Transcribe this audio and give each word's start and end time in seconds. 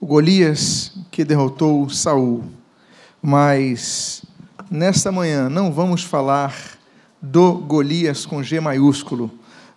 o 0.00 0.06
Golias 0.06 0.92
que 1.10 1.24
derrotou 1.24 1.88
Saul. 1.90 2.44
Mas 3.20 4.22
nesta 4.70 5.10
manhã 5.10 5.48
não 5.48 5.72
vamos 5.72 6.04
falar 6.04 6.54
do 7.20 7.54
Golias 7.54 8.24
com 8.24 8.42
G 8.42 8.60
maiúsculo. 8.60 9.30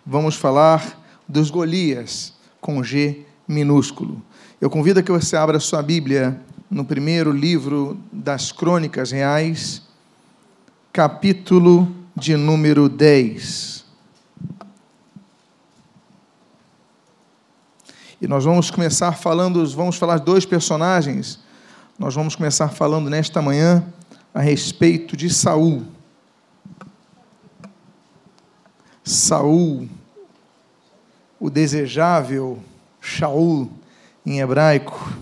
Vamos 0.06 0.36
falar 0.36 1.00
dos 1.28 1.50
Golias 1.50 2.32
com 2.60 2.82
G 2.82 3.22
minúsculo. 3.48 4.22
Eu 4.60 4.70
convido 4.70 5.00
a 5.00 5.02
que 5.02 5.10
você 5.10 5.36
abra 5.36 5.58
sua 5.58 5.82
Bíblia 5.82 6.40
no 6.70 6.84
primeiro 6.84 7.32
livro 7.32 7.98
das 8.12 8.52
Crônicas 8.52 9.10
Reais, 9.10 9.82
capítulo 10.92 11.92
de 12.16 12.36
número 12.36 12.88
10. 12.88 13.81
E 18.22 18.28
nós 18.28 18.44
vamos 18.44 18.70
começar 18.70 19.10
falando, 19.10 19.66
vamos 19.70 19.96
falar 19.96 20.20
dois 20.20 20.46
personagens. 20.46 21.40
Nós 21.98 22.14
vamos 22.14 22.36
começar 22.36 22.68
falando 22.68 23.10
nesta 23.10 23.42
manhã 23.42 23.84
a 24.32 24.40
respeito 24.40 25.16
de 25.16 25.28
Saul. 25.28 25.82
Saul, 29.02 29.88
o 31.40 31.50
desejável 31.50 32.62
Shaul 33.00 33.68
em 34.24 34.38
hebraico. 34.38 35.18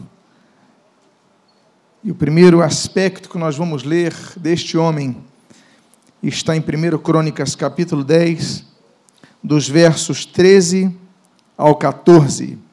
E 2.04 2.10
o 2.10 2.14
primeiro 2.14 2.60
aspecto 2.60 3.30
que 3.30 3.38
nós 3.38 3.56
vamos 3.56 3.82
ler 3.82 4.14
deste 4.36 4.76
homem 4.76 5.16
está 6.22 6.54
em 6.54 6.60
1 6.60 6.98
Crônicas, 6.98 7.56
capítulo 7.56 8.04
10, 8.04 8.62
dos 9.42 9.66
versos 9.66 10.26
13 10.26 10.94
ao 11.56 11.74
14. 11.76 12.68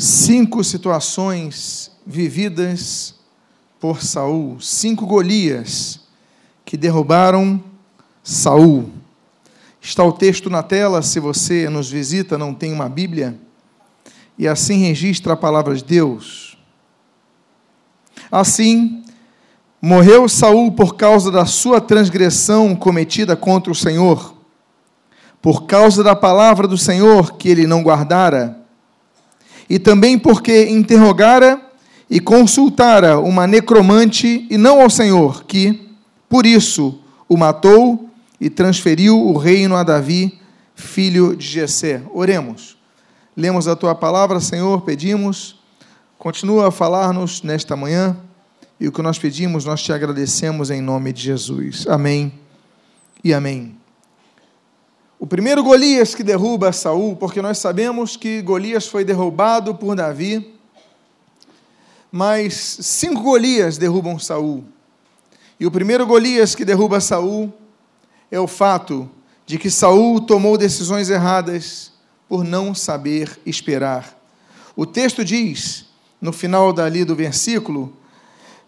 Cinco 0.00 0.62
situações 0.62 1.90
vividas 2.06 3.16
por 3.80 4.00
Saul, 4.00 4.60
cinco 4.60 5.04
Golias 5.04 5.98
que 6.64 6.76
derrubaram 6.76 7.60
Saul. 8.22 8.90
Está 9.80 10.04
o 10.04 10.12
texto 10.12 10.48
na 10.48 10.62
tela, 10.62 11.02
se 11.02 11.18
você 11.18 11.68
nos 11.68 11.90
visita, 11.90 12.38
não 12.38 12.54
tem 12.54 12.72
uma 12.72 12.88
Bíblia, 12.88 13.36
e 14.38 14.46
assim 14.46 14.84
registra 14.84 15.32
a 15.32 15.36
palavra 15.36 15.74
de 15.74 15.82
Deus. 15.82 16.56
Assim, 18.30 19.02
morreu 19.82 20.28
Saul 20.28 20.70
por 20.70 20.94
causa 20.94 21.28
da 21.28 21.44
sua 21.44 21.80
transgressão 21.80 22.76
cometida 22.76 23.34
contra 23.34 23.72
o 23.72 23.74
Senhor, 23.74 24.32
por 25.42 25.66
causa 25.66 26.04
da 26.04 26.14
palavra 26.14 26.68
do 26.68 26.78
Senhor 26.78 27.32
que 27.32 27.48
ele 27.48 27.66
não 27.66 27.82
guardara, 27.82 28.57
e 29.68 29.78
também 29.78 30.18
porque 30.18 30.68
interrogara 30.68 31.60
e 32.10 32.20
consultara 32.20 33.18
uma 33.18 33.46
necromante 33.46 34.46
e 34.48 34.56
não 34.56 34.80
ao 34.80 34.88
Senhor, 34.88 35.44
que 35.44 35.88
por 36.28 36.46
isso 36.46 37.00
o 37.28 37.36
matou 37.36 38.08
e 38.40 38.48
transferiu 38.48 39.18
o 39.18 39.36
reino 39.36 39.76
a 39.76 39.82
Davi, 39.82 40.38
filho 40.74 41.36
de 41.36 41.46
Jessé. 41.46 42.02
Oremos. 42.12 42.76
Lemos 43.36 43.68
a 43.68 43.76
tua 43.76 43.94
palavra, 43.94 44.40
Senhor, 44.40 44.80
pedimos, 44.82 45.60
continua 46.18 46.68
a 46.68 46.70
falar-nos 46.70 47.42
nesta 47.42 47.76
manhã, 47.76 48.16
e 48.80 48.86
o 48.88 48.92
que 48.92 49.02
nós 49.02 49.18
pedimos, 49.18 49.64
nós 49.64 49.82
te 49.82 49.92
agradecemos 49.92 50.70
em 50.70 50.80
nome 50.80 51.12
de 51.12 51.22
Jesus. 51.22 51.86
Amém 51.88 52.32
e 53.22 53.32
amém. 53.34 53.77
O 55.20 55.26
primeiro 55.26 55.64
Golias 55.64 56.14
que 56.14 56.22
derruba 56.22 56.72
Saul, 56.72 57.16
porque 57.16 57.42
nós 57.42 57.58
sabemos 57.58 58.16
que 58.16 58.40
Golias 58.40 58.86
foi 58.86 59.04
derrubado 59.04 59.74
por 59.74 59.96
Davi, 59.96 60.54
mas 62.10 62.78
cinco 62.80 63.22
Golias 63.22 63.76
derrubam 63.76 64.16
Saul. 64.16 64.62
E 65.58 65.66
o 65.66 65.72
primeiro 65.72 66.06
Golias 66.06 66.54
que 66.54 66.64
derruba 66.64 67.00
Saul 67.00 67.52
é 68.30 68.38
o 68.38 68.46
fato 68.46 69.10
de 69.44 69.58
que 69.58 69.68
Saul 69.68 70.20
tomou 70.20 70.56
decisões 70.56 71.10
erradas 71.10 71.90
por 72.28 72.44
não 72.44 72.72
saber 72.72 73.40
esperar. 73.44 74.16
O 74.76 74.86
texto 74.86 75.24
diz, 75.24 75.86
no 76.20 76.32
final 76.32 76.72
dali 76.72 77.04
do 77.04 77.16
versículo, 77.16 77.92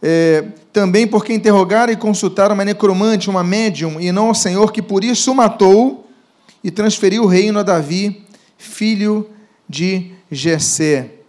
é, 0.02 0.46
também 0.72 1.06
porque 1.06 1.32
interrogaram 1.32 1.92
e 1.92 1.96
consultaram 1.96 2.54
uma 2.56 2.64
necromante, 2.64 3.30
uma 3.30 3.44
médium, 3.44 4.00
e 4.00 4.10
não 4.10 4.26
ao 4.26 4.34
Senhor, 4.34 4.72
que 4.72 4.82
por 4.82 5.04
isso 5.04 5.30
o 5.30 5.34
matou 5.34 5.99
e 6.62 6.70
transferiu 6.70 7.24
o 7.24 7.26
reino 7.26 7.58
a 7.58 7.62
Davi, 7.62 8.26
filho 8.56 9.30
de 9.68 10.12
Jessé 10.30 11.20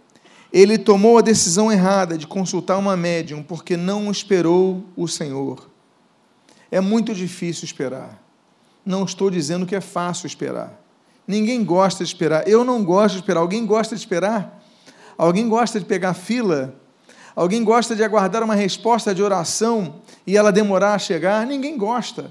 ele 0.52 0.76
tomou 0.76 1.16
a 1.16 1.22
decisão 1.22 1.72
errada 1.72 2.18
de 2.18 2.26
consultar 2.26 2.76
uma 2.76 2.96
médium 2.96 3.42
porque 3.42 3.76
não 3.76 4.10
esperou 4.10 4.84
o 4.94 5.08
Senhor. 5.08 5.70
É 6.70 6.80
muito 6.80 7.14
difícil 7.14 7.64
esperar. 7.64 8.22
Não 8.84 9.04
estou 9.04 9.30
dizendo 9.30 9.64
que 9.64 9.74
é 9.74 9.80
fácil 9.80 10.26
esperar. 10.26 10.78
Ninguém 11.26 11.64
gosta 11.64 12.04
de 12.04 12.10
esperar. 12.10 12.46
Eu 12.46 12.64
não 12.64 12.84
gosto 12.84 13.14
de 13.14 13.20
esperar. 13.20 13.40
Alguém 13.40 13.64
gosta 13.64 13.94
de 13.94 14.02
esperar? 14.02 14.62
Alguém 15.16 15.48
gosta 15.48 15.80
de 15.80 15.86
pegar 15.86 16.12
fila? 16.12 16.74
Alguém 17.34 17.64
gosta 17.64 17.96
de 17.96 18.04
aguardar 18.04 18.42
uma 18.42 18.54
resposta 18.54 19.14
de 19.14 19.22
oração 19.22 20.02
e 20.26 20.36
ela 20.36 20.52
demorar 20.52 20.94
a 20.94 20.98
chegar? 20.98 21.46
Ninguém 21.46 21.78
gosta. 21.78 22.30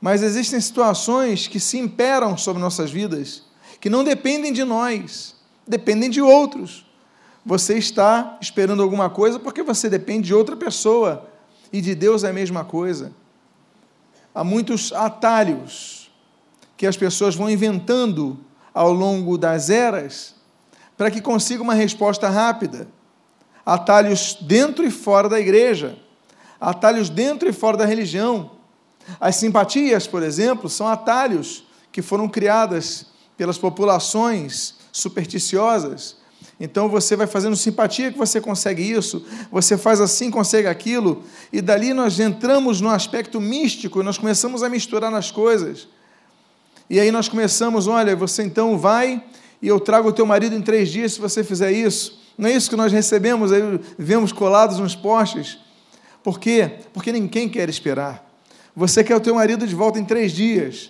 Mas 0.00 0.22
existem 0.22 0.60
situações 0.60 1.46
que 1.46 1.58
se 1.58 1.78
imperam 1.78 2.36
sobre 2.36 2.62
nossas 2.62 2.90
vidas, 2.90 3.42
que 3.80 3.90
não 3.90 4.04
dependem 4.04 4.52
de 4.52 4.64
nós, 4.64 5.34
dependem 5.66 6.08
de 6.08 6.20
outros 6.20 6.88
você 7.48 7.78
está 7.78 8.36
esperando 8.42 8.82
alguma 8.82 9.08
coisa 9.08 9.38
porque 9.38 9.62
você 9.62 9.88
depende 9.88 10.26
de 10.26 10.34
outra 10.34 10.54
pessoa. 10.54 11.30
E 11.72 11.80
de 11.80 11.94
Deus 11.94 12.22
é 12.22 12.28
a 12.28 12.32
mesma 12.32 12.62
coisa. 12.62 13.10
Há 14.34 14.44
muitos 14.44 14.92
atalhos 14.92 16.10
que 16.76 16.86
as 16.86 16.94
pessoas 16.94 17.34
vão 17.34 17.48
inventando 17.48 18.38
ao 18.74 18.92
longo 18.92 19.38
das 19.38 19.70
eras 19.70 20.34
para 20.94 21.10
que 21.10 21.22
consigam 21.22 21.64
uma 21.64 21.72
resposta 21.72 22.28
rápida. 22.28 22.86
Atalhos 23.64 24.36
dentro 24.42 24.84
e 24.84 24.90
fora 24.90 25.26
da 25.26 25.40
igreja, 25.40 25.96
atalhos 26.60 27.08
dentro 27.08 27.48
e 27.48 27.52
fora 27.54 27.78
da 27.78 27.86
religião. 27.86 28.57
As 29.20 29.36
simpatias, 29.36 30.06
por 30.06 30.22
exemplo, 30.22 30.68
são 30.68 30.86
atalhos 30.88 31.64
que 31.90 32.02
foram 32.02 32.28
criadas 32.28 33.06
pelas 33.36 33.58
populações 33.58 34.74
supersticiosas 34.92 36.18
então 36.60 36.88
você 36.88 37.14
vai 37.14 37.26
fazendo 37.26 37.54
simpatia 37.54 38.10
que 38.10 38.18
você 38.18 38.40
consegue 38.40 38.82
isso, 38.82 39.24
você 39.50 39.78
faz 39.78 40.00
assim, 40.00 40.30
consegue 40.30 40.66
aquilo, 40.66 41.22
e 41.52 41.60
dali 41.60 41.94
nós 41.94 42.18
entramos 42.18 42.80
no 42.80 42.88
aspecto 42.88 43.40
místico, 43.40 44.02
nós 44.02 44.18
começamos 44.18 44.62
a 44.62 44.68
misturar 44.68 45.10
nas 45.10 45.30
coisas. 45.30 45.86
E 46.90 46.98
aí 46.98 47.12
nós 47.12 47.28
começamos, 47.28 47.86
olha, 47.86 48.16
você 48.16 48.42
então 48.42 48.76
vai 48.76 49.22
e 49.62 49.68
eu 49.68 49.78
trago 49.78 50.08
o 50.08 50.12
teu 50.12 50.26
marido 50.26 50.54
em 50.56 50.62
três 50.62 50.88
dias 50.88 51.12
se 51.12 51.20
você 51.20 51.44
fizer 51.44 51.70
isso. 51.70 52.18
Não 52.36 52.48
é 52.48 52.52
isso 52.52 52.70
que 52.70 52.76
nós 52.76 52.92
recebemos, 52.92 53.52
aí 53.52 53.62
vemos 53.96 54.32
colados 54.32 54.78
nos 54.78 54.96
postes. 54.96 55.58
Por 56.24 56.40
quê? 56.40 56.78
Porque 56.92 57.12
ninguém 57.12 57.48
quer 57.48 57.68
esperar. 57.68 58.27
Você 58.78 59.02
quer 59.02 59.16
o 59.16 59.20
teu 59.20 59.34
marido 59.34 59.66
de 59.66 59.74
volta 59.74 59.98
em 59.98 60.04
três 60.04 60.30
dias. 60.30 60.88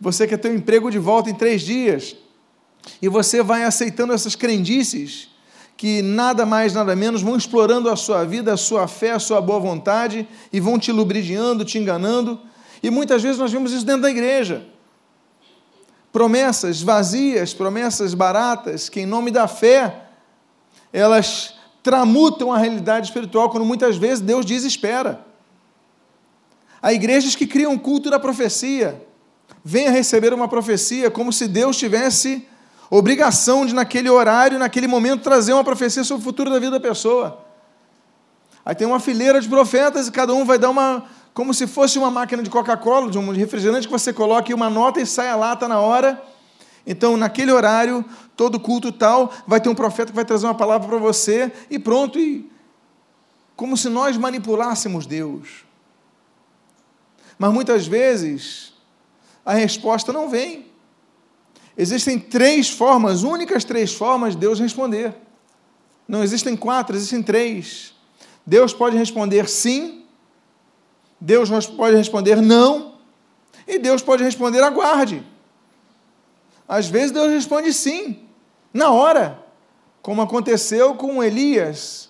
Você 0.00 0.26
quer 0.26 0.38
teu 0.38 0.52
emprego 0.52 0.90
de 0.90 0.98
volta 0.98 1.30
em 1.30 1.34
três 1.34 1.62
dias. 1.62 2.16
E 3.00 3.08
você 3.08 3.44
vai 3.44 3.62
aceitando 3.62 4.12
essas 4.12 4.34
crendices 4.34 5.28
que 5.76 6.02
nada 6.02 6.44
mais, 6.44 6.74
nada 6.74 6.96
menos 6.96 7.22
vão 7.22 7.36
explorando 7.36 7.88
a 7.88 7.94
sua 7.94 8.24
vida, 8.24 8.52
a 8.52 8.56
sua 8.56 8.88
fé, 8.88 9.12
a 9.12 9.20
sua 9.20 9.40
boa 9.40 9.60
vontade 9.60 10.26
e 10.52 10.58
vão 10.58 10.80
te 10.80 10.90
lubridiando, 10.90 11.64
te 11.64 11.78
enganando. 11.78 12.40
E 12.82 12.90
muitas 12.90 13.22
vezes 13.22 13.38
nós 13.38 13.52
vemos 13.52 13.70
isso 13.72 13.86
dentro 13.86 14.02
da 14.02 14.10
igreja. 14.10 14.66
Promessas 16.12 16.82
vazias, 16.82 17.54
promessas 17.54 18.14
baratas, 18.14 18.88
que 18.88 19.02
em 19.02 19.06
nome 19.06 19.30
da 19.30 19.46
fé, 19.46 20.08
elas 20.92 21.54
tramutam 21.84 22.52
a 22.52 22.58
realidade 22.58 23.06
espiritual, 23.06 23.48
quando 23.48 23.64
muitas 23.64 23.96
vezes 23.96 24.20
Deus 24.20 24.44
diz 24.44 24.64
espera. 24.64 25.27
Há 26.82 26.92
igrejas 26.92 27.34
que 27.34 27.46
criam 27.46 27.72
um 27.72 27.78
culto 27.78 28.10
da 28.10 28.18
profecia. 28.18 29.02
Venha 29.64 29.90
receber 29.90 30.32
uma 30.32 30.48
profecia 30.48 31.10
como 31.10 31.32
se 31.32 31.48
Deus 31.48 31.76
tivesse 31.76 32.46
Obrigação 32.90 33.66
de, 33.66 33.74
naquele 33.74 34.08
horário, 34.08 34.58
naquele 34.58 34.86
momento, 34.86 35.22
trazer 35.22 35.52
uma 35.52 35.64
profecia 35.64 36.02
sobre 36.02 36.22
o 36.22 36.24
futuro 36.24 36.50
da 36.50 36.58
vida 36.58 36.72
da 36.72 36.80
pessoa. 36.80 37.44
Aí 38.64 38.74
tem 38.74 38.86
uma 38.86 38.98
fileira 38.98 39.40
de 39.40 39.48
profetas 39.48 40.08
e 40.08 40.12
cada 40.12 40.32
um 40.32 40.44
vai 40.44 40.58
dar 40.58 40.70
uma. 40.70 41.04
como 41.34 41.52
se 41.52 41.66
fosse 41.66 41.98
uma 41.98 42.10
máquina 42.10 42.42
de 42.42 42.48
Coca-Cola, 42.48 43.10
de 43.10 43.18
um 43.18 43.30
refrigerante 43.30 43.86
que 43.86 43.92
você 43.92 44.12
coloca 44.12 44.54
uma 44.54 44.70
nota 44.70 45.00
e 45.00 45.06
sai 45.06 45.28
a 45.28 45.36
lata 45.36 45.68
na 45.68 45.80
hora. 45.80 46.22
Então, 46.86 47.18
naquele 47.18 47.52
horário, 47.52 48.02
todo 48.34 48.58
culto 48.58 48.90
tal, 48.90 49.30
vai 49.46 49.60
ter 49.60 49.68
um 49.68 49.74
profeta 49.74 50.10
que 50.10 50.16
vai 50.16 50.24
trazer 50.24 50.46
uma 50.46 50.54
palavra 50.54 50.88
para 50.88 50.96
você 50.96 51.52
e 51.70 51.78
pronto. 51.78 52.18
E 52.18 52.50
como 53.54 53.76
se 53.76 53.90
nós 53.90 54.16
manipulássemos 54.16 55.04
Deus. 55.04 55.67
Mas 57.38 57.52
muitas 57.52 57.86
vezes 57.86 58.72
a 59.44 59.54
resposta 59.54 60.12
não 60.12 60.28
vem. 60.28 60.66
Existem 61.76 62.18
três 62.18 62.68
formas, 62.68 63.22
únicas 63.22 63.62
três 63.64 63.94
formas 63.94 64.34
de 64.34 64.40
Deus 64.40 64.58
responder. 64.58 65.14
Não 66.08 66.24
existem 66.24 66.56
quatro, 66.56 66.96
existem 66.96 67.22
três. 67.22 67.94
Deus 68.44 68.72
pode 68.72 68.96
responder 68.96 69.48
sim, 69.48 70.04
Deus 71.20 71.50
pode 71.66 71.96
responder 71.96 72.40
não, 72.40 72.94
e 73.66 73.78
Deus 73.78 74.02
pode 74.02 74.24
responder 74.24 74.62
aguarde. 74.62 75.22
Às 76.66 76.88
vezes 76.88 77.12
Deus 77.12 77.30
responde 77.30 77.72
sim, 77.72 78.26
na 78.72 78.90
hora, 78.90 79.44
como 80.02 80.22
aconteceu 80.22 80.94
com 80.94 81.22
Elias, 81.22 82.08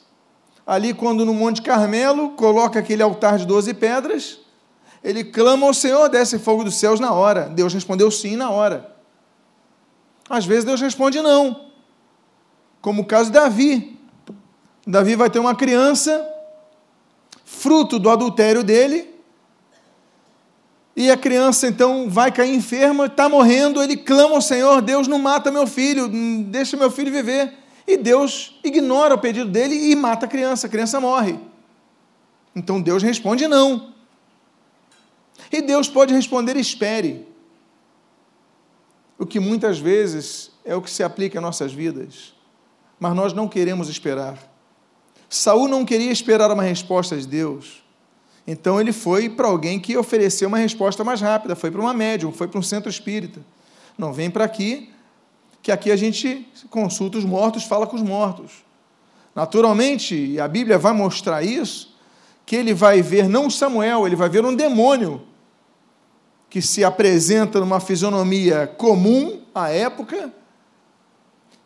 ali 0.66 0.94
quando 0.94 1.24
no 1.24 1.34
Monte 1.34 1.60
Carmelo 1.60 2.30
coloca 2.30 2.78
aquele 2.78 3.02
altar 3.02 3.38
de 3.38 3.46
doze 3.46 3.74
pedras, 3.74 4.40
ele 5.02 5.24
clama 5.24 5.66
ao 5.66 5.74
Senhor, 5.74 6.08
desce 6.08 6.38
fogo 6.38 6.64
dos 6.64 6.76
céus 6.76 6.98
na 7.00 7.12
hora. 7.12 7.48
Deus 7.48 7.72
respondeu 7.72 8.10
sim 8.10 8.36
na 8.36 8.50
hora. 8.50 8.94
Às 10.28 10.44
vezes 10.44 10.64
Deus 10.64 10.80
responde 10.80 11.20
não. 11.22 11.68
Como 12.80 13.02
o 13.02 13.06
caso 13.06 13.30
de 13.30 13.38
Davi. 13.38 13.98
Davi 14.86 15.14
vai 15.14 15.28
ter 15.30 15.38
uma 15.38 15.54
criança, 15.54 16.26
fruto 17.44 17.98
do 17.98 18.08
adultério 18.08 18.62
dele, 18.62 19.18
e 20.98 21.12
a 21.12 21.16
criança 21.16 21.68
então 21.68 22.10
vai 22.10 22.32
cair 22.32 22.52
enferma, 22.52 23.06
está 23.06 23.28
morrendo, 23.28 23.80
ele 23.80 23.96
clama 23.96 24.34
ao 24.34 24.42
Senhor: 24.42 24.82
Deus 24.82 25.06
não 25.06 25.18
mata 25.18 25.48
meu 25.48 25.64
filho, 25.64 26.08
deixa 26.46 26.76
meu 26.76 26.90
filho 26.90 27.12
viver. 27.12 27.54
E 27.86 27.96
Deus 27.96 28.58
ignora 28.64 29.14
o 29.14 29.18
pedido 29.18 29.48
dele 29.48 29.92
e 29.92 29.94
mata 29.94 30.26
a 30.26 30.28
criança, 30.28 30.66
a 30.66 30.70
criança 30.70 31.00
morre. 31.00 31.38
Então 32.54 32.80
Deus 32.80 33.02
responde 33.02 33.46
não. 33.46 33.94
E 35.50 35.62
Deus 35.62 35.88
pode 35.88 36.14
responder: 36.14 36.56
espere. 36.56 37.26
O 39.18 39.26
que 39.26 39.40
muitas 39.40 39.78
vezes 39.78 40.52
é 40.64 40.74
o 40.76 40.82
que 40.82 40.90
se 40.90 41.02
aplica 41.02 41.38
em 41.38 41.42
nossas 41.42 41.72
vidas. 41.72 42.34
Mas 43.00 43.14
nós 43.14 43.32
não 43.32 43.48
queremos 43.48 43.88
esperar. 43.88 44.38
Saul 45.28 45.68
não 45.68 45.84
queria 45.84 46.10
esperar 46.10 46.50
uma 46.50 46.62
resposta 46.62 47.16
de 47.16 47.26
Deus. 47.26 47.82
Então 48.46 48.80
ele 48.80 48.92
foi 48.92 49.28
para 49.28 49.48
alguém 49.48 49.78
que 49.78 49.96
ofereceu 49.96 50.48
uma 50.48 50.58
resposta 50.58 51.04
mais 51.04 51.20
rápida, 51.20 51.54
foi 51.54 51.70
para 51.70 51.80
uma 51.80 51.92
médium, 51.92 52.32
foi 52.32 52.48
para 52.48 52.58
um 52.58 52.62
centro 52.62 52.88
espírita. 52.88 53.40
Não 53.96 54.12
vem 54.12 54.30
para 54.30 54.44
aqui, 54.44 54.90
que 55.62 55.70
aqui 55.70 55.90
a 55.90 55.96
gente 55.96 56.48
consulta 56.70 57.18
os 57.18 57.24
mortos, 57.24 57.64
fala 57.64 57.86
com 57.86 57.96
os 57.96 58.02
mortos. 58.02 58.64
Naturalmente, 59.34 60.14
e 60.14 60.40
a 60.40 60.48
Bíblia 60.48 60.78
vai 60.78 60.94
mostrar 60.94 61.42
isso, 61.42 61.94
que 62.46 62.56
ele 62.56 62.72
vai 62.72 63.02
ver 63.02 63.28
não 63.28 63.50
Samuel, 63.50 64.06
ele 64.06 64.16
vai 64.16 64.30
ver 64.30 64.44
um 64.44 64.54
demônio 64.54 65.27
que 66.50 66.62
se 66.62 66.82
apresenta 66.82 67.60
numa 67.60 67.80
fisionomia 67.80 68.66
comum 68.66 69.42
à 69.54 69.70
época 69.70 70.32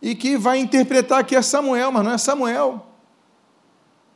e 0.00 0.14
que 0.14 0.36
vai 0.36 0.58
interpretar 0.58 1.24
que 1.24 1.36
é 1.36 1.42
Samuel, 1.42 1.92
mas 1.92 2.04
não 2.04 2.12
é 2.12 2.18
Samuel. 2.18 2.86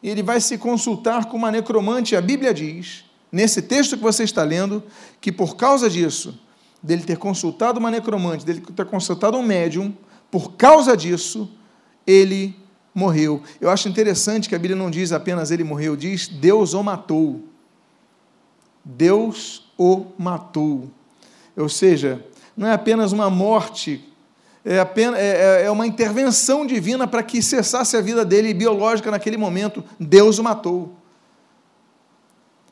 E 0.02 0.08
ele 0.10 0.22
vai 0.22 0.40
se 0.40 0.58
consultar 0.58 1.26
com 1.26 1.36
uma 1.36 1.50
necromante. 1.50 2.16
A 2.16 2.20
Bíblia 2.20 2.52
diz, 2.52 3.04
nesse 3.30 3.62
texto 3.62 3.96
que 3.96 4.02
você 4.02 4.24
está 4.24 4.42
lendo, 4.42 4.82
que 5.20 5.30
por 5.30 5.56
causa 5.56 5.88
disso, 5.88 6.38
dele 6.82 7.04
ter 7.04 7.16
consultado 7.16 7.78
uma 7.78 7.90
necromante, 7.90 8.44
dele 8.44 8.60
ter 8.60 8.86
consultado 8.86 9.36
um 9.36 9.42
médium, 9.42 9.96
por 10.30 10.52
causa 10.52 10.96
disso, 10.96 11.48
ele 12.04 12.56
morreu. 12.92 13.42
Eu 13.60 13.70
acho 13.70 13.88
interessante 13.88 14.48
que 14.48 14.54
a 14.54 14.58
Bíblia 14.58 14.76
não 14.76 14.90
diz 14.90 15.12
apenas 15.12 15.50
ele 15.50 15.62
morreu, 15.62 15.96
diz 15.96 16.26
Deus 16.26 16.74
o 16.74 16.82
matou. 16.82 17.44
Deus 18.84 19.65
o 19.78 20.06
matou. 20.19 20.88
Ou 21.56 21.69
seja, 21.69 22.25
não 22.56 22.69
é 22.69 22.73
apenas 22.73 23.12
uma 23.12 23.31
morte, 23.31 24.02
é, 24.64 24.78
apenas, 24.78 25.19
é, 25.20 25.62
é, 25.62 25.67
é 25.67 25.70
uma 25.70 25.87
intervenção 25.87 26.67
divina 26.67 27.06
para 27.06 27.23
que 27.23 27.43
cessasse 27.43 27.96
a 27.96 28.00
vida 28.00 28.25
dele 28.25 28.52
biológica 28.55 29.11
naquele 29.11 29.37
momento. 29.37 29.84
Deus 29.99 30.38
o 30.38 30.44
matou. 30.44 30.93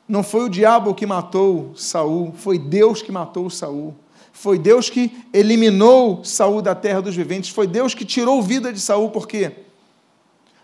Não 0.07 0.21
foi 0.21 0.45
o 0.45 0.49
diabo 0.49 0.93
que 0.93 1.05
matou 1.05 1.73
Saul, 1.75 2.33
foi 2.35 2.59
Deus 2.59 3.01
que 3.01 3.11
matou 3.11 3.49
Saul. 3.49 3.95
Foi 4.31 4.59
Deus 4.59 4.89
que 4.89 5.23
eliminou 5.33 6.23
Saul 6.23 6.61
da 6.61 6.75
terra 6.75 7.01
dos 7.01 7.15
viventes, 7.15 7.49
foi 7.49 7.65
Deus 7.65 7.95
que 7.95 8.03
tirou 8.03 8.41
vida 8.43 8.71
de 8.71 8.79
Saul, 8.81 9.09
por 9.09 9.27
quê? 9.27 9.63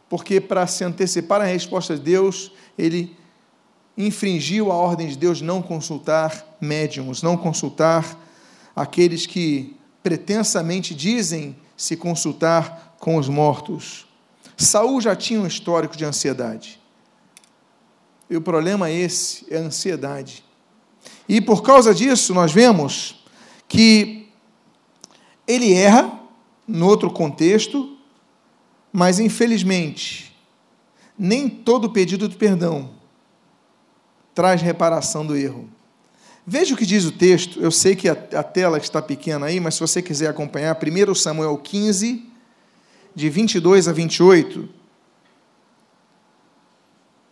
Porque 0.10 0.42
para 0.42 0.68
se 0.68 0.84
antecipar 0.84 1.40
a 1.40 1.46
resposta 1.46 1.96
de 1.96 2.02
Deus, 2.02 2.52
ele 2.78 3.16
infringiu 3.98 4.72
a 4.72 4.76
ordem 4.76 5.08
de 5.08 5.18
Deus 5.18 5.42
não 5.42 5.62
consultar 5.62 6.58
médiums, 6.60 7.22
não 7.22 7.36
consultar 7.36 8.18
aqueles 8.76 9.26
que 9.26 9.76
pretensamente 10.02 10.96
dizem 10.96 11.56
se 11.76 11.98
consultar 11.98 12.96
com 13.00 13.18
os 13.18 13.28
mortos. 13.28 14.08
Saul 14.58 15.02
já 15.02 15.16
tinha 15.16 15.40
um 15.40 15.48
histórico 15.48 15.98
de 15.98 16.06
ansiedade. 16.06 16.80
E 18.30 18.38
o 18.38 18.42
problema 18.42 18.88
é 18.88 18.94
esse, 18.94 19.46
é 19.50 19.58
a 19.58 19.62
ansiedade. 19.62 20.44
E 21.28 21.42
por 21.42 21.62
causa 21.62 21.94
disso, 21.94 22.34
nós 22.34 22.52
vemos 22.52 23.24
que 23.68 24.30
ele 25.48 25.74
erra 25.74 26.20
no 26.68 26.88
outro 26.88 27.12
contexto, 27.12 27.98
mas 28.94 29.20
infelizmente, 29.20 30.36
nem 31.18 31.50
todo 31.50 31.90
pedido 31.90 32.30
de 32.30 32.38
perdão 32.38 33.01
traz 34.34 34.62
reparação 34.62 35.26
do 35.26 35.36
erro. 35.36 35.70
Veja 36.46 36.74
o 36.74 36.78
que 36.78 36.86
diz 36.86 37.06
o 37.06 37.12
texto, 37.12 37.60
eu 37.60 37.72
sei 37.72 37.96
que 37.96 38.10
a, 38.10 38.14
a 38.14 38.44
tela 38.44 38.78
está 38.78 39.02
pequena 39.02 39.46
aí, 39.46 39.60
mas 39.60 39.76
se 39.76 39.80
você 39.80 40.02
quiser 40.02 40.30
acompanhar, 40.30 40.76
1 40.76 41.16
Samuel 41.16 41.58
15, 41.58 42.26
de 43.14 43.30
22 43.30 43.88
a 43.88 43.94
28, 43.94 44.68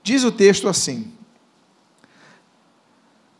diz 0.03 0.23
o 0.23 0.31
texto 0.31 0.67
assim: 0.67 1.11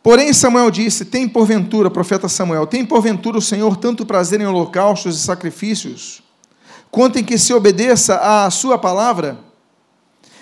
Porém, 0.02 0.32
Samuel 0.32 0.70
disse: 0.70 1.04
Tem 1.04 1.28
porventura, 1.28 1.90
profeta 1.90 2.28
Samuel, 2.28 2.66
tem 2.66 2.84
porventura 2.84 3.38
o 3.38 3.42
Senhor 3.42 3.76
tanto 3.76 4.06
prazer 4.06 4.40
em 4.40 4.46
holocaustos 4.46 5.16
e 5.16 5.20
sacrifícios, 5.20 6.22
quanto 6.90 7.18
em 7.18 7.24
que 7.24 7.38
se 7.38 7.52
obedeça 7.52 8.16
à 8.16 8.50
sua 8.50 8.78
palavra? 8.78 9.38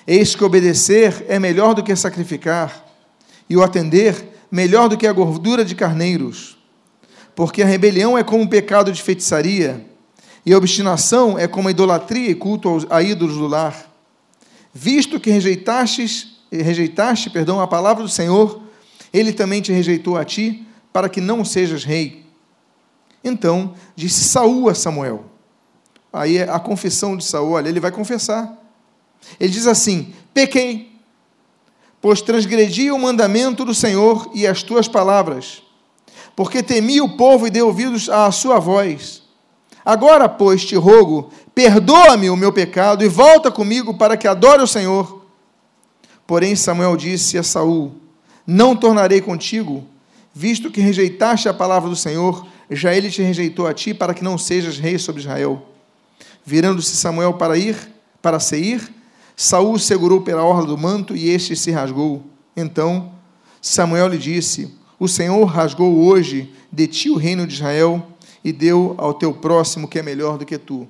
Eis 0.07 0.35
que 0.35 0.43
obedecer 0.43 1.27
é 1.29 1.39
melhor 1.39 1.75
do 1.75 1.83
que 1.83 1.95
sacrificar, 1.95 2.88
e 3.49 3.57
o 3.57 3.63
atender 3.63 4.29
melhor 4.51 4.89
do 4.89 4.97
que 4.97 5.07
a 5.07 5.13
gordura 5.13 5.65
de 5.65 5.75
carneiros. 5.75 6.57
Porque 7.35 7.63
a 7.63 7.67
rebelião 7.67 8.19
é 8.19 8.25
como 8.25 8.43
um 8.43 8.47
pecado 8.47 8.91
de 8.93 9.03
feitiçaria, 9.03 9.85
e 10.45 10.53
a 10.53 10.59
obstinação 10.59 11.39
é 11.39 11.47
como 11.47 11.69
a 11.69 11.71
idolatria 11.71 12.31
e 12.31 12.35
culto 12.35 12.87
a 12.91 13.03
ídolos 13.03 13.37
do 13.37 13.47
lar. 13.47 13.87
Visto 14.73 15.21
que 15.21 15.31
rejeitaste, 15.31 16.39
rejeitaste 16.51 17.31
perdão, 17.31 17.61
a 17.61 17.67
palavra 17.67 18.03
do 18.03 18.09
Senhor, 18.09 18.63
ele 19.13 19.33
também 19.33 19.61
te 19.61 19.73
rejeitou 19.73 20.17
a 20.17 20.25
ti, 20.25 20.67
para 20.93 21.09
que 21.09 21.21
não 21.21 21.45
sejas 21.45 21.85
rei. 21.85 22.25
Então 23.23 23.75
disse 23.95 24.25
Saul 24.25 24.69
a 24.69 24.75
Samuel. 24.75 25.25
Aí 26.13 26.39
é 26.39 26.49
a 26.49 26.59
confissão 26.59 27.17
de 27.17 27.25
Saul, 27.25 27.53
olha, 27.53 27.69
ele 27.69 27.81
vai 27.81 27.91
confessar. 27.91 28.57
Ele 29.39 29.53
diz 29.53 29.67
assim: 29.67 30.15
pequei, 30.33 30.98
pois 32.01 32.23
transgredi 32.23 32.91
o 32.91 32.99
mandamento 32.99 33.65
do 33.65 33.75
Senhor 33.75 34.31
e 34.35 34.47
as 34.47 34.63
tuas 34.63 34.87
palavras, 34.87 35.63
porque 36.37 36.63
temi 36.63 37.01
o 37.01 37.17
povo 37.17 37.47
e 37.47 37.51
dei 37.51 37.63
ouvidos 37.63 38.09
à 38.09 38.31
sua 38.31 38.59
voz. 38.59 39.23
Agora, 39.85 40.29
pois, 40.29 40.65
te 40.65 40.77
rogo, 40.77 41.31
perdoa-me 41.55 42.31
o 42.31 42.37
meu 42.37 42.53
pecado 42.53 43.05
e 43.05 43.09
volta 43.09 43.51
comigo 43.51 43.95
para 43.95 44.17
que 44.17 44.29
adore 44.29 44.63
o 44.63 44.67
Senhor. 44.67 45.25
Porém, 46.27 46.55
Samuel 46.55 46.97
disse 46.97 47.39
a 47.39 47.43
Saul: 47.43 47.95
Não 48.47 48.77
tornarei 48.77 49.21
contigo, 49.21 49.87
visto 50.35 50.71
que 50.71 50.81
rejeitaste 50.81 51.49
a 51.49 51.55
palavra 51.55 51.89
do 51.89 51.97
Senhor, 51.97 52.47
já 52.71 52.95
ele 52.95 53.11
te 53.11 53.23
rejeitou 53.23 53.67
a 53.67 53.73
ti 53.73 53.95
para 53.95 54.13
que 54.13 54.23
não 54.23 54.37
sejas 54.37 54.79
rei 54.79 54.99
sobre 54.99 55.23
Israel. 55.23 55.67
Virando-se 56.45 56.97
Samuel 56.97 57.35
para 57.35 57.57
ir, 57.57 57.77
para 58.21 58.39
Seir, 58.39 58.93
Saul 59.41 59.79
segurou 59.79 60.21
pela 60.21 60.43
orla 60.43 60.67
do 60.67 60.77
manto 60.77 61.15
e 61.15 61.29
este 61.29 61.55
se 61.55 61.71
rasgou. 61.71 62.25
Então 62.57 63.13
Samuel 63.63 64.09
lhe 64.09 64.19
disse: 64.19 64.77
O 64.99 65.07
Senhor 65.07 65.45
rasgou 65.45 65.97
hoje 65.97 66.53
de 66.73 66.89
ti 66.89 67.09
o 67.09 67.15
reino 67.15 67.47
de 67.47 67.55
Israel 67.55 68.05
e 68.43 68.53
deu 68.53 68.97
ao 68.99 69.15
teu 69.15 69.33
próximo 69.33 69.87
que 69.87 69.97
é 69.97 70.03
melhor 70.03 70.39
do 70.39 70.45
que 70.45 70.59
tu. 70.59 70.89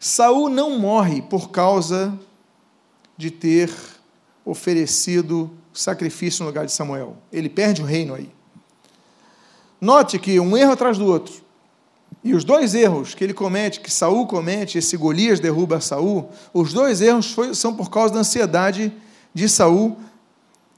Saul 0.00 0.48
não 0.48 0.76
morre 0.76 1.22
por 1.22 1.50
causa 1.50 2.18
de 3.16 3.30
ter 3.30 3.70
oferecido 4.44 5.48
sacrifício 5.72 6.42
no 6.42 6.48
lugar 6.48 6.66
de 6.66 6.72
Samuel. 6.72 7.16
Ele 7.32 7.48
perde 7.48 7.80
o 7.80 7.84
reino 7.84 8.12
aí. 8.12 8.28
Note 9.80 10.18
que 10.18 10.40
um 10.40 10.56
erro 10.56 10.72
atrás 10.72 10.98
do 10.98 11.06
outro. 11.06 11.32
E 12.22 12.34
os 12.34 12.44
dois 12.44 12.74
erros 12.74 13.14
que 13.14 13.24
ele 13.24 13.32
comete, 13.32 13.80
que 13.80 13.90
Saul 13.90 14.26
comete, 14.26 14.78
esse 14.78 14.96
Golias 14.96 15.40
derruba 15.40 15.80
Saul, 15.80 16.30
os 16.52 16.72
dois 16.72 17.00
erros 17.00 17.32
foi, 17.32 17.54
são 17.54 17.74
por 17.74 17.90
causa 17.90 18.12
da 18.12 18.20
ansiedade 18.20 18.92
de 19.32 19.48
Saul 19.48 19.98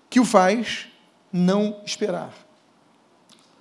que 0.09 0.21
o 0.21 0.25
faz 0.25 0.87
não 1.33 1.81
esperar. 1.85 2.33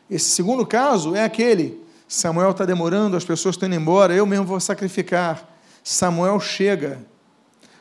Esse 0.10 0.30
segundo 0.30 0.66
caso 0.66 1.16
é 1.16 1.24
aquele: 1.24 1.82
Samuel 2.08 2.52
está 2.52 2.66
demorando, 2.66 3.16
as 3.16 3.24
pessoas 3.24 3.56
estão 3.56 3.68
indo 3.68 3.76
embora, 3.76 4.14
eu 4.14 4.26
mesmo 4.26 4.46
vou 4.46 4.60
sacrificar. 4.60 5.50
Samuel 5.84 6.40
chega. 6.40 7.04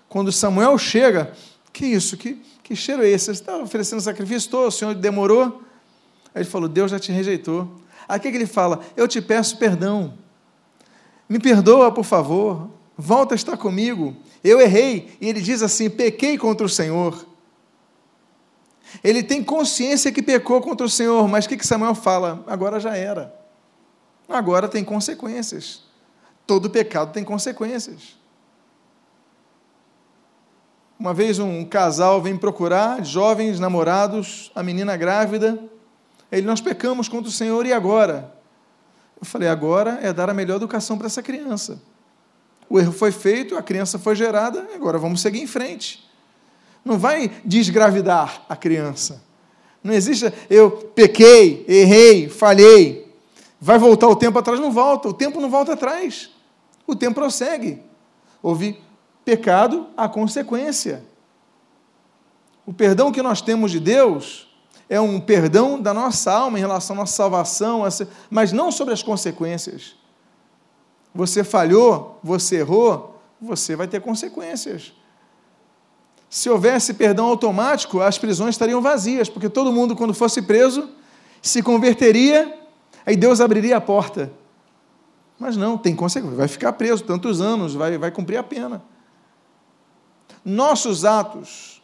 Quando 0.09 0.33
Samuel 0.33 0.79
chega, 0.79 1.33
que 1.73 1.85
isso? 1.85 2.17
Que, 2.17 2.41
que 2.63 2.75
cheiro 2.75 3.03
é 3.03 3.09
esse? 3.09 3.27
Você 3.27 3.33
está 3.33 3.59
oferecendo 3.59 4.01
sacrifício? 4.01 4.47
Estou, 4.47 4.67
o 4.69 4.71
Senhor 4.71 4.95
demorou? 4.95 5.63
Aí 6.35 6.43
ele 6.43 6.45
falou: 6.45 6.69
Deus 6.69 6.91
já 6.91 6.99
te 6.99 7.13
rejeitou. 7.13 7.69
O 8.17 8.21
que 8.21 8.29
ele 8.29 8.47
fala? 8.47 8.81
Eu 8.97 9.07
te 9.07 9.21
peço 9.21 9.57
perdão. 9.57 10.15
Me 11.29 11.39
perdoa, 11.39 11.93
por 11.93 12.05
favor. 12.05 12.71
Volta 12.97 13.35
a 13.35 13.37
estar 13.37 13.57
comigo. 13.57 14.17
Eu 14.43 14.61
errei. 14.61 15.17
E 15.21 15.29
ele 15.29 15.41
diz 15.41 15.63
assim: 15.63 15.89
pequei 15.89 16.37
contra 16.37 16.67
o 16.67 16.69
Senhor. 16.69 17.27
Ele 19.05 19.23
tem 19.23 19.43
consciência 19.43 20.11
que 20.11 20.23
pecou 20.23 20.61
contra 20.61 20.85
o 20.85 20.91
Senhor, 20.91 21.29
mas 21.29 21.45
o 21.45 21.49
que 21.49 21.65
Samuel 21.65 21.95
fala? 21.95 22.43
Agora 22.47 22.81
já 22.81 22.97
era. 22.97 23.35
Agora 24.29 24.69
tem 24.69 24.85
consequências. 24.85 25.83
Todo 26.47 26.69
pecado 26.69 27.13
tem 27.13 27.23
consequências. 27.23 28.19
Uma 30.99 31.15
vez 31.15 31.39
um 31.39 31.65
casal 31.65 32.21
vem 32.21 32.37
procurar, 32.37 33.05
jovens, 33.05 33.59
namorados, 33.59 34.51
a 34.55 34.63
menina 34.63 34.97
grávida. 34.97 35.59
Ele, 36.31 36.47
nós 36.47 36.61
pecamos 36.61 37.09
contra 37.09 37.29
o 37.29 37.33
Senhor 37.33 37.67
e 37.67 37.73
agora? 37.73 38.35
Eu 39.21 39.27
falei, 39.27 39.49
agora 39.49 39.99
é 40.03 40.13
dar 40.13 40.31
a 40.31 40.35
melhor 40.35 40.57
educação 40.57 40.97
para 40.97 41.07
essa 41.07 41.23
criança. 41.23 41.81
O 42.69 42.79
erro 42.79 42.93
foi 42.93 43.11
feito, 43.11 43.57
a 43.57 43.63
criança 43.63 43.99
foi 43.99 44.15
gerada, 44.15 44.69
agora 44.75 44.99
vamos 44.99 45.21
seguir 45.21 45.41
em 45.41 45.47
frente. 45.47 46.09
Não 46.85 46.99
vai 46.99 47.31
desgravidar 47.45 48.45
a 48.49 48.57
criança. 48.57 49.23
Não 49.83 49.93
existe, 49.93 50.33
eu 50.49 50.71
pequei, 50.71 51.65
errei, 51.67 52.29
falhei. 52.29 53.13
Vai 53.61 53.79
voltar 53.79 54.09
o 54.09 54.17
tempo 54.17 54.39
atrás? 54.39 54.59
Não 54.59 54.71
volta. 54.71 55.09
O 55.09 55.13
tempo 55.13 55.41
não 55.41 55.51
volta 55.51 55.73
atrás. 55.73 56.31
O 56.87 56.97
tempo 56.97 57.17
prossegue. 57.17 57.83
Houve 58.43 58.81
pecado, 59.25 59.89
a 59.97 60.09
consequência. 60.09 61.05
O 62.65 62.73
perdão 62.73 63.13
que 63.13 63.23
nós 63.23 63.43
temos 63.43 63.71
de 63.71 63.81
Deus 63.81 64.50
é 64.91 65.01
um 65.01 65.21
perdão 65.21 65.81
da 65.81 65.95
nossa 65.95 66.33
alma 66.33 66.59
em 66.59 66.61
relação 66.61 66.97
à 66.97 66.99
nossa 66.99 67.15
salvação, 67.15 67.85
mas 68.29 68.51
não 68.51 68.73
sobre 68.73 68.93
as 68.93 69.05
consequências. 69.05 69.95
Você 71.15 71.45
falhou, 71.45 72.19
você 72.25 72.57
errou, 72.57 73.23
você 73.41 73.77
vai 73.77 73.87
ter 73.87 74.01
consequências. 74.01 74.93
Se 76.29 76.51
houvesse 76.51 76.95
perdão 76.95 77.27
automático, 77.27 78.01
as 78.01 78.19
prisões 78.19 78.57
estariam 78.57 78.83
vazias, 78.83 79.29
porque 79.29 79.49
todo 79.49 79.73
mundo, 79.73 79.95
quando 79.95 80.13
fosse 80.13 80.43
preso, 80.43 80.91
se 81.41 81.63
converteria, 81.63 82.59
aí 83.07 83.15
Deus 83.17 83.41
abriria 83.41 83.77
a 83.77 83.81
porta. 83.81 84.33
Mas 85.39 85.57
não, 85.57 85.79
tem 85.79 85.95
consequência, 85.95 86.37
vai 86.37 86.49
ficar 86.49 86.73
preso 86.73 87.05
tantos 87.05 87.41
anos, 87.41 87.75
vai, 87.75 87.97
vai 87.97 88.11
cumprir 88.11 88.39
a 88.39 88.43
pena. 88.43 88.83
Nossos 90.45 91.05
atos 91.05 91.80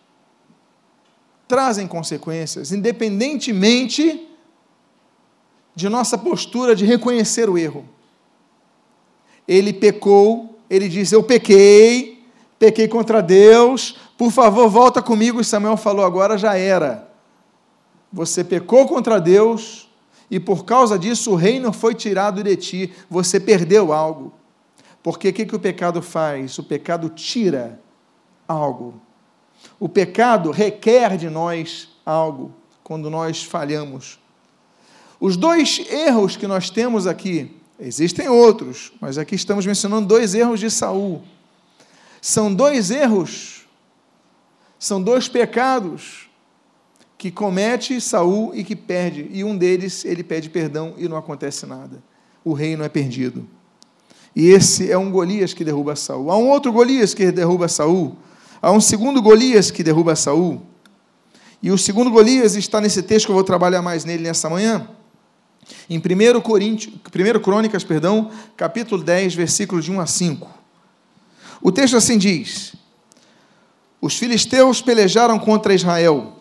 trazem 1.47 1.87
consequências, 1.87 2.73
independentemente 2.73 4.29
de 5.75 5.89
nossa 5.89 6.17
postura 6.17 6.75
de 6.75 6.85
reconhecer 6.85 7.49
o 7.51 7.59
erro. 7.59 7.85
Ele 9.47 9.73
pecou, 9.73 10.59
ele 10.69 10.89
diz: 10.89 11.13
Eu 11.13 11.23
pequei, 11.23 12.27
pequei 12.59 12.89
contra 12.89 13.21
Deus, 13.21 13.97
por 14.17 14.33
favor, 14.33 14.69
volta 14.69 15.03
comigo. 15.03 15.41
E 15.41 15.45
Samuel 15.45 15.77
falou: 15.77 16.05
Agora 16.05 16.37
já 16.39 16.57
era. 16.57 17.09
Você 18.13 18.43
pecou 18.43 18.89
contra 18.89 19.21
Deus, 19.21 19.89
e 20.31 20.41
por 20.41 20.65
causa 20.65 20.99
disso 20.99 21.33
o 21.33 21.37
reino 21.37 21.73
foi 21.73 21.95
tirado 21.95 22.43
de 22.43 22.57
ti, 22.57 22.93
você 23.11 23.39
perdeu 23.39 23.93
algo. 23.93 24.33
Porque 25.03 25.29
o 25.29 25.33
que, 25.33 25.47
que 25.47 25.55
o 25.55 25.61
pecado 25.61 26.03
faz? 26.03 26.59
O 26.59 26.65
pecado 26.65 27.09
tira 27.11 27.81
algo. 28.49 29.01
O 29.79 29.89
pecado 29.89 30.51
requer 30.51 31.17
de 31.17 31.29
nós 31.29 31.89
algo 32.05 32.53
quando 32.83 33.11
nós 33.11 33.43
falhamos. 33.43 34.19
Os 35.19 35.37
dois 35.37 35.81
erros 35.91 36.37
que 36.37 36.47
nós 36.47 36.71
temos 36.71 37.07
aqui, 37.07 37.51
existem 37.81 38.29
outros, 38.29 38.93
mas 39.01 39.19
aqui 39.19 39.35
estamos 39.35 39.67
mencionando 39.67 40.07
dois 40.07 40.35
erros 40.35 40.61
de 40.61 40.71
Saul. 40.71 41.23
São 42.21 42.53
dois 42.53 42.91
erros, 42.91 43.67
são 44.79 45.03
dois 45.03 45.29
pecados 45.29 46.29
que 47.17 47.31
comete 47.31 48.01
Saul 48.01 48.55
e 48.55 48.63
que 48.63 48.77
perde, 48.77 49.29
e 49.33 49.43
um 49.43 49.57
deles 49.57 50.05
ele 50.05 50.23
pede 50.23 50.51
perdão 50.51 50.95
e 50.99 51.09
não 51.09 51.17
acontece 51.17 51.67
nada. 51.67 52.03
O 52.45 52.53
reino 52.53 52.85
é 52.85 52.89
perdido. 52.89 53.49
E 54.35 54.49
esse 54.51 54.93
é 54.93 54.99
um 54.99 55.11
Golias 55.11 55.55
que 55.55 55.65
derruba 55.65 55.97
Saul. 55.97 56.31
Há 56.31 56.37
um 56.37 56.51
outro 56.51 56.71
Golias 56.71 57.15
que 57.15 57.33
derruba 57.33 57.69
Saul, 57.69 58.17
Há 58.61 58.71
um 58.71 58.81
segundo 58.81 59.21
Golias 59.21 59.71
que 59.71 59.83
derruba 59.83 60.17
Saul. 60.17 60.63
E 61.63 61.71
o 61.71 61.79
segundo 61.79 62.11
Golias 62.11 62.55
está 62.55 62.81
nesse 62.81 63.03
texto 63.03 63.27
que 63.27 63.33
eu 63.33 63.35
vou 63.35 63.45
trabalhar 63.45 63.83
mais 63.83 64.05
nele 64.05 64.23
nessa 64.23 64.49
manhã. 64.49 64.89
Em 65.91 65.99
1 65.99 66.41
Coríntios, 66.41 66.95
1 66.95 67.41
Crônicas, 67.41 67.83
perdão, 67.83 68.31
capítulo 68.57 69.03
10, 69.03 69.35
versículos 69.35 69.85
de 69.85 69.91
1 69.91 70.01
a 70.01 70.07
5. 70.07 70.49
O 71.61 71.73
texto 71.73 71.97
assim 71.97 72.19
diz: 72.19 72.75
Os 74.01 74.17
filisteus 74.17 74.81
pelejaram 74.81 75.39
contra 75.39 75.75
Israel 75.75 76.37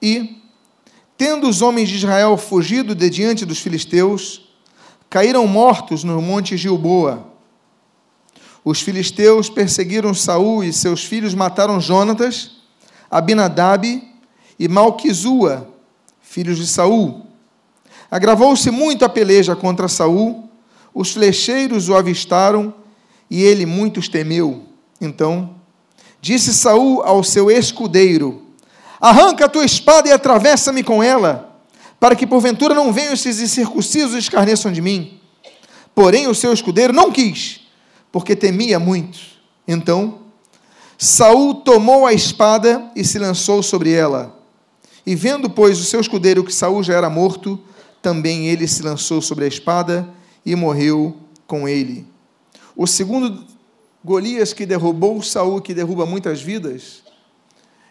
e, 0.00 0.42
tendo 1.16 1.48
os 1.48 1.60
homens 1.62 1.88
de 1.88 1.96
Israel 1.96 2.36
fugido 2.36 2.94
de 2.94 3.10
diante 3.10 3.44
dos 3.44 3.58
filisteus, 3.58 4.48
caíram 5.10 5.46
mortos 5.46 6.04
no 6.04 6.20
monte 6.20 6.56
Gilboa 6.56 7.35
os 8.66 8.80
filisteus 8.80 9.48
perseguiram 9.48 10.12
Saul 10.12 10.64
e 10.64 10.72
seus 10.72 11.04
filhos 11.04 11.36
mataram 11.36 11.80
Jonatas, 11.80 12.50
Abinadab 13.08 14.02
e 14.58 14.66
Malquizua, 14.66 15.70
filhos 16.20 16.58
de 16.58 16.66
Saul. 16.66 17.26
Agravou-se 18.10 18.68
muito 18.72 19.04
a 19.04 19.08
peleja 19.08 19.54
contra 19.54 19.86
Saul, 19.86 20.50
os 20.92 21.12
flecheiros 21.12 21.88
o 21.88 21.94
avistaram 21.94 22.74
e 23.30 23.40
ele 23.40 23.64
muitos 23.64 24.08
temeu. 24.08 24.64
Então, 25.00 25.54
disse 26.20 26.52
Saul 26.52 27.02
ao 27.02 27.22
seu 27.22 27.48
escudeiro: 27.48 28.42
Arranca 29.00 29.44
a 29.44 29.48
tua 29.48 29.64
espada 29.64 30.08
e 30.08 30.12
atravessa-me 30.12 30.82
com 30.82 31.00
ela, 31.00 31.56
para 32.00 32.16
que 32.16 32.26
porventura 32.26 32.74
não 32.74 32.92
venham 32.92 33.12
esses 33.12 33.38
incircuncisos 33.38 34.14
e 34.14 34.18
escarneçam 34.18 34.72
de 34.72 34.82
mim. 34.82 35.20
Porém, 35.94 36.26
o 36.26 36.34
seu 36.34 36.52
escudeiro 36.52 36.92
não 36.92 37.12
quis 37.12 37.64
porque 38.16 38.34
temia 38.34 38.80
muito. 38.80 39.18
Então, 39.68 40.20
Saul 40.96 41.56
tomou 41.56 42.06
a 42.06 42.14
espada 42.14 42.90
e 42.96 43.04
se 43.04 43.18
lançou 43.18 43.62
sobre 43.62 43.92
ela. 43.92 44.34
E 45.04 45.14
vendo, 45.14 45.50
pois, 45.50 45.78
o 45.78 45.84
seu 45.84 46.00
escudeiro 46.00 46.42
que 46.42 46.50
Saul 46.50 46.82
já 46.82 46.94
era 46.94 47.10
morto, 47.10 47.60
também 48.00 48.46
ele 48.46 48.66
se 48.66 48.82
lançou 48.82 49.20
sobre 49.20 49.44
a 49.44 49.48
espada 49.48 50.08
e 50.46 50.56
morreu 50.56 51.14
com 51.46 51.68
ele. 51.68 52.06
O 52.74 52.86
segundo 52.86 53.44
Golias 54.02 54.54
que 54.54 54.64
derrubou 54.64 55.22
Saul, 55.22 55.60
que 55.60 55.74
derruba 55.74 56.06
muitas 56.06 56.40
vidas, 56.40 57.02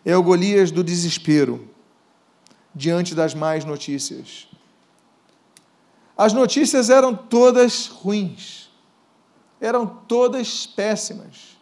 é 0.03 0.17
o 0.17 0.23
Golias 0.23 0.71
do 0.71 0.83
desespero 0.83 1.69
diante 2.73 3.13
das 3.13 3.35
más 3.35 3.63
notícias. 3.63 4.47
As 6.17 6.33
notícias 6.33 6.89
eram 6.89 7.13
todas 7.13 7.85
ruins 7.85 8.64
eram 9.65 9.85
todas 9.85 10.67
péssimas. 10.67 11.57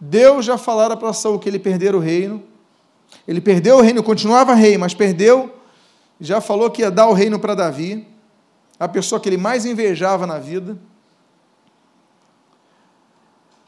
Deus 0.00 0.46
já 0.46 0.56
falara 0.56 0.96
para 0.96 1.12
Saul 1.12 1.38
que 1.38 1.48
ele 1.48 1.58
perdera 1.58 1.96
o 1.96 2.00
reino. 2.00 2.42
Ele 3.28 3.40
perdeu 3.40 3.76
o 3.76 3.80
reino, 3.80 4.02
continuava 4.02 4.54
rei, 4.54 4.78
mas 4.78 4.94
perdeu. 4.94 5.54
Já 6.18 6.40
falou 6.40 6.70
que 6.70 6.82
ia 6.82 6.90
dar 6.90 7.06
o 7.06 7.12
reino 7.12 7.38
para 7.38 7.54
Davi, 7.54 8.06
a 8.78 8.88
pessoa 8.88 9.20
que 9.20 9.28
ele 9.28 9.36
mais 9.36 9.64
invejava 9.64 10.26
na 10.26 10.38
vida. 10.38 10.78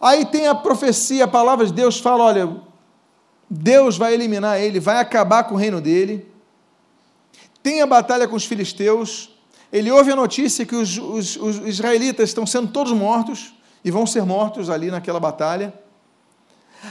Aí 0.00 0.24
tem 0.24 0.48
a 0.48 0.54
profecia, 0.54 1.24
a 1.24 1.28
palavra 1.28 1.66
de 1.66 1.72
Deus 1.72 1.98
fala: 1.98 2.24
olha, 2.24 2.60
Deus 3.48 3.96
vai 3.96 4.14
eliminar 4.14 4.60
ele, 4.60 4.80
vai 4.80 4.98
acabar 4.98 5.44
com 5.44 5.54
o 5.54 5.58
reino 5.58 5.80
dele. 5.80 6.30
Tem 7.62 7.80
a 7.80 7.86
batalha 7.86 8.26
com 8.26 8.34
os 8.34 8.44
filisteus, 8.44 9.31
ele 9.72 9.90
ouve 9.90 10.12
a 10.12 10.16
notícia 10.16 10.66
que 10.66 10.76
os, 10.76 10.98
os, 10.98 11.36
os 11.36 11.56
israelitas 11.66 12.28
estão 12.28 12.46
sendo 12.46 12.68
todos 12.68 12.92
mortos 12.92 13.54
e 13.82 13.90
vão 13.90 14.06
ser 14.06 14.22
mortos 14.24 14.68
ali 14.68 14.90
naquela 14.90 15.18
batalha. 15.18 15.72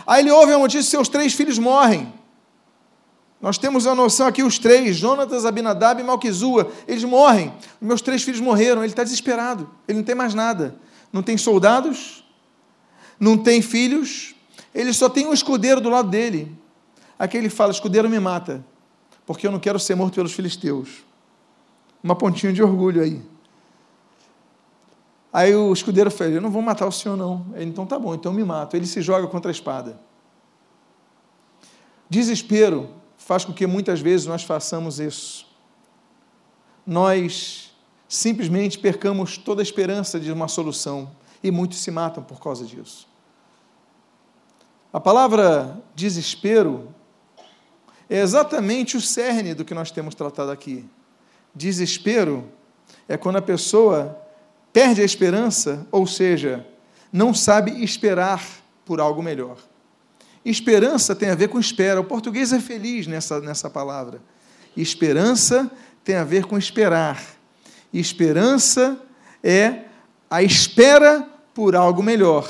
Aí 0.08 0.24
ele 0.24 0.32
ouve 0.32 0.52
a 0.52 0.58
notícia 0.58 0.82
que 0.82 0.90
seus 0.90 1.08
três 1.08 1.34
filhos 1.34 1.60
morrem. 1.60 2.12
Nós 3.40 3.58
temos 3.60 3.86
a 3.86 3.94
noção 3.94 4.26
aqui, 4.26 4.42
os 4.42 4.58
três, 4.58 4.96
Jonatas, 4.96 5.46
Abinadab 5.46 6.02
e 6.02 6.04
Malquizua, 6.04 6.72
eles 6.88 7.04
morrem. 7.04 7.54
Meus 7.80 8.02
três 8.02 8.24
filhos 8.24 8.40
morreram, 8.40 8.82
ele 8.82 8.92
está 8.92 9.04
desesperado, 9.04 9.70
ele 9.88 10.00
não 10.00 10.06
tem 10.06 10.16
mais 10.16 10.34
nada. 10.34 10.76
Não 11.14 11.22
tem 11.22 11.38
soldados, 11.38 12.24
não 13.20 13.38
tem 13.38 13.62
filhos, 13.62 14.34
ele 14.74 14.94
só 14.94 15.10
tem 15.10 15.28
um 15.28 15.34
escudeiro 15.34 15.82
do 15.82 15.90
lado 15.90 16.10
dele. 16.10 16.56
Aqui 17.20 17.38
ele 17.38 17.50
fala: 17.50 17.72
escudeiro 17.72 18.10
me 18.10 18.20
mata, 18.20 18.64
porque 19.26 19.46
eu 19.46 19.52
não 19.52 19.60
quero 19.60 19.80
ser 19.80 19.94
morto 19.96 20.16
pelos 20.16 20.34
filisteus 20.34 21.11
uma 22.04 22.16
pontinha 22.16 22.52
de 22.52 22.62
orgulho 22.62 23.02
aí. 23.02 23.22
Aí 25.32 25.56
o 25.56 25.72
escudeiro 25.72 26.12
falou: 26.12 26.34
Eu 26.34 26.42
não 26.42 26.52
vou 26.52 26.62
matar 26.62 26.88
o 26.88 26.92
senhor, 26.92 27.16
não. 27.16 27.46
Ele, 27.56 27.66
então 27.66 27.86
tá 27.86 27.98
bom, 27.98 28.14
então 28.14 28.34
me 28.34 28.44
mato. 28.44 28.76
Ele 28.76 28.86
se 28.86 29.02
joga 29.02 29.28
contra 29.28 29.50
a 29.50 29.54
espada. 29.54 30.00
Desespero 32.10 32.90
faz 33.18 33.46
com 33.46 33.54
que 33.54 33.66
muitas 33.66 34.02
vezes 34.02 34.26
nós 34.28 34.44
façamos 34.44 35.00
isso. 35.00 35.48
Nós 36.86 37.74
simplesmente 38.08 38.78
percamos 38.78 39.38
toda 39.38 39.62
a 39.62 39.64
esperança 39.64 40.20
de 40.20 40.32
uma 40.32 40.50
solução 40.50 41.10
e 41.42 41.50
muitos 41.50 41.80
se 41.80 41.90
matam 41.90 42.22
por 42.22 42.42
causa 42.42 42.66
disso. 42.66 43.08
A 44.92 45.00
palavra 45.00 45.82
desespero 45.96 46.90
é 48.10 48.20
exatamente 48.20 48.98
o 48.98 49.02
cerne 49.02 49.54
do 49.54 49.64
que 49.64 49.74
nós 49.74 49.92
temos 49.92 50.14
tratado 50.14 50.52
aqui. 50.52 50.86
Desespero 51.54 52.46
é 53.08 53.18
quando 53.18 53.38
a 53.38 53.42
pessoa 53.42 54.18
perde 54.72 55.02
a 55.02 55.06
esperança, 55.06 55.86
ou 55.92 56.08
seja, 56.08 56.66
não 57.12 57.34
sabe 57.34 57.84
esperar 57.84 58.42
por 58.86 59.00
algo 59.00 59.22
melhor. 59.22 59.58
Esperança 60.44 61.16
tem 61.16 61.30
a 61.30 61.36
ver 61.36 61.50
com 61.50 61.60
espera. 61.60 62.00
O 62.00 62.04
português 62.04 62.52
é 62.52 62.60
feliz 62.60 63.06
nessa, 63.06 63.40
nessa 63.40 63.70
palavra. 63.70 64.22
Esperança 64.76 65.70
tem 66.04 66.16
a 66.16 66.24
ver 66.24 66.46
com 66.46 66.58
esperar. 66.58 67.22
Esperança 67.94 68.98
é 69.44 69.84
a 70.30 70.42
espera 70.42 71.28
por 71.54 71.76
algo 71.76 72.02
melhor. 72.02 72.50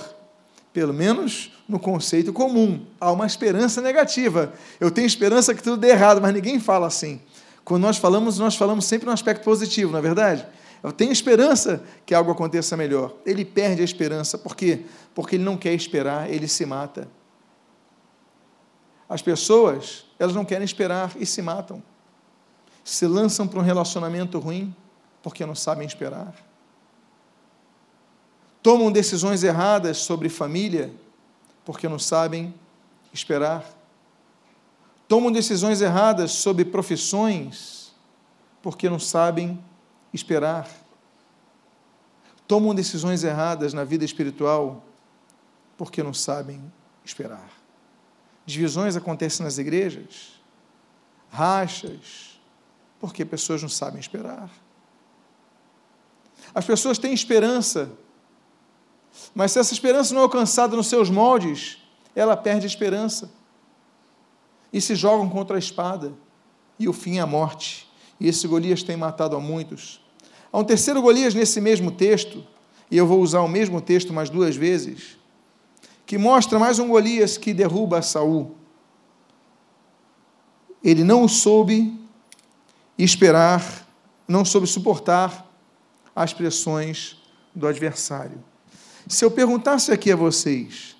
Pelo 0.71 0.93
menos 0.93 1.51
no 1.67 1.79
conceito 1.79 2.31
comum. 2.31 2.85
Há 2.99 3.11
uma 3.11 3.25
esperança 3.25 3.81
negativa. 3.81 4.53
Eu 4.79 4.91
tenho 4.91 5.07
esperança 5.07 5.53
que 5.53 5.63
tudo 5.63 5.77
dê 5.77 5.89
errado, 5.89 6.21
mas 6.21 6.33
ninguém 6.33 6.59
fala 6.59 6.87
assim. 6.87 7.19
Quando 7.63 7.83
nós 7.83 7.97
falamos, 7.97 8.39
nós 8.39 8.55
falamos 8.55 8.85
sempre 8.85 9.05
no 9.05 9.11
aspecto 9.11 9.43
positivo, 9.43 9.91
não 9.91 9.99
é 9.99 10.01
verdade? 10.01 10.45
Eu 10.83 10.91
tenho 10.91 11.11
esperança 11.11 11.83
que 12.05 12.13
algo 12.13 12.31
aconteça 12.31 12.75
melhor. 12.75 13.13
Ele 13.25 13.45
perde 13.45 13.81
a 13.81 13.85
esperança. 13.85 14.37
Por 14.37 14.55
quê? 14.55 14.85
Porque 15.13 15.35
ele 15.35 15.43
não 15.43 15.55
quer 15.55 15.73
esperar, 15.73 16.29
ele 16.31 16.47
se 16.47 16.65
mata. 16.65 17.07
As 19.07 19.21
pessoas, 19.21 20.05
elas 20.17 20.33
não 20.33 20.45
querem 20.45 20.65
esperar 20.65 21.11
e 21.17 21.25
se 21.25 21.41
matam. 21.41 21.83
Se 22.83 23.05
lançam 23.05 23.47
para 23.47 23.59
um 23.59 23.63
relacionamento 23.63 24.39
ruim 24.39 24.75
porque 25.21 25.45
não 25.45 25.53
sabem 25.53 25.85
esperar. 25.85 26.33
Tomam 28.63 28.91
decisões 28.91 29.43
erradas 29.43 29.97
sobre 29.97 30.29
família 30.29 30.91
porque 31.63 31.87
não 31.87 31.99
sabem 31.99 32.53
esperar. 33.13 33.65
Tomam 35.11 35.29
decisões 35.29 35.81
erradas 35.81 36.31
sobre 36.31 36.63
profissões 36.63 37.93
porque 38.61 38.89
não 38.89 38.97
sabem 38.97 39.61
esperar. 40.13 40.69
Tomam 42.47 42.73
decisões 42.73 43.21
erradas 43.21 43.73
na 43.73 43.83
vida 43.83 44.05
espiritual 44.05 44.81
porque 45.75 46.01
não 46.01 46.13
sabem 46.13 46.63
esperar. 47.03 47.45
Divisões 48.45 48.95
acontecem 48.95 49.43
nas 49.43 49.57
igrejas, 49.57 50.41
rachas, 51.29 52.39
porque 52.97 53.25
pessoas 53.25 53.61
não 53.61 53.67
sabem 53.67 53.99
esperar. 53.99 54.49
As 56.55 56.63
pessoas 56.63 56.97
têm 56.97 57.11
esperança, 57.11 57.91
mas 59.35 59.51
se 59.51 59.59
essa 59.59 59.73
esperança 59.73 60.13
não 60.13 60.21
é 60.21 60.23
alcançada 60.23 60.77
nos 60.77 60.87
seus 60.87 61.09
moldes, 61.09 61.79
ela 62.15 62.37
perde 62.37 62.65
a 62.65 62.69
esperança 62.69 63.40
e 64.71 64.79
se 64.79 64.95
jogam 64.95 65.29
contra 65.29 65.55
a 65.55 65.59
espada, 65.59 66.13
e 66.79 66.87
o 66.87 66.93
fim 66.93 67.17
é 67.17 67.21
a 67.21 67.27
morte. 67.27 67.89
E 68.19 68.27
esse 68.27 68.47
Golias 68.47 68.83
tem 68.83 68.95
matado 68.95 69.35
a 69.35 69.39
muitos. 69.39 70.01
Há 70.51 70.59
um 70.59 70.63
terceiro 70.63 71.01
Golias 71.01 71.33
nesse 71.33 71.59
mesmo 71.59 71.91
texto, 71.91 72.45
e 72.89 72.97
eu 72.97 73.07
vou 73.07 73.21
usar 73.21 73.41
o 73.41 73.47
mesmo 73.47 73.81
texto 73.81 74.13
mais 74.13 74.29
duas 74.29 74.55
vezes, 74.55 75.17
que 76.05 76.17
mostra 76.17 76.59
mais 76.59 76.79
um 76.79 76.87
Golias 76.87 77.37
que 77.37 77.53
derruba 77.53 78.01
Saul. 78.01 78.55
Ele 80.83 81.03
não 81.03 81.27
soube 81.27 81.99
esperar, 82.97 83.87
não 84.27 84.43
soube 84.43 84.67
suportar 84.67 85.47
as 86.15 86.33
pressões 86.33 87.17
do 87.53 87.67
adversário. 87.67 88.43
Se 89.07 89.23
eu 89.23 89.31
perguntasse 89.31 89.91
aqui 89.91 90.11
a 90.11 90.15
vocês, 90.15 90.95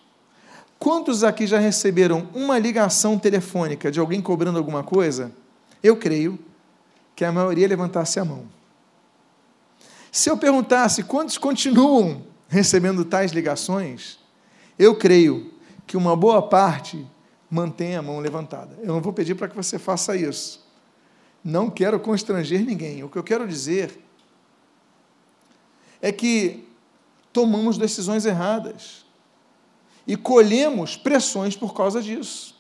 quantos 0.82 1.24
aqui 1.24 1.46
já 1.46 1.60
receberam 1.60 2.28
uma 2.34 2.58
ligação 2.58 3.20
telefônica 3.20 3.92
de 3.92 4.00
alguém 4.00 4.20
cobrando 4.20 4.58
alguma 4.58 4.84
coisa? 4.84 5.32
Eu 5.84 5.96
creio 5.96 6.40
que 7.16 7.24
a 7.24 7.32
maioria 7.32 7.68
levantasse 7.68 8.20
a 8.20 8.26
mão. 8.26 8.48
Se 10.12 10.28
eu 10.28 10.36
perguntasse 10.36 11.04
quantos 11.04 11.38
continuam 11.38 12.24
recebendo 12.50 13.06
tais 13.06 13.32
ligações, 13.32 14.18
eu 14.78 14.96
creio 14.96 15.54
que 15.86 15.96
uma 15.96 16.16
boa 16.16 16.42
parte 16.42 17.08
mantém 17.48 17.96
a 17.96 18.02
mão 18.02 18.20
levantada. 18.20 18.76
Eu 18.82 18.88
não 18.88 19.02
vou 19.02 19.14
pedir 19.14 19.36
para 19.36 19.48
que 19.48 19.56
você 19.56 19.78
faça 19.78 20.16
isso. 20.16 20.68
Não 21.44 21.70
quero 21.70 22.00
constranger 22.00 22.66
ninguém. 22.66 23.04
O 23.04 23.10
que 23.10 23.20
eu 23.20 23.24
quero 23.24 23.48
dizer 23.48 24.04
é 26.02 26.12
que 26.12 26.68
tomamos 27.32 27.78
decisões 27.78 28.26
erradas 28.26 29.01
e 30.06 30.18
colhemos 30.18 30.96
pressões 30.98 31.56
por 31.56 31.74
causa 31.74 32.02
disso. 32.02 32.56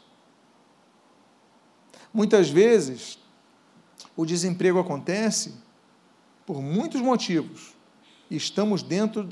Muitas 2.13 2.49
vezes, 2.49 3.17
o 4.15 4.25
desemprego 4.25 4.79
acontece 4.79 5.53
por 6.45 6.61
muitos 6.61 7.01
motivos. 7.01 7.73
Estamos 8.29 8.83
dentro 8.83 9.29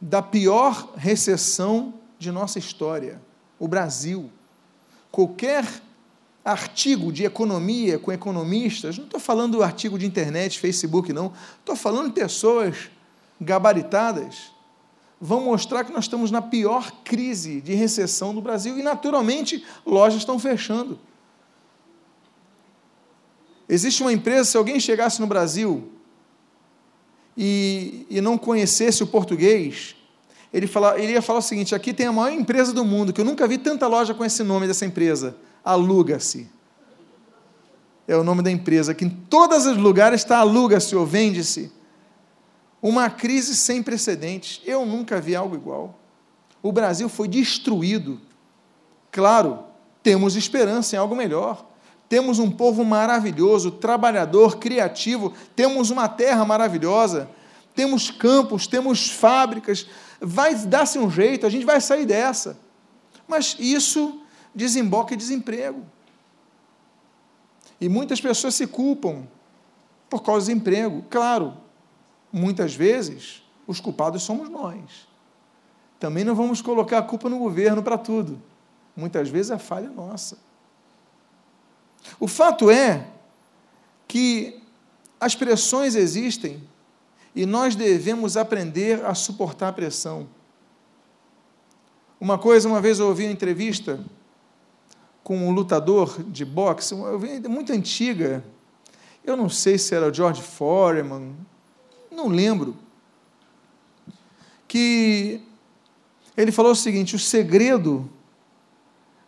da 0.00 0.20
pior 0.20 0.92
recessão 0.96 1.94
de 2.18 2.30
nossa 2.30 2.58
história, 2.58 3.20
o 3.58 3.68
Brasil. 3.68 4.30
Qualquer 5.10 5.64
artigo 6.44 7.12
de 7.12 7.24
economia 7.24 7.98
com 7.98 8.12
economistas, 8.12 8.96
não 8.96 9.04
estou 9.04 9.18
falando 9.18 9.62
artigo 9.62 9.98
de 9.98 10.06
internet, 10.06 10.58
Facebook, 10.58 11.12
não, 11.12 11.32
estou 11.58 11.74
falando 11.74 12.12
pessoas 12.12 12.90
gabaritadas, 13.40 14.52
vão 15.20 15.40
mostrar 15.40 15.84
que 15.84 15.92
nós 15.92 16.04
estamos 16.04 16.30
na 16.30 16.42
pior 16.42 16.92
crise 17.02 17.60
de 17.60 17.74
recessão 17.74 18.34
do 18.34 18.40
Brasil 18.40 18.78
e, 18.78 18.82
naturalmente, 18.82 19.64
lojas 19.84 20.18
estão 20.18 20.38
fechando. 20.38 20.98
Existe 23.68 24.02
uma 24.02 24.12
empresa, 24.12 24.50
se 24.50 24.56
alguém 24.56 24.78
chegasse 24.78 25.20
no 25.20 25.26
Brasil 25.26 25.90
e, 27.36 28.06
e 28.08 28.20
não 28.20 28.38
conhecesse 28.38 29.02
o 29.02 29.06
português, 29.06 29.96
ele, 30.52 30.66
fala, 30.66 30.98
ele 30.98 31.12
ia 31.12 31.22
falar 31.22 31.40
o 31.40 31.42
seguinte: 31.42 31.74
aqui 31.74 31.92
tem 31.92 32.06
a 32.06 32.12
maior 32.12 32.32
empresa 32.32 32.72
do 32.72 32.84
mundo, 32.84 33.12
que 33.12 33.20
eu 33.20 33.24
nunca 33.24 33.48
vi 33.48 33.58
tanta 33.58 33.86
loja 33.86 34.14
com 34.14 34.24
esse 34.24 34.42
nome 34.42 34.66
dessa 34.66 34.86
empresa. 34.86 35.36
Aluga-se. 35.64 36.48
É 38.06 38.16
o 38.16 38.22
nome 38.22 38.40
da 38.40 38.50
empresa, 38.50 38.94
que 38.94 39.04
em 39.04 39.10
todos 39.10 39.66
os 39.66 39.76
lugares 39.76 40.20
está 40.20 40.38
aluga-se 40.38 40.94
ou 40.94 41.04
vende-se. 41.04 41.72
Uma 42.88 43.10
crise 43.10 43.56
sem 43.56 43.82
precedentes. 43.82 44.62
Eu 44.64 44.86
nunca 44.86 45.20
vi 45.20 45.34
algo 45.34 45.56
igual. 45.56 45.98
O 46.62 46.70
Brasil 46.70 47.08
foi 47.08 47.26
destruído. 47.26 48.20
Claro, 49.10 49.64
temos 50.04 50.36
esperança 50.36 50.94
em 50.94 50.98
algo 51.00 51.16
melhor. 51.16 51.66
Temos 52.08 52.38
um 52.38 52.48
povo 52.48 52.84
maravilhoso, 52.84 53.72
trabalhador, 53.72 54.58
criativo, 54.58 55.34
temos 55.56 55.90
uma 55.90 56.08
terra 56.08 56.44
maravilhosa, 56.44 57.28
temos 57.74 58.08
campos, 58.08 58.68
temos 58.68 59.10
fábricas, 59.10 59.88
vai 60.20 60.54
dar-se 60.54 60.96
um 60.96 61.10
jeito, 61.10 61.44
a 61.44 61.50
gente 61.50 61.66
vai 61.66 61.80
sair 61.80 62.06
dessa. 62.06 62.56
Mas 63.26 63.56
isso 63.58 64.20
desemboca 64.54 65.12
em 65.12 65.18
desemprego. 65.18 65.84
E 67.80 67.88
muitas 67.88 68.20
pessoas 68.20 68.54
se 68.54 68.64
culpam 68.64 69.26
por 70.08 70.22
causa 70.22 70.46
do 70.46 70.52
emprego. 70.52 71.04
Claro, 71.10 71.65
muitas 72.36 72.74
vezes 72.74 73.42
os 73.66 73.80
culpados 73.80 74.22
somos 74.22 74.50
nós. 74.50 75.08
Também 75.98 76.22
não 76.22 76.34
vamos 76.34 76.60
colocar 76.60 76.98
a 76.98 77.02
culpa 77.02 77.30
no 77.30 77.38
governo 77.38 77.82
para 77.82 77.96
tudo. 77.96 78.40
Muitas 78.94 79.28
vezes 79.30 79.50
a 79.50 79.58
falha 79.58 79.86
é 79.86 79.90
nossa. 79.90 80.38
O 82.20 82.28
fato 82.28 82.70
é 82.70 83.08
que 84.06 84.62
as 85.18 85.34
pressões 85.34 85.94
existem 85.94 86.62
e 87.34 87.46
nós 87.46 87.74
devemos 87.74 88.36
aprender 88.36 89.04
a 89.04 89.14
suportar 89.14 89.68
a 89.68 89.72
pressão. 89.72 90.28
Uma 92.20 92.38
coisa, 92.38 92.68
uma 92.68 92.80
vez 92.80 92.98
eu 92.98 93.08
ouvi 93.08 93.24
uma 93.24 93.32
entrevista 93.32 93.98
com 95.24 95.38
um 95.38 95.50
lutador 95.50 96.22
de 96.22 96.44
boxe, 96.44 96.94
muito 97.48 97.72
antiga, 97.72 98.44
eu 99.24 99.36
não 99.36 99.48
sei 99.48 99.76
se 99.76 99.94
era 99.94 100.08
o 100.08 100.14
George 100.14 100.40
Foreman, 100.40 101.34
não 102.16 102.28
lembro, 102.28 102.76
que 104.66 105.40
ele 106.36 106.50
falou 106.50 106.72
o 106.72 106.76
seguinte: 106.76 107.14
o 107.14 107.18
segredo 107.18 108.10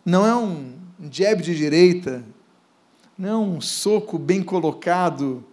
não 0.03 0.25
é 0.25 0.35
um 0.35 0.77
jab 1.09 1.41
de 1.41 1.55
direita, 1.55 2.23
não 3.17 3.29
é 3.29 3.37
um 3.37 3.61
soco 3.61 4.17
bem 4.17 4.43
colocado 4.43 5.45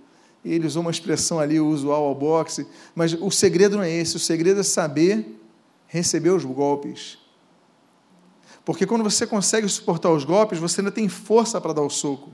ele 0.52 0.66
usou 0.66 0.82
uma 0.82 0.90
expressão 0.90 1.40
ali 1.40 1.58
usual 1.58 2.04
ao 2.04 2.14
boxe, 2.14 2.66
mas 2.94 3.12
o 3.14 3.30
segredo 3.30 3.76
não 3.76 3.82
é 3.82 3.90
esse, 3.90 4.16
o 4.16 4.20
segredo 4.20 4.60
é 4.60 4.62
saber 4.62 5.26
receber 5.88 6.30
os 6.30 6.44
golpes. 6.44 7.18
Porque 8.64 8.86
quando 8.86 9.04
você 9.04 9.26
consegue 9.26 9.68
suportar 9.68 10.10
os 10.10 10.24
golpes, 10.24 10.58
você 10.58 10.80
ainda 10.80 10.90
tem 10.90 11.08
força 11.08 11.60
para 11.60 11.72
dar 11.72 11.82
o 11.82 11.90
soco. 11.90 12.30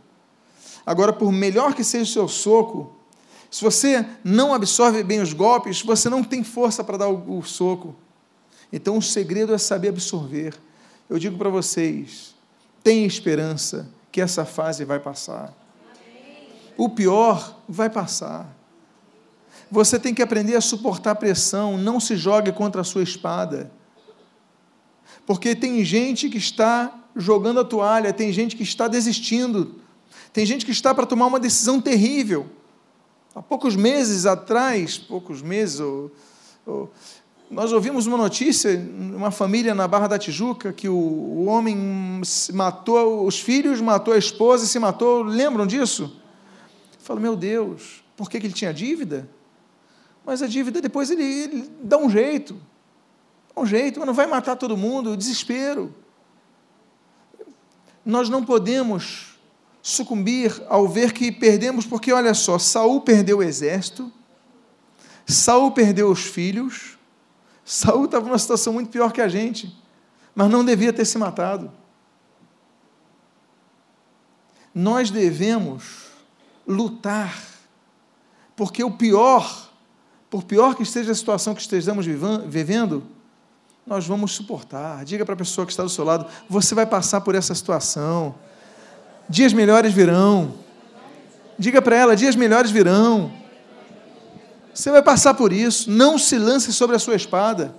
Agora, 0.85 1.13
por 1.13 1.31
melhor 1.31 1.75
que 1.75 1.85
seja 1.85 2.05
o 2.05 2.13
seu 2.13 2.29
soco, 2.29 2.95
se 3.53 3.63
você 3.63 4.07
não 4.25 4.55
absorve 4.55 5.03
bem 5.03 5.21
os 5.21 5.35
golpes, 5.35 5.83
você 5.83 6.09
não 6.09 6.25
tem 6.25 6.43
força 6.43 6.83
para 6.83 6.97
dar 6.97 7.09
o, 7.09 7.39
o 7.39 7.43
soco. 7.43 7.95
Então, 8.73 8.97
o 8.97 9.03
segredo 9.03 9.53
é 9.53 9.59
saber 9.59 9.91
absorver. 9.91 10.55
Eu 11.09 11.19
digo 11.19 11.37
para 11.37 11.51
vocês: 11.51 12.35
tenha 12.83 13.07
esperança 13.07 13.91
que 14.11 14.23
essa 14.23 14.47
fase 14.47 14.87
vai 14.87 14.99
passar. 14.99 15.53
O 16.79 16.89
pior 16.89 17.61
vai 17.69 17.91
passar. 17.91 18.51
Você 19.71 19.99
tem 19.99 20.15
que 20.15 20.23
aprender 20.23 20.57
a 20.57 20.61
suportar 20.63 21.15
pressão, 21.17 21.77
não 21.77 22.01
se 22.01 22.17
jogue 22.17 22.53
contra 22.53 22.81
a 22.81 22.85
sua 22.85 23.03
espada. 23.03 23.71
Porque 25.27 25.55
tem 25.55 25.85
gente 25.85 26.31
que 26.31 26.39
está 26.39 26.91
jogando 27.15 27.61
a 27.61 27.65
toalha, 27.65 28.15
tem 28.15 28.33
gente 28.33 28.57
que 28.57 28.63
está 28.63 28.89
desistindo, 28.89 29.79
tem 30.33 30.47
gente 30.47 30.65
que 30.65 30.73
está 30.73 30.95
para 30.95 31.05
tomar 31.05 31.27
uma 31.27 31.39
decisão 31.39 31.83
terrível. 31.83 32.51
Há 33.35 33.41
poucos 33.41 33.75
meses 33.75 34.27
atrás, 34.27 34.99
poucos 34.99 35.41
meses, 35.41 35.81
ou, 35.81 36.11
ou, 36.67 36.93
nós 37.51 37.73
ouvimos 37.73 38.07
uma 38.07 38.19
notícia, 38.19 38.79
uma 39.15 39.31
família 39.31 39.75
na 39.75 39.89
Barra 39.89 40.07
da 40.07 40.19
Tijuca, 40.19 40.73
que 40.73 40.87
o, 40.89 40.95
o 40.95 41.47
homem 41.47 42.21
matou 42.53 43.27
os 43.27 43.41
filhos, 43.41 43.81
matou 43.81 44.13
a 44.13 44.19
esposa 44.19 44.65
e 44.65 44.69
se 44.69 44.79
matou. 44.79 45.23
Lembram 45.23 45.67
disso? 45.67 46.15
Falo, 46.99 47.21
meu 47.21 47.35
Deus, 47.35 48.05
por 48.17 48.31
que, 48.31 48.39
que 48.39 48.47
ele 48.47 48.55
tinha 48.55 48.73
dívida? 48.73 49.29
Mas 50.25 50.43
a 50.43 50.47
dívida 50.47 50.81
depois 50.81 51.11
ele, 51.11 51.25
ele 51.25 51.71
dá 51.83 51.97
um 51.97 52.11
jeito. 52.11 52.61
Dá 53.55 53.63
um 53.63 53.67
jeito, 53.67 53.99
mas 53.99 54.07
não 54.07 54.15
vai 54.15 54.27
matar 54.27 54.57
todo 54.57 54.77
mundo, 54.77 55.17
desespero. 55.17 55.95
Nós 58.05 58.29
não 58.29 58.45
podemos 58.45 59.32
sucumbir 59.83 60.63
ao 60.69 60.89
ver 60.89 61.13
que 61.13 61.33
perdemos, 61.33 61.85
porque 61.85 62.13
olha 62.13 62.33
só, 62.33 62.59
Saul 62.59 63.01
perdeu 63.01 63.39
o 63.39 63.43
exército, 63.43 64.11
Saul 65.27 65.73
perdeu 65.73 66.09
os 66.09 66.21
filhos, 66.21 66.97
Saul 67.65 68.05
estava 68.05 68.25
numa 68.25 68.39
situação 68.39 68.73
muito 68.73 68.91
pior 68.91 69.13
que 69.13 69.21
a 69.21 69.29
gente, 69.29 69.77
mas 70.35 70.49
não 70.49 70.65
devia 70.65 70.93
ter 70.93 71.05
se 71.05 71.19
matado. 71.19 71.71
Nós 74.75 75.11
devemos 75.11 76.07
lutar, 76.67 77.37
porque 78.55 78.83
o 78.85 78.91
pior, 78.91 79.71
por 80.31 80.45
pior 80.45 80.77
que 80.77 80.83
esteja 80.83 81.13
a 81.13 81.15
situação 81.15 81.55
que 81.55 81.61
estejamos 81.61 82.07
vivendo, 82.07 83.05
nós 83.87 84.07
vamos 84.07 84.33
suportar. 84.33 85.05
Diga 85.05 85.25
para 85.25 85.35
a 85.35 85.39
pessoa 85.39 85.67
que 85.67 85.73
está 85.73 85.83
do 85.83 85.89
seu 85.89 86.05
lado: 86.05 86.27
você 86.49 86.75
vai 86.75 86.87
passar 86.87 87.21
por 87.21 87.35
essa 87.35 87.55
situação. 87.55 88.35
Dias 89.29 89.53
melhores 89.53 89.93
virão. 89.93 90.55
Diga 91.59 91.81
para 91.81 91.97
ela: 91.97 92.17
dias 92.17 92.37
melhores 92.37 92.71
virão. 92.71 93.33
Você 94.75 94.91
vai 94.91 95.03
passar 95.03 95.35
por 95.35 95.53
isso. 95.53 95.91
Não 95.91 96.19
se 96.19 96.39
lance 96.39 96.73
sobre 96.73 96.97
a 96.97 96.99
sua 96.99 97.15
espada. 97.15 97.75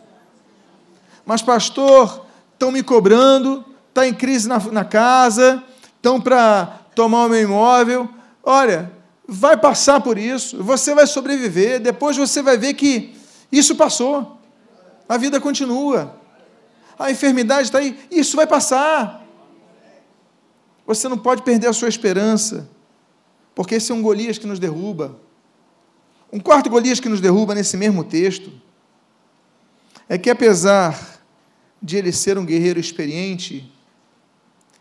Mas, 1.25 1.41
pastor, 1.41 2.25
estão 2.53 2.71
me 2.71 2.83
cobrando, 2.83 3.65
está 3.89 4.07
em 4.07 4.13
crise 4.13 4.47
na, 4.47 4.59
na 4.59 4.83
casa, 4.83 5.63
estão 5.95 6.19
para 6.19 6.79
tomar 6.95 7.25
o 7.25 7.29
meu 7.29 7.41
imóvel. 7.41 8.09
Olha, 8.43 8.91
vai 9.27 9.55
passar 9.57 10.01
por 10.01 10.17
isso, 10.17 10.61
você 10.61 10.93
vai 10.93 11.07
sobreviver, 11.07 11.79
depois 11.79 12.17
você 12.17 12.41
vai 12.41 12.57
ver 12.57 12.73
que 12.73 13.15
isso 13.51 13.75
passou, 13.75 14.39
a 15.07 15.17
vida 15.17 15.39
continua, 15.39 16.15
a 16.99 17.09
enfermidade 17.09 17.63
está 17.63 17.79
aí, 17.79 17.97
isso 18.11 18.35
vai 18.35 18.45
passar. 18.45 19.22
Você 20.85 21.07
não 21.07 21.17
pode 21.17 21.43
perder 21.43 21.67
a 21.67 21.73
sua 21.73 21.87
esperança, 21.87 22.69
porque 23.55 23.75
esse 23.75 23.91
é 23.91 23.95
um 23.95 24.01
Golias 24.01 24.37
que 24.37 24.47
nos 24.47 24.59
derruba. 24.59 25.17
Um 26.31 26.39
quarto 26.39 26.69
Golias 26.69 26.99
que 26.99 27.09
nos 27.09 27.21
derruba 27.21 27.55
nesse 27.55 27.77
mesmo 27.77 28.03
texto 28.03 28.51
é 30.09 30.17
que, 30.17 30.29
apesar 30.29 31.21
de 31.81 31.97
ele 31.97 32.11
ser 32.11 32.37
um 32.37 32.45
guerreiro 32.45 32.79
experiente, 32.79 33.71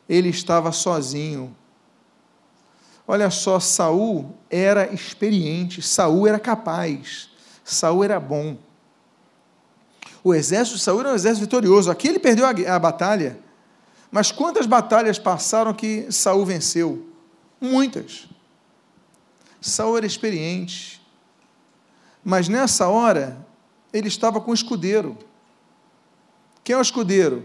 ele 0.09 0.29
estava 0.29 0.73
sozinho. 0.73 1.55
Olha 3.07 3.31
só, 3.31 3.59
Saul 3.61 4.35
era 4.49 4.93
experiente, 4.93 5.83
Saul 5.83 6.27
era 6.27 6.39
capaz, 6.39 7.29
Saul 7.65 8.05
era 8.05 8.19
bom. 8.19 8.57
O 10.25 10.35
exército 10.35 10.77
de 10.77 10.83
Saul 10.83 11.01
era 11.01 11.11
um 11.11 11.15
exército 11.15 11.45
vitorioso. 11.45 11.91
Aqui 11.91 12.09
ele 12.09 12.19
perdeu 12.19 12.47
a, 12.47 12.51
a 12.75 12.79
batalha. 12.79 13.39
Mas 14.13 14.31
quantas 14.31 14.67
batalhas 14.67 15.19
passaram 15.19 15.73
que 15.73 16.13
Saul 16.13 16.45
venceu? 16.45 17.09
Muitas. 17.59 18.29
Saul 19.59 19.97
era 19.97 20.05
experiente, 20.05 21.01
mas 22.23 22.47
nessa 22.47 22.89
hora, 22.89 23.45
ele 23.91 24.09
estava 24.09 24.39
com 24.39 24.51
o 24.51 24.55
escudeiro. 24.55 25.17
Quem 26.63 26.75
é 26.75 26.79
o 26.79 26.83
escudeiro? 26.83 27.39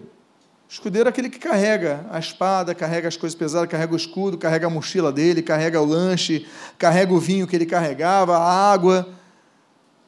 O 0.68 0.72
escudeiro 0.72 1.08
é 1.08 1.12
aquele 1.12 1.30
que 1.30 1.40
carrega 1.40 2.06
a 2.12 2.20
espada, 2.20 2.76
carrega 2.76 3.08
as 3.08 3.16
coisas 3.16 3.38
pesadas, 3.38 3.70
carrega 3.70 3.94
o 3.94 3.98
escudo, 3.98 4.38
carrega 4.38 4.68
a 4.68 4.70
mochila 4.70 5.14
dele, 5.14 5.42
carrega 5.42 5.80
o 5.80 5.86
lanche, 5.86 6.46
carrega 6.78 7.14
o 7.14 7.20
vinho 7.20 7.48
que 7.48 7.56
ele 7.56 7.66
carregava, 7.66 8.38
a 8.38 8.72
água. 8.74 9.08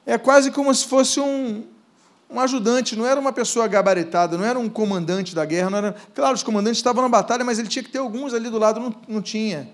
É 0.05 0.17
quase 0.17 0.51
como 0.51 0.73
se 0.75 0.85
fosse 0.85 1.21
um, 1.21 1.65
um 2.29 2.39
ajudante, 2.39 2.95
não 2.95 3.05
era 3.05 3.19
uma 3.19 3.33
pessoa 3.33 3.67
gabaritada, 3.67 4.37
não 4.37 4.45
era 4.45 4.59
um 4.59 4.69
comandante 4.69 5.33
da 5.33 5.43
guerra. 5.45 5.69
Não 5.69 5.77
era... 5.79 5.95
Claro, 6.13 6.35
os 6.35 6.43
comandantes 6.43 6.77
estavam 6.77 7.01
na 7.01 7.09
batalha, 7.09 7.43
mas 7.43 7.57
ele 7.57 7.67
tinha 7.67 7.83
que 7.83 7.89
ter 7.89 7.97
alguns 7.97 8.33
ali 8.33 8.49
do 8.49 8.59
lado, 8.59 8.79
não, 8.79 8.95
não 9.07 9.21
tinha. 9.21 9.73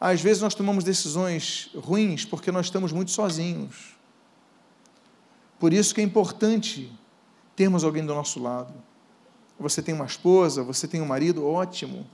Às 0.00 0.20
vezes 0.20 0.42
nós 0.42 0.54
tomamos 0.54 0.82
decisões 0.82 1.70
ruins 1.74 2.24
porque 2.24 2.50
nós 2.50 2.66
estamos 2.66 2.92
muito 2.92 3.10
sozinhos. 3.10 3.94
Por 5.60 5.72
isso 5.72 5.94
que 5.94 6.00
é 6.00 6.04
importante 6.04 6.90
termos 7.54 7.84
alguém 7.84 8.04
do 8.04 8.14
nosso 8.14 8.42
lado. 8.42 8.72
Você 9.60 9.80
tem 9.80 9.94
uma 9.94 10.06
esposa, 10.06 10.62
você 10.64 10.88
tem 10.88 11.00
um 11.00 11.06
marido, 11.06 11.46
ótimo. 11.46 12.06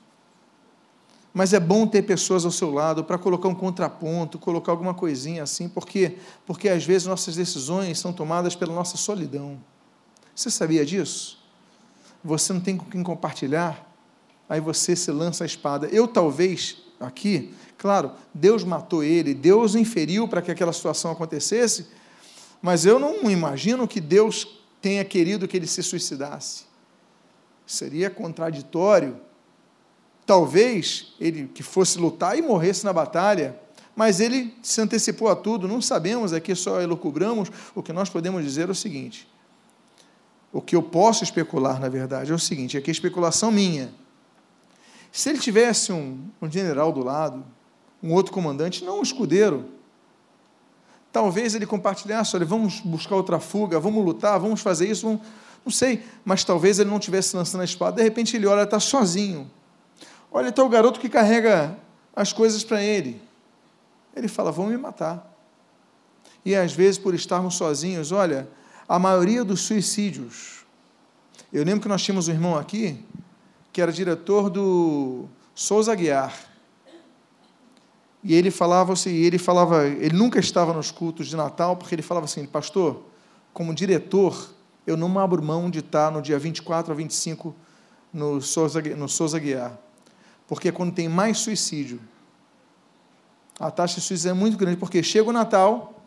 Mas 1.38 1.52
é 1.52 1.60
bom 1.60 1.86
ter 1.86 2.02
pessoas 2.02 2.44
ao 2.44 2.50
seu 2.50 2.72
lado 2.72 3.04
para 3.04 3.16
colocar 3.16 3.46
um 3.46 3.54
contraponto, 3.54 4.40
colocar 4.40 4.72
alguma 4.72 4.92
coisinha 4.92 5.44
assim, 5.44 5.68
porque 5.68 6.16
porque 6.44 6.68
às 6.68 6.84
vezes 6.84 7.06
nossas 7.06 7.36
decisões 7.36 8.00
são 8.00 8.12
tomadas 8.12 8.56
pela 8.56 8.74
nossa 8.74 8.96
solidão. 8.96 9.56
Você 10.34 10.50
sabia 10.50 10.84
disso? 10.84 11.38
Você 12.24 12.52
não 12.52 12.60
tem 12.60 12.76
com 12.76 12.90
quem 12.90 13.04
compartilhar, 13.04 13.88
aí 14.48 14.60
você 14.60 14.96
se 14.96 15.12
lança 15.12 15.44
a 15.44 15.46
espada. 15.46 15.86
Eu 15.92 16.08
talvez 16.08 16.78
aqui 16.98 17.54
Claro, 17.76 18.10
Deus 18.34 18.64
matou 18.64 19.04
ele, 19.04 19.32
Deus 19.32 19.76
inferiu 19.76 20.26
para 20.26 20.42
que 20.42 20.50
aquela 20.50 20.72
situação 20.72 21.12
acontecesse, 21.12 21.86
mas 22.60 22.84
eu 22.84 22.98
não 22.98 23.30
imagino 23.30 23.86
que 23.86 24.00
Deus 24.00 24.58
tenha 24.82 25.04
querido 25.04 25.46
que 25.46 25.56
ele 25.56 25.68
se 25.68 25.84
suicidasse. 25.84 26.64
Seria 27.64 28.10
contraditório. 28.10 29.27
Talvez 30.28 31.14
ele 31.18 31.48
que 31.54 31.62
fosse 31.62 31.98
lutar 31.98 32.36
e 32.36 32.42
morresse 32.42 32.84
na 32.84 32.92
batalha, 32.92 33.58
mas 33.96 34.20
ele 34.20 34.54
se 34.62 34.78
antecipou 34.78 35.30
a 35.30 35.34
tudo, 35.34 35.66
não 35.66 35.80
sabemos, 35.80 36.34
aqui 36.34 36.54
só 36.54 36.82
elucubramos, 36.82 37.50
o 37.74 37.82
que 37.82 37.94
nós 37.94 38.10
podemos 38.10 38.44
dizer 38.44 38.68
é 38.68 38.72
o 38.72 38.74
seguinte: 38.74 39.26
o 40.52 40.60
que 40.60 40.76
eu 40.76 40.82
posso 40.82 41.24
especular, 41.24 41.80
na 41.80 41.88
verdade, 41.88 42.30
é 42.30 42.34
o 42.34 42.38
seguinte: 42.38 42.76
aqui 42.76 42.90
é 42.90 42.92
especulação 42.92 43.50
minha. 43.50 43.90
Se 45.10 45.30
ele 45.30 45.38
tivesse 45.38 45.92
um, 45.92 46.22
um 46.42 46.50
general 46.50 46.92
do 46.92 47.02
lado, 47.02 47.42
um 48.02 48.12
outro 48.12 48.30
comandante, 48.30 48.84
não 48.84 48.98
um 48.98 49.02
escudeiro. 49.02 49.64
Talvez 51.10 51.54
ele 51.54 51.64
compartilhasse, 51.64 52.36
olha, 52.36 52.44
vamos 52.44 52.80
buscar 52.80 53.16
outra 53.16 53.40
fuga, 53.40 53.80
vamos 53.80 54.04
lutar, 54.04 54.38
vamos 54.38 54.60
fazer 54.60 54.90
isso, 54.90 55.06
vamos... 55.06 55.22
não 55.64 55.72
sei, 55.72 56.02
mas 56.22 56.44
talvez 56.44 56.78
ele 56.78 56.90
não 56.90 56.98
estivesse 56.98 57.34
lançando 57.34 57.62
a 57.62 57.64
espada, 57.64 57.96
de 57.96 58.02
repente 58.02 58.36
ele 58.36 58.46
olha, 58.46 58.64
está 58.64 58.78
sozinho. 58.78 59.50
Olha, 60.30 60.48
está 60.48 60.62
o 60.62 60.68
garoto 60.68 61.00
que 61.00 61.08
carrega 61.08 61.76
as 62.14 62.32
coisas 62.32 62.62
para 62.62 62.82
ele. 62.82 63.20
Ele 64.14 64.28
fala, 64.28 64.52
vão 64.52 64.66
me 64.66 64.76
matar. 64.76 65.32
E 66.44 66.54
às 66.54 66.72
vezes, 66.72 66.98
por 66.98 67.14
estarmos 67.14 67.54
sozinhos, 67.54 68.12
olha, 68.12 68.48
a 68.88 68.98
maioria 68.98 69.44
dos 69.44 69.60
suicídios. 69.60 70.64
Eu 71.52 71.64
lembro 71.64 71.82
que 71.82 71.88
nós 71.88 72.02
tínhamos 72.02 72.28
um 72.28 72.32
irmão 72.32 72.56
aqui, 72.56 73.04
que 73.72 73.80
era 73.80 73.92
diretor 73.92 74.50
do 74.50 75.26
Souza 75.54 75.94
Guiar. 75.94 76.34
E 78.22 78.34
ele 78.34 78.50
falava 78.50 78.92
assim, 78.92 79.10
ele 79.10 79.38
falava, 79.38 79.86
ele 79.86 80.16
nunca 80.16 80.38
estava 80.40 80.72
nos 80.72 80.90
cultos 80.90 81.28
de 81.28 81.36
Natal, 81.36 81.76
porque 81.76 81.94
ele 81.94 82.02
falava 82.02 82.24
assim, 82.24 82.44
pastor, 82.44 83.02
como 83.52 83.74
diretor, 83.74 84.50
eu 84.86 84.96
não 84.96 85.18
abro 85.18 85.42
mão 85.42 85.70
de 85.70 85.78
estar 85.78 86.10
no 86.10 86.20
dia 86.20 86.38
24 86.38 86.92
a 86.92 86.96
25 86.96 87.54
no 88.12 88.40
Souza, 88.40 88.80
no 88.80 89.08
Souza 89.08 89.38
Guiar. 89.38 89.78
Porque 90.48 90.72
quando 90.72 90.92
tem 90.92 91.08
mais 91.08 91.38
suicídio. 91.38 92.00
A 93.60 93.70
taxa 93.70 93.96
de 93.96 94.00
suicídio 94.00 94.30
é 94.30 94.34
muito 94.34 94.56
grande, 94.56 94.78
porque 94.78 95.02
chega 95.02 95.28
o 95.28 95.32
Natal, 95.32 96.02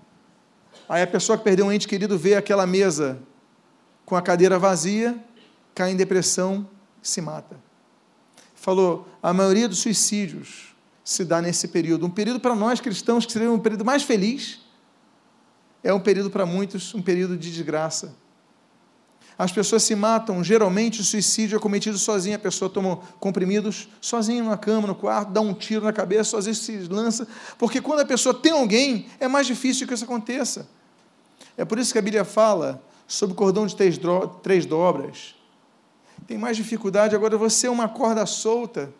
aí 0.90 1.02
a 1.02 1.08
pessoa 1.08 1.38
que 1.38 1.44
perdeu 1.44 1.68
um 1.68 1.72
ente 1.72 1.88
querido 1.88 2.18
vê 2.18 2.36
aquela 2.36 2.66
mesa 2.66 3.22
com 4.06 4.16
a 4.16 4.22
cadeira 4.22 4.58
vazia, 4.58 5.18
cai 5.76 5.92
em 5.92 5.96
depressão, 5.96 6.68
se 7.02 7.22
mata. 7.22 7.58
Falou, 8.56 9.08
a 9.22 9.34
maioria 9.34 9.70
dos 9.70 9.80
suicídios 9.80 10.76
se 11.04 11.24
dá 11.24 11.42
nesse 11.42 11.68
período. 11.68 12.06
Um 12.06 12.10
período 12.10 12.40
para 12.40 12.56
nós 12.56 12.80
cristãos 12.80 13.26
que 13.26 13.32
seria 13.32 13.52
um 13.52 13.60
período 13.60 13.86
mais 13.86 14.04
feliz, 14.04 14.60
é 15.84 15.94
um 15.94 16.00
período 16.00 16.30
para 16.30 16.46
muitos, 16.46 16.94
um 16.94 17.02
período 17.02 17.38
de 17.38 17.52
desgraça. 17.52 18.16
As 19.42 19.52
pessoas 19.52 19.82
se 19.82 19.96
matam, 19.96 20.44
geralmente 20.44 21.02
o 21.02 21.04
suicídio 21.04 21.56
é 21.56 21.60
cometido 21.60 21.98
sozinho, 21.98 22.36
a 22.36 22.40
pessoa 22.40 22.70
toma 22.70 22.98
comprimidos 23.20 23.90
sozinha 24.00 24.44
na 24.44 24.56
cama, 24.56 24.88
no 24.88 24.94
quarto, 24.94 25.32
dá 25.32 25.42
um 25.42 25.52
tiro 25.52 25.84
na 25.84 25.92
cabeça, 25.92 26.38
às 26.38 26.46
vezes 26.46 26.62
se 26.62 26.78
lança, 26.84 27.28
porque 27.58 27.82
quando 27.82 28.02
a 28.02 28.06
pessoa 28.06 28.36
tem 28.36 28.52
alguém, 28.52 29.08
é 29.20 29.28
mais 29.28 29.48
difícil 29.48 29.88
que 29.88 29.96
isso 29.96 30.04
aconteça. 30.04 30.70
É 31.58 31.66
por 31.66 31.80
isso 31.80 31.92
que 31.92 31.98
a 31.98 32.04
Bíblia 32.04 32.24
fala 32.24 32.84
sobre 33.08 33.34
o 33.34 33.36
cordão 33.36 33.66
de 33.66 33.76
três, 33.76 34.00
três 34.44 34.64
dobras. 34.68 35.34
Tem 36.28 36.38
mais 36.38 36.56
dificuldade, 36.56 37.16
agora 37.16 37.36
você 37.36 37.66
é 37.66 37.72
uma 37.72 37.90
corda 37.90 38.24
solta. 38.28 38.94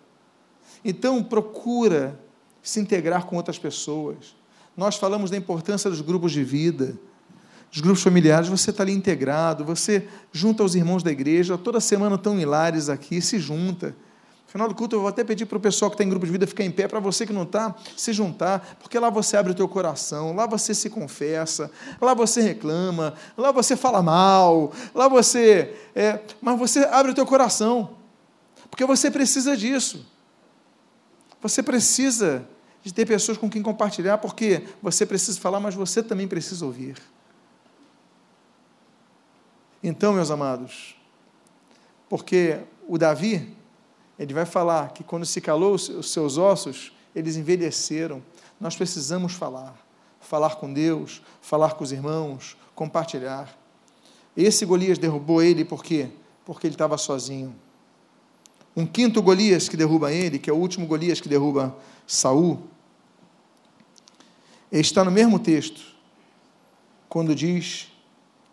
Então 0.84 1.22
procura 1.22 2.20
se 2.64 2.80
integrar 2.80 3.28
com 3.28 3.36
outras 3.36 3.60
pessoas. 3.60 4.36
Nós 4.76 4.96
falamos 4.96 5.30
da 5.30 5.38
importância 5.38 5.88
dos 5.88 6.02
grupos 6.02 6.32
de 6.32 6.44
vida 6.44 6.98
dos 7.72 7.80
grupos 7.80 8.04
familiares, 8.04 8.50
você 8.50 8.70
está 8.70 8.84
ali 8.84 8.92
integrado, 8.92 9.64
você 9.64 10.06
junta 10.32 10.62
os 10.62 10.76
irmãos 10.76 11.02
da 11.02 11.12
igreja, 11.12 11.58
toda 11.58 11.80
semana 11.80 12.16
estão 12.16 12.38
hilares 12.38 12.90
aqui, 12.90 13.22
se 13.22 13.40
junta. 13.40 13.96
No 14.46 14.52
final 14.52 14.68
do 14.68 14.76
culto, 14.76 14.98
eu 14.98 15.00
vou 15.00 15.08
até 15.08 15.24
pedir 15.24 15.46
para 15.46 15.58
o 15.58 15.62
pessoal 15.62 15.90
que 15.90 15.96
está 15.96 16.04
em 16.04 16.10
grupo 16.10 16.26
de 16.26 16.32
vida 16.34 16.46
ficar 16.46 16.66
em 16.66 16.72
pé, 16.72 16.86
para 16.86 17.00
você 17.00 17.26
que 17.26 17.32
não 17.32 17.44
está, 17.44 17.74
se 17.96 18.12
juntar, 18.12 18.76
porque 18.82 19.00
lá 19.00 19.10
você 19.10 19.38
abre 19.38 19.54
o 19.54 19.56
teu 19.56 19.70
coração, 19.70 20.36
lá 20.36 20.46
você 20.46 20.74
se 20.76 20.90
confessa, 20.90 21.72
lá 22.02 22.14
você 22.14 22.42
reclama, 22.42 23.14
lá 23.38 23.54
você 23.54 23.78
fala 23.78 24.02
mal, 24.02 24.74
lá 24.94 25.08
você. 25.08 25.74
É, 25.96 26.20
mas 26.42 26.60
você 26.60 26.80
abre 26.80 27.14
o 27.14 27.16
teu 27.16 27.26
coração, 27.26 27.92
porque 28.70 28.84
você 28.86 29.10
precisa 29.10 29.56
disso. 29.56 30.06
Você 31.42 31.64
precisa 31.64 32.46
de 32.84 32.94
ter 32.94 33.06
pessoas 33.06 33.38
com 33.38 33.50
quem 33.50 33.62
compartilhar, 33.62 34.18
porque 34.18 34.64
você 34.82 35.06
precisa 35.06 35.40
falar, 35.40 35.62
mas 35.62 35.74
você 35.74 36.04
também 36.04 36.28
precisa 36.28 36.66
ouvir. 36.66 36.98
Então, 39.84 40.14
meus 40.14 40.30
amados, 40.30 40.96
porque 42.08 42.60
o 42.88 42.98
Davi, 42.98 43.56
ele 44.20 44.34
vai 44.34 44.46
falar 44.46 44.94
que 44.94 45.04
quando 45.04 45.26
se 45.26 45.42
calou 45.42 45.74
os 45.74 46.12
seus 46.12 46.38
ossos, 46.38 46.92
eles 47.16 47.36
envelheceram. 47.36 48.22
Nós 48.60 48.76
precisamos 48.76 49.34
falar, 49.34 49.76
falar 50.20 50.56
com 50.56 50.72
Deus, 50.72 51.22
falar 51.42 51.74
com 51.74 51.84
os 51.84 51.92
irmãos, 51.92 52.56
compartilhar. 52.76 53.58
Esse 54.38 54.66
Golias 54.66 54.98
derrubou 54.98 55.42
ele 55.42 55.66
por 55.66 55.84
quê? 55.84 56.10
Porque 56.46 56.68
ele 56.68 56.76
estava 56.76 56.98
sozinho. 56.98 57.56
Um 58.76 58.86
quinto 58.86 59.22
Golias 59.22 59.68
que 59.68 59.76
derruba 59.76 60.14
ele, 60.14 60.38
que 60.38 60.50
é 60.50 60.54
o 60.54 60.58
último 60.58 60.86
Golias 60.86 61.20
que 61.20 61.28
derruba 61.28 61.76
Saul, 62.06 62.62
está 64.72 65.04
no 65.04 65.12
mesmo 65.12 65.40
texto, 65.40 65.82
quando 67.10 67.36
diz 67.36 67.88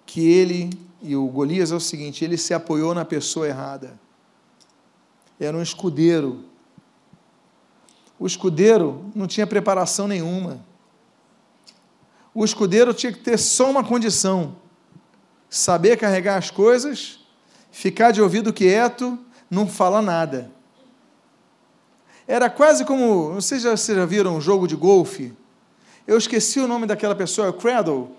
que 0.04 0.26
ele 0.26 0.70
e 1.00 1.14
o 1.14 1.26
Golias 1.26 1.72
é 1.72 1.74
o 1.74 1.80
seguinte: 1.80 2.24
ele 2.24 2.36
se 2.36 2.52
apoiou 2.52 2.94
na 2.94 3.04
pessoa 3.04 3.46
errada. 3.46 3.98
Era 5.38 5.56
um 5.56 5.62
escudeiro. 5.62 6.44
O 8.18 8.26
escudeiro 8.26 9.04
não 9.14 9.26
tinha 9.26 9.46
preparação 9.46 10.08
nenhuma. 10.08 10.64
O 12.34 12.44
escudeiro 12.44 12.92
tinha 12.92 13.12
que 13.12 13.20
ter 13.20 13.38
só 13.38 13.70
uma 13.70 13.84
condição: 13.84 14.56
saber 15.48 15.96
carregar 15.96 16.36
as 16.36 16.50
coisas, 16.50 17.20
ficar 17.70 18.10
de 18.10 18.20
ouvido 18.20 18.52
quieto, 18.52 19.18
não 19.48 19.66
falar 19.66 20.02
nada. 20.02 20.50
Era 22.26 22.50
quase 22.50 22.84
como. 22.84 23.34
Vocês 23.34 23.62
já, 23.62 23.76
vocês 23.76 23.96
já 23.96 24.04
viram 24.04 24.36
um 24.36 24.40
jogo 24.40 24.66
de 24.66 24.74
golfe? 24.74 25.32
Eu 26.06 26.18
esqueci 26.18 26.58
o 26.58 26.66
nome 26.66 26.86
daquela 26.86 27.14
pessoa, 27.14 27.48
é 27.48 27.52
Cradle. 27.52 28.16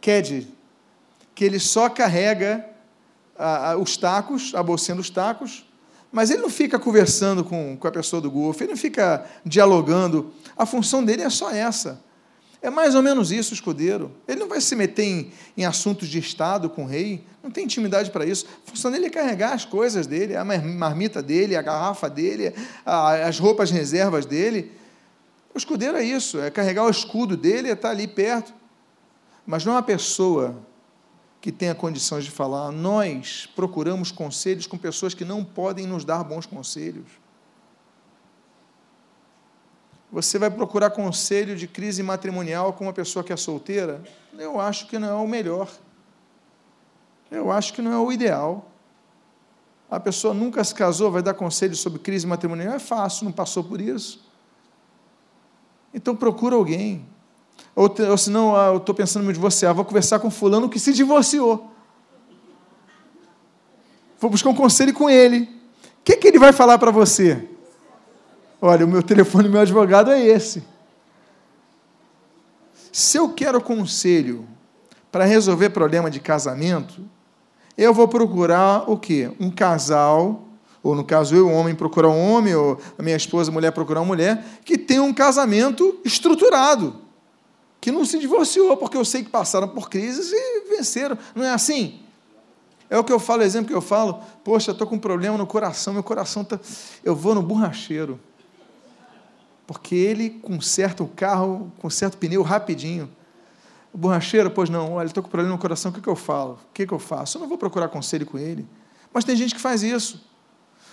Caddy 0.00 0.57
que 1.38 1.44
ele 1.44 1.60
só 1.60 1.88
carrega 1.88 2.68
ah, 3.38 3.76
os 3.78 3.96
tacos, 3.96 4.52
a 4.56 4.60
bolsinha 4.60 4.96
dos 4.96 5.08
tacos, 5.08 5.64
mas 6.10 6.32
ele 6.32 6.42
não 6.42 6.50
fica 6.50 6.80
conversando 6.80 7.44
com, 7.44 7.76
com 7.76 7.86
a 7.86 7.92
pessoa 7.92 8.20
do 8.20 8.28
golfe, 8.28 8.64
ele 8.64 8.72
não 8.72 8.76
fica 8.76 9.24
dialogando. 9.46 10.32
A 10.56 10.66
função 10.66 11.04
dele 11.04 11.22
é 11.22 11.30
só 11.30 11.52
essa. 11.52 12.02
É 12.60 12.70
mais 12.70 12.96
ou 12.96 13.04
menos 13.04 13.30
isso 13.30 13.52
o 13.52 13.54
escudeiro. 13.54 14.10
Ele 14.26 14.40
não 14.40 14.48
vai 14.48 14.60
se 14.60 14.74
meter 14.74 15.04
em, 15.04 15.32
em 15.56 15.64
assuntos 15.64 16.08
de 16.08 16.18
Estado 16.18 16.68
com 16.68 16.82
o 16.82 16.86
rei, 16.88 17.24
não 17.40 17.52
tem 17.52 17.66
intimidade 17.66 18.10
para 18.10 18.26
isso. 18.26 18.44
A 18.66 18.70
função 18.70 18.90
dele 18.90 19.06
é 19.06 19.10
carregar 19.10 19.52
as 19.52 19.64
coisas 19.64 20.08
dele, 20.08 20.34
a 20.34 20.44
marmita 20.44 21.22
dele, 21.22 21.54
a 21.54 21.62
garrafa 21.62 22.10
dele, 22.10 22.52
a, 22.84 23.28
as 23.28 23.38
roupas 23.38 23.70
reservas 23.70 24.26
dele. 24.26 24.72
O 25.54 25.58
escudeiro 25.58 25.96
é 25.96 26.02
isso, 26.02 26.40
é 26.40 26.50
carregar 26.50 26.84
o 26.84 26.90
escudo 26.90 27.36
dele, 27.36 27.68
é 27.68 27.74
estar 27.74 27.90
ali 27.90 28.08
perto. 28.08 28.52
Mas 29.46 29.64
não 29.64 29.74
é 29.74 29.76
uma 29.76 29.82
pessoa 29.84 30.66
que 31.40 31.52
tenha 31.52 31.74
condições 31.74 32.24
de 32.24 32.30
falar. 32.30 32.70
Nós 32.72 33.48
procuramos 33.54 34.10
conselhos 34.10 34.66
com 34.66 34.76
pessoas 34.76 35.14
que 35.14 35.24
não 35.24 35.44
podem 35.44 35.86
nos 35.86 36.04
dar 36.04 36.24
bons 36.24 36.46
conselhos. 36.46 37.06
Você 40.10 40.38
vai 40.38 40.50
procurar 40.50 40.90
conselho 40.90 41.54
de 41.54 41.68
crise 41.68 42.02
matrimonial 42.02 42.72
com 42.72 42.84
uma 42.84 42.92
pessoa 42.92 43.22
que 43.22 43.32
é 43.32 43.36
solteira? 43.36 44.02
Eu 44.38 44.58
acho 44.58 44.88
que 44.88 44.98
não 44.98 45.08
é 45.08 45.14
o 45.14 45.28
melhor. 45.28 45.70
Eu 47.30 47.52
acho 47.52 47.74
que 47.74 47.82
não 47.82 47.92
é 47.92 47.98
o 47.98 48.10
ideal. 48.10 48.70
A 49.90 50.00
pessoa 50.00 50.32
nunca 50.32 50.64
se 50.64 50.74
casou, 50.74 51.10
vai 51.10 51.22
dar 51.22 51.34
conselho 51.34 51.76
sobre 51.76 51.98
crise 51.98 52.26
matrimonial? 52.26 52.74
É 52.74 52.78
fácil, 52.78 53.26
não 53.26 53.32
passou 53.32 53.62
por 53.62 53.80
isso. 53.80 54.26
Então 55.92 56.16
procura 56.16 56.56
alguém 56.56 57.06
ou, 57.78 57.94
ou 58.10 58.18
senão, 58.18 58.56
ah, 58.56 58.72
eu 58.72 58.78
estou 58.78 58.92
pensando 58.92 59.22
em 59.22 59.28
me 59.28 59.32
divorciar, 59.32 59.72
vou 59.72 59.84
conversar 59.84 60.18
com 60.18 60.32
fulano 60.32 60.68
que 60.68 60.80
se 60.80 60.92
divorciou. 60.92 61.70
Vou 64.18 64.28
buscar 64.28 64.50
um 64.50 64.54
conselho 64.54 64.92
com 64.92 65.08
ele. 65.08 65.42
O 65.42 65.48
que, 66.02 66.16
que 66.16 66.26
ele 66.26 66.40
vai 66.40 66.52
falar 66.52 66.76
para 66.76 66.90
você? 66.90 67.48
Olha, 68.60 68.84
o 68.84 68.88
meu 68.88 69.00
telefone 69.00 69.48
meu 69.48 69.60
advogado 69.60 70.10
é 70.10 70.20
esse. 70.20 70.64
Se 72.90 73.16
eu 73.16 73.28
quero 73.28 73.60
conselho 73.60 74.44
para 75.12 75.24
resolver 75.24 75.70
problema 75.70 76.10
de 76.10 76.18
casamento, 76.18 77.00
eu 77.76 77.94
vou 77.94 78.08
procurar 78.08 78.90
o 78.90 78.98
quê? 78.98 79.30
Um 79.38 79.52
casal, 79.52 80.48
ou 80.82 80.96
no 80.96 81.04
caso 81.04 81.36
eu, 81.36 81.48
homem 81.48 81.76
procurar 81.76 82.08
um 82.08 82.32
homem, 82.32 82.56
ou 82.56 82.76
a 82.98 83.02
minha 83.04 83.16
esposa, 83.16 83.52
mulher 83.52 83.70
procurar 83.70 84.00
uma 84.00 84.06
mulher, 84.06 84.44
que 84.64 84.76
tem 84.76 84.98
um 84.98 85.14
casamento 85.14 86.00
estruturado 86.04 87.06
que 87.88 87.92
não 87.92 88.04
se 88.04 88.18
divorciou, 88.18 88.76
porque 88.76 88.98
eu 88.98 89.04
sei 89.04 89.24
que 89.24 89.30
passaram 89.30 89.66
por 89.66 89.88
crises 89.88 90.30
e 90.30 90.76
venceram. 90.76 91.16
Não 91.34 91.42
é 91.42 91.50
assim? 91.50 92.00
É 92.90 92.98
o 92.98 93.04
que 93.04 93.10
eu 93.10 93.18
falo, 93.18 93.40
o 93.40 93.44
exemplo 93.44 93.68
que 93.68 93.74
eu 93.74 93.80
falo. 93.80 94.20
Poxa, 94.44 94.72
estou 94.72 94.86
com 94.86 94.96
um 94.96 94.98
problema 94.98 95.38
no 95.38 95.46
coração, 95.46 95.94
meu 95.94 96.02
coração 96.02 96.42
está. 96.42 96.60
Eu 97.02 97.16
vou 97.16 97.34
no 97.34 97.42
borracheiro. 97.42 98.20
Porque 99.66 99.94
ele 99.94 100.30
conserta 100.30 101.02
o 101.02 101.08
carro, 101.08 101.72
conserta 101.78 102.16
o 102.16 102.20
pneu 102.20 102.42
rapidinho. 102.42 103.10
O 103.92 103.96
borracheiro, 103.96 104.50
pois 104.50 104.68
não, 104.68 104.92
olha, 104.92 105.06
estou 105.06 105.22
com 105.22 105.30
problema 105.30 105.54
no 105.54 105.60
coração, 105.60 105.90
o 105.90 105.94
que, 105.94 106.00
que 106.00 106.08
eu 106.08 106.16
falo? 106.16 106.58
O 106.70 106.72
que, 106.74 106.86
que 106.86 106.92
eu 106.92 106.98
faço? 106.98 107.38
Eu 107.38 107.40
não 107.40 107.48
vou 107.48 107.56
procurar 107.56 107.88
conselho 107.88 108.26
com 108.26 108.38
ele. 108.38 108.66
Mas 109.12 109.24
tem 109.24 109.34
gente 109.34 109.54
que 109.54 109.60
faz 109.60 109.82
isso. 109.82 110.22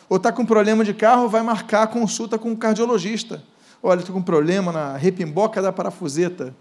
Ou 0.08 0.16
está 0.16 0.32
com 0.32 0.46
problema 0.46 0.84
de 0.86 0.94
carro, 0.94 1.28
vai 1.28 1.42
marcar 1.42 1.84
a 1.84 1.88
consulta 1.88 2.38
com 2.38 2.54
o 2.54 2.58
cardiologista. 2.58 3.44
Olha, 3.84 4.00
estou 4.00 4.14
com 4.14 4.20
um 4.20 4.24
problema 4.24 4.72
na 4.72 4.96
repimboca 4.96 5.62
da 5.62 5.74
parafuseta 5.74 6.56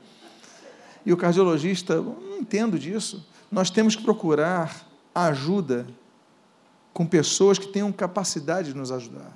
e 1.05 1.13
o 1.13 1.17
cardiologista, 1.17 2.01
não 2.01 2.39
entendo 2.39 2.79
disso. 2.79 3.27
Nós 3.51 3.71
temos 3.71 3.95
que 3.95 4.03
procurar 4.03 4.87
ajuda 5.15 5.87
com 6.93 7.07
pessoas 7.07 7.59
que 7.59 7.69
tenham 7.69 7.93
capacidade 7.93 8.73
de 8.73 8.79
nos 8.79 8.91
ajudar. 8.91 9.33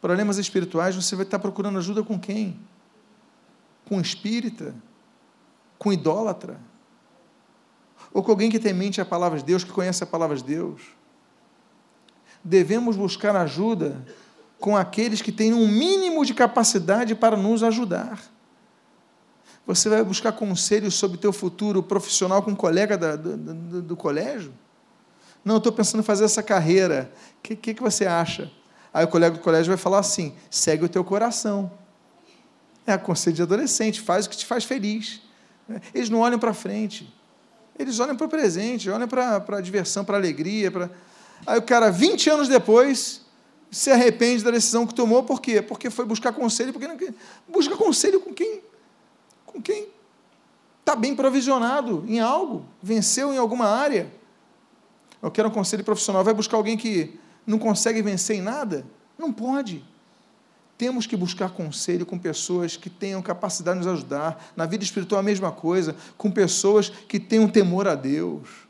Problemas 0.00 0.38
espirituais, 0.38 0.94
você 0.94 1.14
vai 1.16 1.24
estar 1.24 1.38
procurando 1.38 1.78
ajuda 1.78 2.02
com 2.02 2.18
quem? 2.18 2.58
Com 3.86 4.00
espírita? 4.00 4.74
Com 5.78 5.92
idólatra? 5.92 6.60
Ou 8.12 8.22
com 8.22 8.30
alguém 8.30 8.50
que 8.50 8.58
tem 8.58 8.72
mente 8.72 9.00
a 9.00 9.04
palavra 9.04 9.38
de 9.38 9.44
Deus, 9.44 9.64
que 9.64 9.72
conhece 9.72 10.02
a 10.02 10.06
palavra 10.06 10.36
de 10.36 10.44
Deus? 10.44 10.82
Devemos 12.42 12.96
buscar 12.96 13.36
ajuda 13.36 14.04
com 14.58 14.76
aqueles 14.76 15.20
que 15.20 15.32
têm 15.32 15.52
um 15.52 15.68
mínimo 15.68 16.24
de 16.24 16.34
capacidade 16.34 17.14
para 17.14 17.36
nos 17.36 17.62
ajudar. 17.62 18.35
Você 19.66 19.88
vai 19.88 20.02
buscar 20.04 20.30
conselhos 20.32 20.94
sobre 20.94 21.16
o 21.16 21.20
teu 21.20 21.32
futuro 21.32 21.82
profissional 21.82 22.40
com 22.40 22.52
um 22.52 22.56
colega 22.56 22.96
da, 22.96 23.16
do, 23.16 23.36
do, 23.36 23.82
do, 23.82 23.96
colégio? 23.96 24.52
Não, 25.44 25.56
estou 25.56 25.72
pensando 25.72 26.00
em 26.00 26.04
fazer 26.04 26.24
essa 26.24 26.42
carreira. 26.42 27.10
O 27.38 27.42
que, 27.42 27.56
que, 27.56 27.74
que, 27.74 27.82
você 27.82 28.06
acha? 28.06 28.50
Aí 28.94 29.04
o 29.04 29.08
colega 29.08 29.36
do 29.36 29.42
colégio 29.42 29.66
vai 29.66 29.76
falar 29.76 29.98
assim: 29.98 30.34
segue 30.48 30.84
o 30.84 30.88
teu 30.88 31.02
coração. 31.02 31.70
É 32.86 32.96
conselho 32.96 33.34
de 33.34 33.42
adolescente, 33.42 34.00
faz 34.00 34.26
o 34.26 34.30
que 34.30 34.36
te 34.36 34.46
faz 34.46 34.62
feliz. 34.62 35.20
Eles 35.92 36.08
não 36.08 36.20
olham 36.20 36.38
para 36.38 36.54
frente. 36.54 37.12
Eles 37.76 37.98
olham 37.98 38.16
para 38.16 38.26
o 38.26 38.28
presente, 38.28 38.88
olham 38.88 39.08
para 39.08 39.44
a 39.48 39.60
diversão, 39.60 40.04
para 40.04 40.16
a 40.16 40.20
alegria. 40.20 40.70
Pra... 40.70 40.88
Aí 41.44 41.58
o 41.58 41.62
cara, 41.62 41.90
20 41.90 42.30
anos 42.30 42.48
depois, 42.48 43.22
se 43.68 43.90
arrepende 43.90 44.44
da 44.44 44.52
decisão 44.52 44.86
que 44.86 44.94
tomou, 44.94 45.24
por 45.24 45.40
quê? 45.40 45.60
Porque 45.60 45.90
foi 45.90 46.04
buscar 46.04 46.32
conselho, 46.32 46.72
porque 46.72 46.86
não... 46.86 46.96
busca 47.48 47.76
conselho 47.76 48.20
com 48.20 48.32
quem 48.32 48.62
com 49.56 49.62
quem 49.62 49.88
está 50.80 50.94
bem 50.94 51.16
provisionado 51.16 52.04
em 52.06 52.20
algo, 52.20 52.64
venceu 52.82 53.32
em 53.32 53.38
alguma 53.38 53.66
área. 53.66 54.12
Eu 55.22 55.30
quero 55.30 55.48
um 55.48 55.52
conselho 55.52 55.82
profissional, 55.82 56.22
vai 56.22 56.34
buscar 56.34 56.56
alguém 56.56 56.76
que 56.76 57.18
não 57.46 57.58
consegue 57.58 58.02
vencer 58.02 58.36
em 58.36 58.42
nada? 58.42 58.86
Não 59.18 59.32
pode. 59.32 59.84
Temos 60.76 61.06
que 61.06 61.16
buscar 61.16 61.50
conselho 61.50 62.04
com 62.04 62.18
pessoas 62.18 62.76
que 62.76 62.90
tenham 62.90 63.22
capacidade 63.22 63.80
de 63.80 63.86
nos 63.86 63.94
ajudar. 63.94 64.52
Na 64.54 64.66
vida 64.66 64.84
espiritual, 64.84 65.20
a 65.20 65.22
mesma 65.22 65.50
coisa, 65.50 65.96
com 66.18 66.30
pessoas 66.30 66.90
que 66.90 67.18
tenham 67.18 67.48
temor 67.48 67.88
a 67.88 67.94
Deus. 67.94 68.66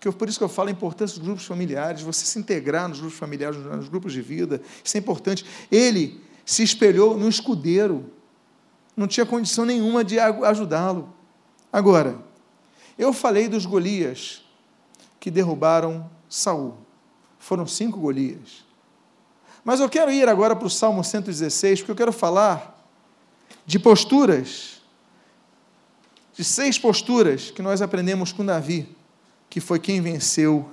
Que 0.00 0.08
eu, 0.08 0.12
por 0.12 0.28
isso 0.28 0.38
que 0.38 0.44
eu 0.44 0.48
falo 0.48 0.70
a 0.70 0.72
importância 0.72 1.18
dos 1.18 1.26
grupos 1.26 1.44
familiares, 1.44 2.00
você 2.00 2.24
se 2.24 2.38
integrar 2.38 2.88
nos 2.88 2.98
grupos 2.98 3.18
familiares, 3.18 3.58
nos 3.58 3.88
grupos 3.88 4.12
de 4.12 4.22
vida, 4.22 4.62
isso 4.82 4.96
é 4.96 5.00
importante. 5.00 5.44
Ele 5.70 6.18
se 6.46 6.62
espelhou 6.62 7.18
no 7.18 7.28
escudeiro, 7.28 8.10
não 8.98 9.06
tinha 9.06 9.24
condição 9.24 9.64
nenhuma 9.64 10.02
de 10.02 10.18
ajudá-lo. 10.18 11.14
Agora, 11.72 12.18
eu 12.98 13.12
falei 13.12 13.46
dos 13.46 13.64
Golias 13.64 14.42
que 15.20 15.30
derrubaram 15.30 16.10
Saul. 16.28 16.74
Foram 17.38 17.64
cinco 17.64 18.00
Golias. 18.00 18.64
Mas 19.64 19.78
eu 19.78 19.88
quero 19.88 20.10
ir 20.10 20.28
agora 20.28 20.56
para 20.56 20.66
o 20.66 20.70
Salmo 20.70 21.04
116, 21.04 21.80
porque 21.80 21.92
eu 21.92 21.96
quero 21.96 22.12
falar 22.12 22.76
de 23.64 23.78
posturas, 23.78 24.82
de 26.34 26.42
seis 26.42 26.76
posturas 26.76 27.52
que 27.52 27.62
nós 27.62 27.80
aprendemos 27.80 28.32
com 28.32 28.44
Davi, 28.44 28.88
que 29.48 29.60
foi 29.60 29.78
quem 29.78 30.00
venceu 30.00 30.68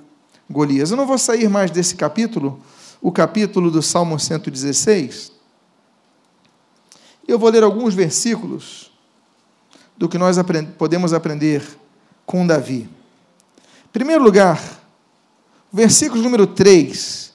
Golias. 0.50 0.90
Eu 0.90 0.96
não 0.96 1.06
vou 1.06 1.16
sair 1.18 1.48
mais 1.48 1.70
desse 1.70 1.94
capítulo, 1.94 2.60
o 3.00 3.12
capítulo 3.12 3.70
do 3.70 3.82
Salmo 3.82 4.18
116. 4.18 5.35
Eu 7.26 7.38
vou 7.38 7.50
ler 7.50 7.62
alguns 7.62 7.94
versículos 7.94 8.90
do 9.96 10.08
que 10.08 10.18
nós 10.18 10.38
aprend 10.38 10.72
podemos 10.78 11.12
aprender 11.12 11.62
com 12.24 12.46
Davi. 12.46 12.88
Em 13.86 13.88
primeiro 13.92 14.22
lugar, 14.22 14.60
versículo 15.72 16.22
número 16.22 16.46
3 16.46 17.32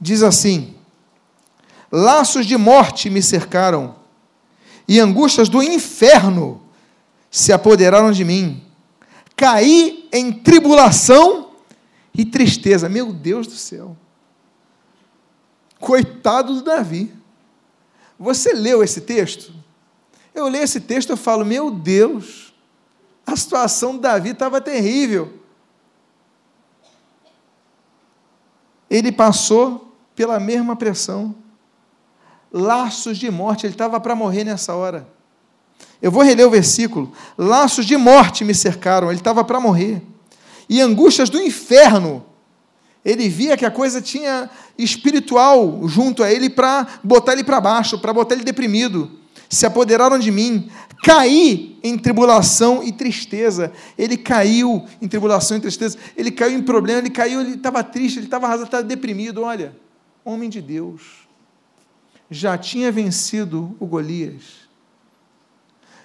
diz 0.00 0.22
assim: 0.22 0.74
Laços 1.92 2.46
de 2.46 2.56
morte 2.56 3.10
me 3.10 3.22
cercaram, 3.22 3.96
e 4.88 4.98
angústias 4.98 5.48
do 5.48 5.62
inferno 5.62 6.62
se 7.30 7.52
apoderaram 7.52 8.10
de 8.10 8.24
mim. 8.24 8.64
Caí 9.36 10.08
em 10.12 10.32
tribulação 10.32 11.50
e 12.14 12.24
tristeza. 12.24 12.88
Meu 12.88 13.12
Deus 13.12 13.46
do 13.46 13.54
céu. 13.54 13.96
Coitado 15.78 16.54
do 16.54 16.62
Davi. 16.62 17.19
Você 18.20 18.52
leu 18.52 18.84
esse 18.84 19.00
texto? 19.00 19.50
Eu 20.34 20.46
leio 20.46 20.62
esse 20.62 20.78
texto 20.78 21.14
e 21.14 21.16
falo: 21.16 21.42
Meu 21.42 21.70
Deus, 21.70 22.52
a 23.26 23.34
situação 23.34 23.94
do 23.94 24.02
Davi 24.02 24.28
estava 24.28 24.60
terrível. 24.60 25.32
Ele 28.90 29.10
passou 29.10 29.96
pela 30.14 30.38
mesma 30.38 30.76
pressão. 30.76 31.34
Laços 32.52 33.16
de 33.16 33.30
morte, 33.30 33.64
ele 33.64 33.72
estava 33.72 33.98
para 33.98 34.14
morrer 34.14 34.44
nessa 34.44 34.74
hora. 34.74 35.08
Eu 36.02 36.10
vou 36.10 36.22
reler 36.22 36.46
o 36.46 36.50
versículo. 36.50 37.12
Laços 37.38 37.86
de 37.86 37.96
morte 37.96 38.44
me 38.44 38.54
cercaram, 38.54 39.08
ele 39.08 39.20
estava 39.20 39.42
para 39.42 39.58
morrer. 39.58 40.02
E 40.68 40.80
angústias 40.80 41.30
do 41.30 41.40
inferno. 41.40 42.26
Ele 43.04 43.28
via 43.28 43.56
que 43.56 43.64
a 43.64 43.70
coisa 43.70 44.00
tinha 44.00 44.50
espiritual 44.76 45.86
junto 45.88 46.22
a 46.22 46.30
ele 46.30 46.50
para 46.50 46.86
botar 47.02 47.32
ele 47.32 47.44
para 47.44 47.60
baixo, 47.60 47.98
para 47.98 48.12
botar 48.12 48.34
ele 48.34 48.44
deprimido. 48.44 49.10
Se 49.48 49.66
apoderaram 49.66 50.18
de 50.18 50.30
mim, 50.30 50.70
caí 51.02 51.78
em 51.82 51.98
tribulação 51.98 52.82
e 52.82 52.92
tristeza. 52.92 53.72
Ele 53.96 54.16
caiu 54.16 54.84
em 55.00 55.08
tribulação 55.08 55.56
e 55.56 55.60
tristeza. 55.60 55.98
Ele 56.16 56.30
caiu 56.30 56.58
em 56.58 56.62
problema, 56.62 57.00
ele 57.00 57.10
caiu, 57.10 57.40
ele 57.40 57.54
estava 57.54 57.82
triste, 57.82 58.18
ele 58.18 58.26
estava 58.26 58.46
arrasado, 58.46 58.66
estava 58.66 58.84
deprimido. 58.84 59.42
Olha, 59.42 59.74
homem 60.24 60.50
de 60.50 60.60
Deus, 60.60 61.26
já 62.30 62.56
tinha 62.56 62.92
vencido 62.92 63.74
o 63.80 63.86
Golias, 63.86 64.68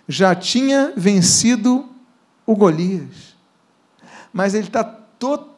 já 0.08 0.34
tinha 0.34 0.94
vencido 0.96 1.90
o 2.46 2.56
Golias, 2.56 3.36
mas 4.32 4.54
ele 4.54 4.68
está 4.68 4.84
totalmente 4.84 5.55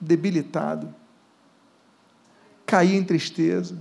debilitado, 0.00 0.94
caí 2.66 2.96
em 2.96 3.04
tristeza, 3.04 3.78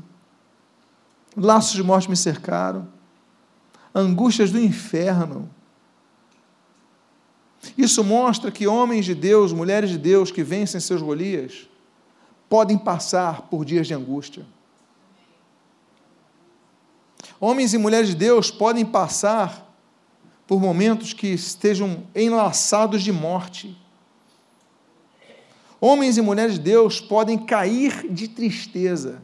laços 1.36 1.74
de 1.74 1.84
morte 1.84 2.10
me 2.10 2.16
cercaram, 2.16 2.88
angústias 3.94 4.52
do 4.52 4.60
inferno. 4.60 5.50
Isso 7.78 8.04
mostra 8.04 8.52
que 8.52 8.68
homens 8.68 9.06
de 9.06 9.16
Deus, 9.16 9.52
mulheres 9.52 9.90
de 9.90 9.98
Deus 9.98 10.32
que 10.32 10.44
vencem 10.44 10.80
seus 10.80 11.02
Golias, 11.02 11.70
podem 12.48 12.78
passar 12.78 13.44
por 13.44 13.64
dias 13.64 13.88
de 13.88 13.94
angústia. 13.94 14.46
Homens 17.40 17.74
e 17.74 17.78
mulheres 17.78 18.10
de 18.10 18.16
Deus 18.16 18.52
podem 18.52 18.86
passar 18.86 19.66
por 20.46 20.60
momentos 20.60 21.14
que 21.14 21.28
estejam 21.28 22.04
enlaçados 22.16 23.04
de 23.04 23.12
morte. 23.12 23.78
Homens 25.82 26.18
e 26.18 26.22
mulheres 26.22 26.54
de 26.54 26.60
Deus 26.60 27.00
podem 27.00 27.38
cair 27.38 28.12
de 28.12 28.28
tristeza. 28.28 29.22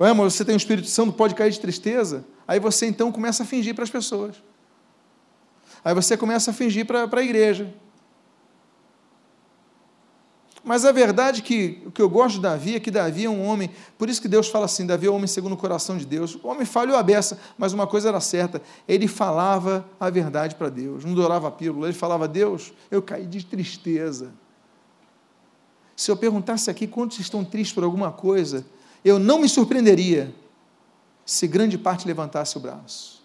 Ué, 0.00 0.12
mas 0.12 0.34
você 0.34 0.44
tem 0.44 0.54
o 0.54 0.56
Espírito 0.56 0.88
Santo, 0.88 1.12
pode 1.12 1.34
cair 1.34 1.50
de 1.50 1.60
tristeza? 1.60 2.24
Aí 2.46 2.60
você 2.60 2.86
então 2.86 3.10
começa 3.10 3.42
a 3.42 3.46
fingir 3.46 3.74
para 3.74 3.84
as 3.84 3.90
pessoas. 3.90 4.42
Aí 5.84 5.94
você 5.94 6.16
começa 6.16 6.50
a 6.50 6.54
fingir 6.54 6.86
para, 6.86 7.06
para 7.06 7.20
a 7.20 7.24
igreja. 7.24 7.72
Mas 10.64 10.84
a 10.84 10.90
verdade 10.90 11.42
é 11.42 11.44
que 11.44 11.82
o 11.86 11.92
que 11.92 12.02
eu 12.02 12.08
gosto 12.08 12.36
de 12.36 12.40
Davi 12.40 12.74
é 12.74 12.80
que 12.80 12.90
Davi 12.90 13.24
é 13.24 13.30
um 13.30 13.46
homem, 13.46 13.70
por 13.96 14.10
isso 14.10 14.20
que 14.20 14.26
Deus 14.26 14.48
fala 14.48 14.64
assim: 14.64 14.84
Davi 14.84 15.06
é 15.06 15.10
um 15.10 15.14
homem 15.14 15.28
segundo 15.28 15.52
o 15.52 15.56
coração 15.56 15.96
de 15.96 16.04
Deus. 16.04 16.34
O 16.42 16.48
homem 16.48 16.66
falhou 16.66 16.96
a 16.96 17.02
beça, 17.04 17.38
mas 17.56 17.72
uma 17.72 17.86
coisa 17.86 18.08
era 18.08 18.18
certa: 18.18 18.60
ele 18.88 19.06
falava 19.06 19.88
a 20.00 20.10
verdade 20.10 20.56
para 20.56 20.68
Deus, 20.68 21.04
não 21.04 21.14
dourava 21.14 21.46
a 21.46 21.50
pílula, 21.52 21.86
ele 21.86 21.96
falava: 21.96 22.26
Deus, 22.26 22.72
eu 22.90 23.00
caí 23.00 23.26
de 23.26 23.46
tristeza. 23.46 24.32
Se 25.96 26.10
eu 26.10 26.16
perguntasse 26.16 26.70
aqui 26.70 26.86
quantos 26.86 27.18
estão 27.18 27.42
tristes 27.42 27.74
por 27.74 27.82
alguma 27.82 28.12
coisa, 28.12 28.66
eu 29.02 29.18
não 29.18 29.40
me 29.40 29.48
surpreenderia 29.48 30.32
se 31.24 31.48
grande 31.48 31.78
parte 31.78 32.06
levantasse 32.06 32.56
o 32.58 32.60
braço. 32.60 33.24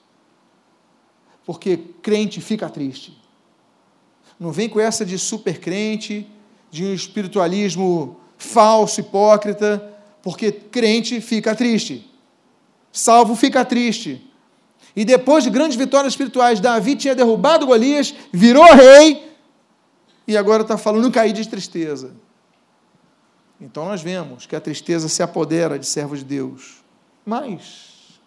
Porque 1.45 1.77
crente 2.01 2.39
fica 2.39 2.69
triste. 2.69 3.21
Não 4.39 4.51
vem 4.51 4.69
com 4.69 4.79
essa 4.79 5.05
de 5.05 5.19
super 5.19 5.59
crente 5.59 6.27
de 6.71 6.85
um 6.85 6.93
espiritualismo 6.93 8.17
falso, 8.37 9.01
hipócrita, 9.01 9.93
porque 10.23 10.51
crente 10.51 11.19
fica 11.19 11.53
triste, 11.53 12.09
salvo 12.91 13.35
fica 13.35 13.65
triste. 13.65 14.27
E 14.95 15.05
depois 15.05 15.43
de 15.43 15.49
grandes 15.49 15.77
vitórias 15.77 16.13
espirituais, 16.13 16.59
Davi 16.59 16.95
tinha 16.95 17.13
derrubado 17.13 17.65
Golias, 17.65 18.15
virou 18.31 18.63
rei, 18.63 19.31
e 20.27 20.37
agora 20.37 20.63
está 20.63 20.77
falando 20.77 21.11
cair 21.11 21.33
de 21.33 21.47
tristeza. 21.47 22.13
Então 23.61 23.85
nós 23.85 24.01
vemos 24.01 24.47
que 24.47 24.55
a 24.55 24.59
tristeza 24.59 25.07
se 25.07 25.21
apodera 25.21 25.77
de 25.77 25.85
servos 25.85 26.19
de 26.19 26.25
Deus. 26.25 26.83
Mas, 27.23 28.19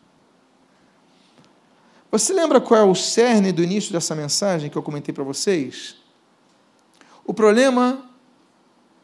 você 2.08 2.32
lembra 2.32 2.60
qual 2.60 2.80
é 2.80 2.84
o 2.84 2.94
cerne 2.94 3.50
do 3.50 3.60
início 3.60 3.92
dessa 3.92 4.14
mensagem 4.14 4.70
que 4.70 4.78
eu 4.78 4.82
comentei 4.82 5.12
para 5.12 5.24
vocês? 5.24 5.96
O 7.26 7.34
problema 7.34 8.08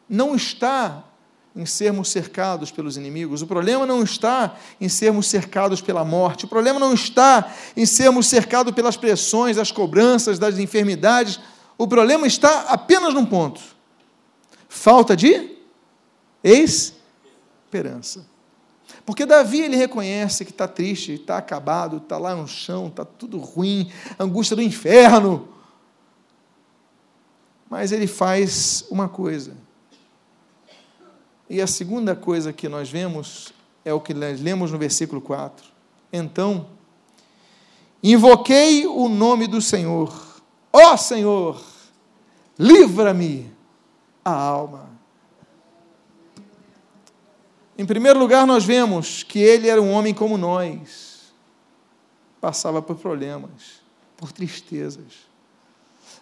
não 0.07 0.33
está 0.33 1.03
em 1.53 1.65
sermos 1.65 2.07
cercados 2.07 2.71
pelos 2.71 2.95
inimigos, 2.95 3.41
o 3.41 3.47
problema 3.47 3.85
não 3.85 4.01
está 4.01 4.55
em 4.79 4.87
sermos 4.87 5.27
cercados 5.27 5.81
pela 5.81 6.05
morte, 6.05 6.45
o 6.45 6.47
problema 6.47 6.79
não 6.79 6.93
está 6.93 7.53
em 7.75 7.85
sermos 7.85 8.27
cercados 8.27 8.73
pelas 8.73 8.95
pressões, 8.95 9.57
as 9.57 9.69
cobranças, 9.69 10.39
das 10.39 10.57
enfermidades, 10.57 11.41
o 11.77 11.85
problema 11.85 12.25
está 12.25 12.61
apenas 12.69 13.13
num 13.13 13.25
ponto: 13.25 13.59
falta 14.69 15.13
de 15.17 15.60
esperança. 16.43 18.25
Porque 19.05 19.25
Davi 19.25 19.61
ele 19.61 19.75
reconhece 19.75 20.45
que 20.45 20.51
está 20.51 20.67
triste, 20.67 21.13
está 21.13 21.37
acabado, 21.37 21.97
está 21.97 22.17
lá 22.17 22.35
no 22.35 22.47
chão, 22.47 22.87
está 22.87 23.03
tudo 23.05 23.39
ruim, 23.39 23.91
angústia 24.19 24.55
do 24.55 24.61
inferno. 24.61 25.47
Mas 27.69 27.91
ele 27.91 28.05
faz 28.05 28.85
uma 28.91 29.07
coisa 29.07 29.55
E 31.49 31.61
a 31.61 31.67
segunda 31.67 32.15
coisa 32.15 32.51
que 32.51 32.67
nós 32.67 32.89
vemos 32.89 33.53
é 33.83 33.93
o 33.93 34.01
que 34.01 34.13
nós 34.13 34.41
lemos 34.41 34.71
no 34.71 34.77
versículo 34.77 35.21
4. 35.21 35.65
Então, 36.11 36.67
invoquei 38.03 38.85
o 38.85 39.07
nome 39.07 39.47
do 39.47 39.61
Senhor. 39.61 40.41
Ó 40.71 40.93
oh, 40.93 40.97
Senhor, 40.97 41.61
livra-me 42.57 43.51
a 44.23 44.31
alma. 44.31 44.90
Em 47.77 47.85
primeiro 47.85 48.19
lugar, 48.19 48.45
nós 48.45 48.63
vemos 48.63 49.23
que 49.23 49.39
ele 49.39 49.67
era 49.67 49.81
um 49.81 49.91
homem 49.91 50.13
como 50.13 50.37
nós, 50.37 51.33
passava 52.39 52.81
por 52.81 52.97
problemas, 52.97 53.81
por 54.17 54.31
tristezas. 54.31 55.29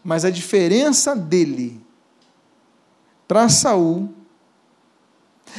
Mas 0.03 0.23
a 0.23 0.29
diferença 0.29 1.15
dele 1.15 1.81
para 3.27 3.49
Saul 3.49 4.13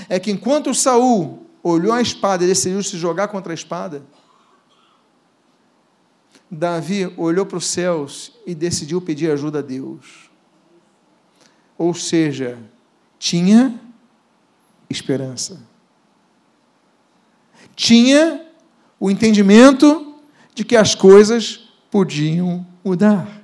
é 0.08 0.18
que 0.18 0.30
enquanto 0.30 0.74
Saul 0.74 1.46
olhou 1.62 1.92
a 1.92 2.00
espada 2.00 2.44
e 2.44 2.46
decidiu 2.46 2.82
se 2.82 2.96
jogar 2.96 3.28
contra 3.28 3.52
a 3.52 3.54
espada, 3.54 4.02
Davi 6.50 7.12
olhou 7.16 7.46
para 7.46 7.58
os 7.58 7.66
céus 7.66 8.32
e 8.44 8.54
decidiu 8.54 9.00
pedir 9.00 9.30
ajuda 9.30 9.60
a 9.60 9.62
Deus. 9.62 10.30
Ou 11.78 11.94
seja, 11.94 12.58
tinha 13.18 13.80
esperança. 14.88 15.69
Tinha 17.80 18.46
o 19.00 19.10
entendimento 19.10 20.14
de 20.54 20.66
que 20.66 20.76
as 20.76 20.94
coisas 20.94 21.70
podiam 21.90 22.66
mudar. 22.84 23.42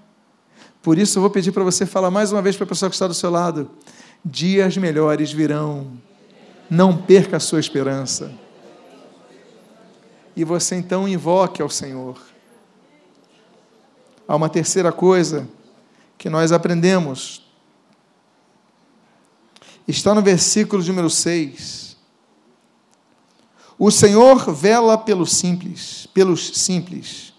Por 0.82 0.99
isso, 0.99 1.16
eu 1.16 1.22
vou 1.22 1.30
pedir 1.30 1.53
para 1.53 1.64
você 1.64 1.87
falar 1.87 2.11
mais 2.11 2.32
uma 2.32 2.43
vez 2.43 2.55
para 2.55 2.64
a 2.64 2.68
pessoa 2.68 2.91
que 2.91 2.95
está 2.95 3.07
do 3.07 3.14
seu 3.14 3.30
lado: 3.30 3.70
dias 4.22 4.76
melhores 4.76 5.32
virão. 5.32 5.91
Não 6.68 6.95
perca 6.95 7.39
a 7.39 7.41
sua 7.41 7.61
esperança. 7.61 8.30
E 10.37 10.45
você 10.45 10.74
então 10.74 11.09
invoque 11.09 11.62
ao 11.62 11.70
Senhor. 11.70 12.20
Há 14.28 14.37
uma 14.37 14.51
terceira 14.51 14.93
coisa 14.93 15.49
que 16.18 16.28
nós 16.28 16.53
aprendemos 16.53 17.43
está 19.89 20.14
no 20.14 20.20
versículo 20.20 20.84
número 20.84 21.09
6. 21.09 21.86
O 23.78 23.90
Senhor 23.90 24.52
vela 24.52 24.96
pelos 24.96 25.32
simples, 25.32 26.06
pelos 26.06 26.58
simples. 26.58 27.34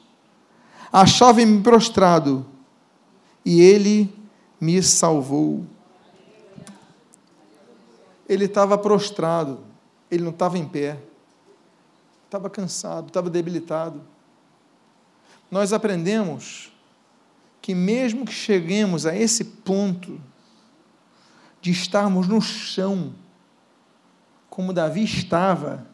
Achava-me 0.91 1.61
prostrado 1.61 2.45
e 3.43 3.61
ele 3.61 4.13
me 4.61 4.81
salvou. 4.83 5.65
Ele 8.29 8.45
estava 8.45 8.77
prostrado, 8.77 9.59
ele 10.11 10.23
não 10.23 10.31
estava 10.31 10.57
em 10.57 10.67
pé. 10.67 10.99
Estava 12.25 12.49
cansado, 12.49 13.07
estava 13.07 13.29
debilitado. 13.29 14.01
Nós 15.49 15.71
aprendemos 15.73 16.71
que 17.61 17.73
mesmo 17.73 18.25
que 18.25 18.33
cheguemos 18.33 19.05
a 19.05 19.15
esse 19.15 19.43
ponto 19.43 20.21
de 21.61 21.71
estarmos 21.71 22.27
no 22.27 22.41
chão, 22.41 23.13
como 24.49 24.73
Davi 24.73 25.03
estava, 25.03 25.88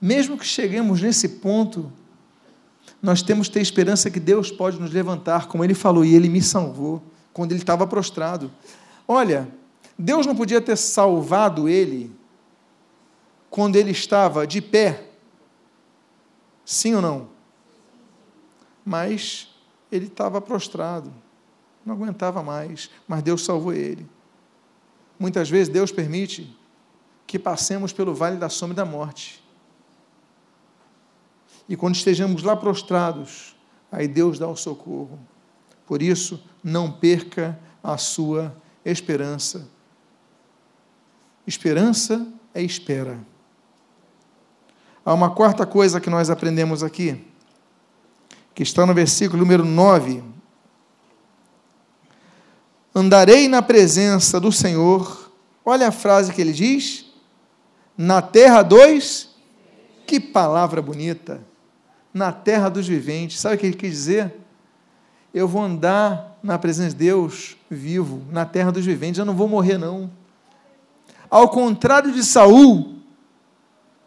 mesmo 0.00 0.38
que 0.38 0.46
cheguemos 0.46 1.02
nesse 1.02 1.28
ponto, 1.28 1.92
nós 3.02 3.22
temos 3.22 3.48
que 3.48 3.54
ter 3.54 3.60
esperança 3.60 4.10
que 4.10 4.20
Deus 4.20 4.50
pode 4.50 4.80
nos 4.80 4.92
levantar, 4.92 5.46
como 5.46 5.64
ele 5.64 5.74
falou, 5.74 6.04
e 6.04 6.14
ele 6.14 6.28
me 6.28 6.42
salvou 6.42 7.02
quando 7.32 7.52
ele 7.52 7.60
estava 7.60 7.86
prostrado. 7.86 8.50
Olha, 9.06 9.48
Deus 9.98 10.26
não 10.26 10.34
podia 10.34 10.60
ter 10.60 10.76
salvado 10.76 11.68
ele 11.68 12.10
quando 13.50 13.76
ele 13.76 13.90
estava 13.90 14.46
de 14.46 14.60
pé, 14.60 15.08
sim 16.64 16.94
ou 16.94 17.02
não? 17.02 17.28
Mas 18.84 19.48
ele 19.90 20.06
estava 20.06 20.40
prostrado, 20.40 21.12
não 21.84 21.94
aguentava 21.94 22.42
mais, 22.42 22.90
mas 23.08 23.22
Deus 23.22 23.44
salvou 23.44 23.72
ele. 23.72 24.08
Muitas 25.18 25.50
vezes 25.50 25.68
Deus 25.68 25.92
permite 25.92 26.56
que 27.26 27.38
passemos 27.38 27.92
pelo 27.92 28.14
vale 28.14 28.36
da 28.36 28.48
sombra 28.48 28.76
da 28.76 28.84
morte. 28.84 29.39
E 31.70 31.76
quando 31.76 31.94
estejamos 31.94 32.42
lá 32.42 32.54
prostrados, 32.54 33.56
aí 33.90 34.06
Deus 34.06 34.38
dá 34.38 34.46
o 34.46 34.56
socorro. 34.56 35.18
Por 35.86 36.02
isso, 36.02 36.42
não 36.62 36.90
perca 36.90 37.58
a 37.82 37.96
sua 37.96 38.54
esperança. 38.84 39.66
Esperança 41.46 42.26
é 42.52 42.60
espera. 42.60 43.18
Há 45.02 45.14
uma 45.14 45.30
quarta 45.30 45.64
coisa 45.64 45.98
que 45.98 46.10
nós 46.10 46.28
aprendemos 46.28 46.82
aqui, 46.82 47.24
que 48.54 48.62
está 48.62 48.84
no 48.84 48.92
versículo 48.92 49.38
número 49.38 49.64
9 49.64 50.24
andarei 52.94 53.48
na 53.48 53.62
presença 53.62 54.40
do 54.40 54.52
Senhor. 54.52 55.30
Olha 55.64 55.88
a 55.88 55.92
frase 55.92 56.32
que 56.32 56.40
ele 56.40 56.52
diz: 56.52 57.06
na 57.96 58.20
terra 58.20 58.62
dos. 58.62 59.30
Que 60.06 60.18
palavra 60.18 60.82
bonita! 60.82 61.49
Na 62.12 62.32
terra 62.32 62.68
dos 62.68 62.86
viventes. 62.86 63.40
Sabe 63.40 63.54
o 63.54 63.58
que 63.58 63.66
ele 63.66 63.76
quer 63.76 63.88
dizer? 63.88 64.34
Eu 65.32 65.46
vou 65.46 65.62
andar 65.62 66.38
na 66.42 66.58
presença 66.58 66.90
de 66.90 67.04
Deus 67.04 67.56
vivo, 67.70 68.22
na 68.30 68.44
terra 68.44 68.72
dos 68.72 68.84
viventes. 68.84 69.18
Eu 69.18 69.24
não 69.24 69.36
vou 69.36 69.48
morrer, 69.48 69.78
não. 69.78 70.10
Ao 71.30 71.48
contrário 71.48 72.12
de 72.12 72.24
Saul, 72.24 72.96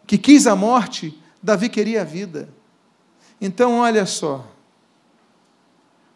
que 0.06 0.18
quis 0.18 0.46
a 0.46 0.54
morte, 0.54 1.18
Davi 1.42 1.68
queria 1.68 2.02
a 2.02 2.04
vida. 2.04 2.48
Então, 3.40 3.78
olha 3.78 4.04
só. 4.04 4.46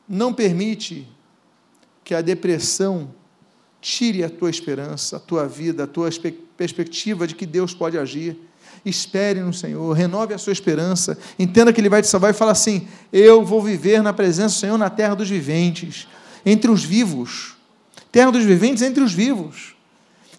Não 0.07 0.33
permite 0.33 1.07
que 2.05 2.15
a 2.15 2.21
depressão 2.21 3.11
tire 3.81 4.25
a 4.25 4.31
tua 4.31 4.51
esperança, 4.51 5.17
a 5.17 5.21
tua 5.21 5.47
vida, 5.47 5.85
a 5.85 5.87
tua 5.87 6.09
perspectiva 6.57 7.27
de 7.27 7.35
que 7.35 7.47
Deus 7.47 7.75
pode 7.75 7.99
agir. 7.99 8.39
Espere 8.85 9.41
no 9.41 9.53
Senhor, 9.53 9.93
renove 9.93 10.35
a 10.35 10.39
sua 10.39 10.53
esperança, 10.53 11.19
entenda 11.39 11.73
que 11.73 11.81
Ele 11.81 11.89
vai 11.89 12.03
te 12.03 12.09
salvar 12.09 12.31
e 12.31 12.35
fala 12.35 12.53
assim: 12.53 12.89
Eu 13.13 13.45
vou 13.45 13.63
viver 13.63 14.03
na 14.03 14.13
presença 14.13 14.55
do 14.55 14.61
Senhor 14.61 14.79
na 14.79 14.91
terra 14.91 15.15
dos 15.15 15.29
viventes, 15.29 16.07
entre 16.45 16.71
os 16.71 16.85
vivos. 16.85 17.57
Terra 18.11 18.31
dos 18.31 18.45
viventes 18.45 18.83
entre 18.83 19.03
os 19.03 19.13
vivos. 19.13 19.75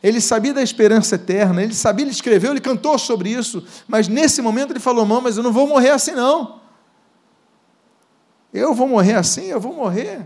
Ele 0.01 0.21
sabia 0.21 0.53
da 0.53 0.63
esperança 0.63 1.15
eterna, 1.15 1.61
ele 1.61 1.73
sabia, 1.73 2.05
ele 2.05 2.11
escreveu, 2.11 2.51
ele 2.51 2.61
cantou 2.61 2.97
sobre 2.97 3.29
isso, 3.29 3.63
mas 3.87 4.07
nesse 4.07 4.41
momento 4.41 4.71
ele 4.71 4.79
falou: 4.79 5.05
Não, 5.05 5.21
mas 5.21 5.37
eu 5.37 5.43
não 5.43 5.51
vou 5.51 5.67
morrer 5.67 5.89
assim, 5.89 6.11
não. 6.11 6.59
Eu 8.53 8.73
vou 8.73 8.87
morrer 8.87 9.13
assim, 9.13 9.45
eu 9.45 9.59
vou 9.59 9.73
morrer 9.73 10.25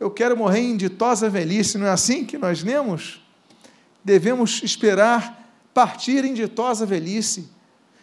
eu 0.00 0.10
quero 0.10 0.34
morrer 0.34 0.60
em 0.60 0.78
ditosa 0.78 1.28
velhice, 1.28 1.76
não 1.76 1.86
é 1.86 1.90
assim 1.90 2.24
que 2.24 2.38
nós 2.38 2.62
lemos? 2.62 3.22
Devemos 4.02 4.62
esperar 4.62 5.39
partir 5.74 6.24
em 6.24 6.34
ditosa 6.34 6.84
velhice. 6.84 7.48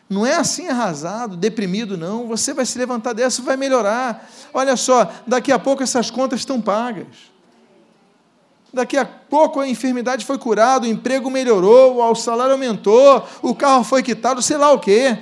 Não 0.09 0.25
é 0.25 0.35
assim 0.35 0.69
arrasado, 0.69 1.35
deprimido, 1.35 1.97
não. 1.97 2.27
Você 2.27 2.53
vai 2.53 2.65
se 2.65 2.77
levantar 2.77 3.13
dessa 3.13 3.41
e 3.41 3.43
vai 3.43 3.57
melhorar. 3.57 4.29
Olha 4.53 4.75
só, 4.77 5.11
daqui 5.25 5.51
a 5.51 5.59
pouco 5.59 5.83
essas 5.83 6.09
contas 6.09 6.39
estão 6.39 6.61
pagas. 6.61 7.07
Daqui 8.73 8.97
a 8.97 9.05
pouco 9.05 9.59
a 9.59 9.67
enfermidade 9.67 10.25
foi 10.25 10.37
curada, 10.37 10.85
o 10.85 10.89
emprego 10.89 11.29
melhorou, 11.29 12.01
o 12.01 12.15
salário 12.15 12.53
aumentou, 12.53 13.25
o 13.41 13.55
carro 13.55 13.83
foi 13.83 14.03
quitado, 14.03 14.41
sei 14.41 14.57
lá 14.57 14.71
o 14.71 14.79
quê. 14.79 15.17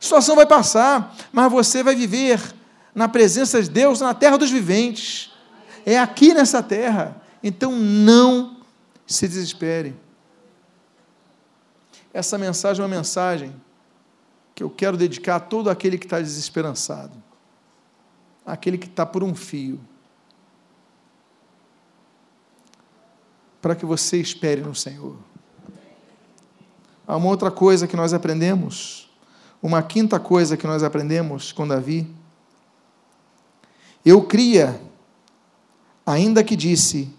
A 0.00 0.02
situação 0.02 0.36
vai 0.36 0.46
passar, 0.46 1.14
mas 1.32 1.50
você 1.50 1.82
vai 1.82 1.94
viver 1.94 2.40
na 2.94 3.08
presença 3.08 3.62
de 3.62 3.68
Deus 3.68 4.00
na 4.00 4.14
terra 4.14 4.36
dos 4.36 4.50
viventes 4.50 5.30
é 5.88 5.98
aqui 5.98 6.34
nessa 6.34 6.62
terra. 6.62 7.20
Então 7.42 7.72
não 7.72 8.58
se 9.06 9.26
desespere. 9.26 9.94
Essa 12.12 12.38
mensagem 12.38 12.82
é 12.82 12.86
uma 12.86 12.96
mensagem 12.96 13.54
que 14.54 14.62
eu 14.62 14.70
quero 14.70 14.96
dedicar 14.96 15.36
a 15.36 15.40
todo 15.40 15.70
aquele 15.70 15.96
que 15.98 16.06
está 16.06 16.18
desesperançado, 16.20 17.22
aquele 18.44 18.76
que 18.76 18.86
está 18.86 19.06
por 19.06 19.22
um 19.22 19.34
fio, 19.34 19.78
para 23.60 23.76
que 23.76 23.86
você 23.86 24.18
espere 24.18 24.60
no 24.60 24.74
Senhor. 24.74 25.16
Há 27.06 27.16
uma 27.16 27.28
outra 27.28 27.50
coisa 27.50 27.86
que 27.86 27.96
nós 27.96 28.12
aprendemos, 28.12 29.10
uma 29.62 29.82
quinta 29.82 30.18
coisa 30.18 30.56
que 30.56 30.66
nós 30.66 30.82
aprendemos 30.82 31.52
com 31.52 31.66
Davi. 31.66 32.06
Eu 34.04 34.22
cria 34.22 34.80
ainda 36.04 36.42
que 36.42 36.56
disse: 36.56 37.12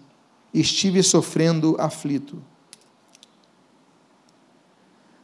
Estive 0.52 1.02
sofrendo 1.02 1.76
aflito. 1.78 2.42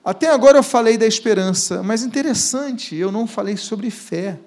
Até 0.06 0.30
agora 0.30 0.58
eu 0.58 0.62
falei 0.62 0.96
da 0.96 1.04
esperança, 1.04 1.82
mas 1.82 2.04
interessante, 2.04 2.94
eu 2.94 3.10
não 3.10 3.26
falei 3.26 3.56
sobre 3.56 3.90
fé. 3.90 4.38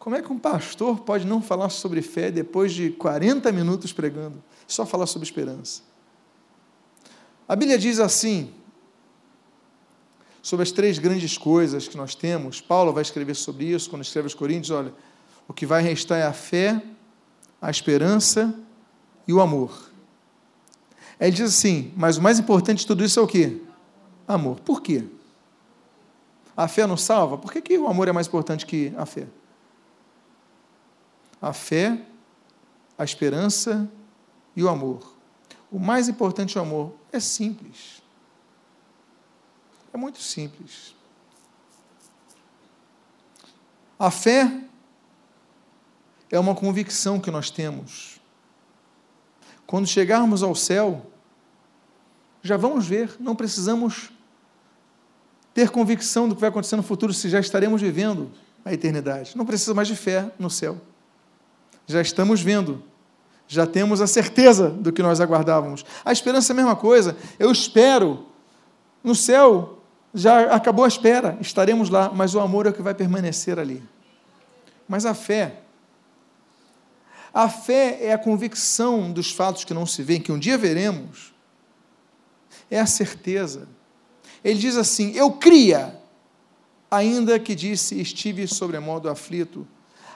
Como 0.00 0.16
é 0.16 0.20
que 0.20 0.32
um 0.32 0.38
pastor 0.38 0.98
pode 0.98 1.24
não 1.24 1.40
falar 1.40 1.68
sobre 1.68 2.02
fé 2.02 2.28
depois 2.28 2.72
de 2.72 2.90
40 2.90 3.52
minutos 3.52 3.92
pregando? 3.92 4.42
Só 4.66 4.84
falar 4.84 5.06
sobre 5.06 5.24
esperança. 5.24 5.82
A 7.46 7.54
Bíblia 7.54 7.78
diz 7.78 8.00
assim, 8.00 8.52
sobre 10.42 10.64
as 10.64 10.72
três 10.72 10.98
grandes 10.98 11.38
coisas 11.38 11.86
que 11.86 11.96
nós 11.96 12.16
temos. 12.16 12.60
Paulo 12.60 12.92
vai 12.92 13.02
escrever 13.02 13.36
sobre 13.36 13.66
isso 13.66 13.88
quando 13.88 14.02
escreve 14.02 14.26
aos 14.26 14.34
Coríntios: 14.34 14.76
olha, 14.76 14.92
o 15.46 15.52
que 15.52 15.64
vai 15.64 15.84
restar 15.84 16.18
é 16.18 16.24
a 16.24 16.32
fé, 16.32 16.82
a 17.60 17.70
esperança 17.70 18.52
e 19.28 19.32
o 19.32 19.40
amor. 19.40 19.91
Ele 21.22 21.30
diz 21.30 21.54
assim: 21.54 21.92
mas 21.96 22.16
o 22.16 22.22
mais 22.22 22.40
importante 22.40 22.80
de 22.80 22.86
tudo 22.86 23.04
isso 23.04 23.20
é 23.20 23.22
o 23.22 23.28
quê? 23.28 23.62
Amor. 24.26 24.58
Por 24.58 24.82
quê? 24.82 25.04
A 26.56 26.66
fé 26.66 26.84
não 26.84 26.96
salva? 26.96 27.38
Por 27.38 27.52
que, 27.52 27.62
que 27.62 27.78
o 27.78 27.86
amor 27.86 28.08
é 28.08 28.12
mais 28.12 28.26
importante 28.26 28.66
que 28.66 28.92
a 28.96 29.06
fé? 29.06 29.28
A 31.40 31.52
fé, 31.52 32.04
a 32.98 33.04
esperança 33.04 33.88
e 34.56 34.64
o 34.64 34.68
amor. 34.68 35.14
O 35.70 35.78
mais 35.78 36.08
importante 36.08 36.58
é 36.58 36.60
o 36.60 36.64
amor. 36.64 36.92
É 37.12 37.20
simples. 37.20 38.02
É 39.94 39.96
muito 39.96 40.20
simples. 40.20 40.92
A 43.96 44.10
fé 44.10 44.60
é 46.32 46.38
uma 46.38 46.56
convicção 46.56 47.20
que 47.20 47.30
nós 47.30 47.48
temos. 47.48 48.20
Quando 49.68 49.86
chegarmos 49.86 50.42
ao 50.42 50.54
céu, 50.56 51.11
já 52.42 52.56
vamos 52.56 52.86
ver, 52.86 53.14
não 53.20 53.36
precisamos 53.36 54.10
ter 55.54 55.70
convicção 55.70 56.28
do 56.28 56.34
que 56.34 56.40
vai 56.40 56.50
acontecer 56.50 56.76
no 56.76 56.82
futuro, 56.82 57.12
se 57.12 57.28
já 57.28 57.38
estaremos 57.38 57.80
vivendo 57.80 58.30
a 58.64 58.72
eternidade. 58.72 59.36
Não 59.36 59.44
precisa 59.44 59.74
mais 59.74 59.88
de 59.88 59.96
fé 59.96 60.30
no 60.38 60.50
céu. 60.50 60.80
Já 61.86 62.00
estamos 62.00 62.40
vendo, 62.40 62.82
já 63.46 63.66
temos 63.66 64.00
a 64.00 64.06
certeza 64.06 64.70
do 64.70 64.92
que 64.92 65.02
nós 65.02 65.20
aguardávamos. 65.20 65.84
A 66.04 66.12
esperança 66.12 66.52
é 66.52 66.54
a 66.54 66.56
mesma 66.56 66.76
coisa. 66.76 67.16
Eu 67.38 67.50
espero 67.50 68.26
no 69.04 69.14
céu, 69.14 69.82
já 70.14 70.54
acabou 70.54 70.84
a 70.84 70.88
espera, 70.88 71.36
estaremos 71.40 71.90
lá, 71.90 72.10
mas 72.14 72.34
o 72.34 72.40
amor 72.40 72.66
é 72.66 72.70
o 72.70 72.72
que 72.72 72.82
vai 72.82 72.94
permanecer 72.94 73.58
ali. 73.58 73.82
Mas 74.88 75.04
a 75.04 75.14
fé, 75.14 75.60
a 77.32 77.48
fé 77.48 77.98
é 78.00 78.12
a 78.12 78.18
convicção 78.18 79.10
dos 79.10 79.30
fatos 79.30 79.64
que 79.64 79.74
não 79.74 79.86
se 79.86 80.02
veem, 80.02 80.20
que 80.20 80.32
um 80.32 80.38
dia 80.38 80.56
veremos, 80.56 81.31
é 82.72 82.80
a 82.80 82.86
certeza. 82.86 83.68
Ele 84.42 84.58
diz 84.58 84.76
assim: 84.76 85.12
Eu 85.12 85.32
cria, 85.32 86.00
ainda 86.90 87.38
que 87.38 87.54
disse, 87.54 88.00
estive 88.00 88.46
sobremodo 88.46 89.10
aflito, 89.10 89.66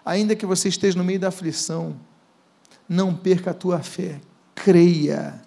ainda 0.05 0.35
que 0.35 0.47
você 0.47 0.69
esteja 0.69 0.97
no 0.97 1.05
meio 1.05 1.21
da 1.21 1.29
aflição, 1.29 1.95
não 2.89 3.15
perca 3.15 3.51
a 3.51 3.55
tua 3.55 3.81
fé, 3.81 4.21
creia. 4.55 5.45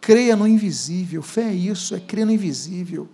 Creia 0.00 0.36
no 0.36 0.46
invisível, 0.46 1.22
fé 1.22 1.44
é 1.44 1.54
isso, 1.54 1.94
é 1.94 2.00
crer 2.00 2.26
no 2.26 2.32
invisível. 2.32 3.08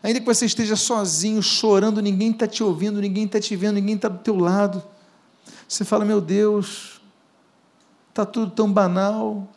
Ainda 0.00 0.20
que 0.20 0.26
você 0.26 0.46
esteja 0.46 0.76
sozinho, 0.76 1.42
chorando, 1.42 2.00
ninguém 2.00 2.30
está 2.30 2.46
te 2.46 2.62
ouvindo, 2.62 3.00
ninguém 3.00 3.24
está 3.24 3.40
te 3.40 3.56
vendo, 3.56 3.74
ninguém 3.74 3.96
está 3.96 4.08
do 4.08 4.18
teu 4.18 4.36
lado. 4.36 4.80
Você 5.66 5.84
fala, 5.84 6.04
meu 6.04 6.20
Deus, 6.20 7.00
está 8.10 8.24
tudo 8.24 8.52
tão 8.52 8.72
banal, 8.72 9.48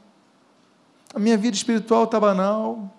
a 1.14 1.20
minha 1.20 1.38
vida 1.38 1.56
espiritual 1.56 2.06
está 2.06 2.20
banal, 2.20 2.92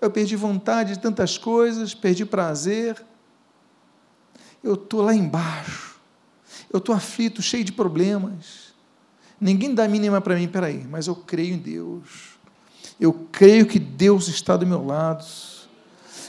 eu 0.00 0.10
perdi 0.10 0.36
vontade 0.36 0.94
de 0.94 0.98
tantas 0.98 1.38
coisas, 1.38 1.94
perdi 1.94 2.24
prazer. 2.24 3.02
Eu 4.62 4.74
estou 4.74 5.02
lá 5.02 5.14
embaixo. 5.14 5.96
Eu 6.72 6.78
estou 6.78 6.94
aflito, 6.94 7.40
cheio 7.40 7.64
de 7.64 7.72
problemas. 7.72 8.74
Ninguém 9.40 9.74
dá 9.74 9.86
mínima 9.86 10.20
para 10.20 10.34
mim, 10.36 10.48
peraí, 10.48 10.86
mas 10.90 11.06
eu 11.06 11.14
creio 11.14 11.54
em 11.54 11.58
Deus. 11.58 12.36
Eu 12.98 13.12
creio 13.30 13.66
que 13.66 13.78
Deus 13.78 14.28
está 14.28 14.56
do 14.56 14.66
meu 14.66 14.84
lado. 14.84 15.24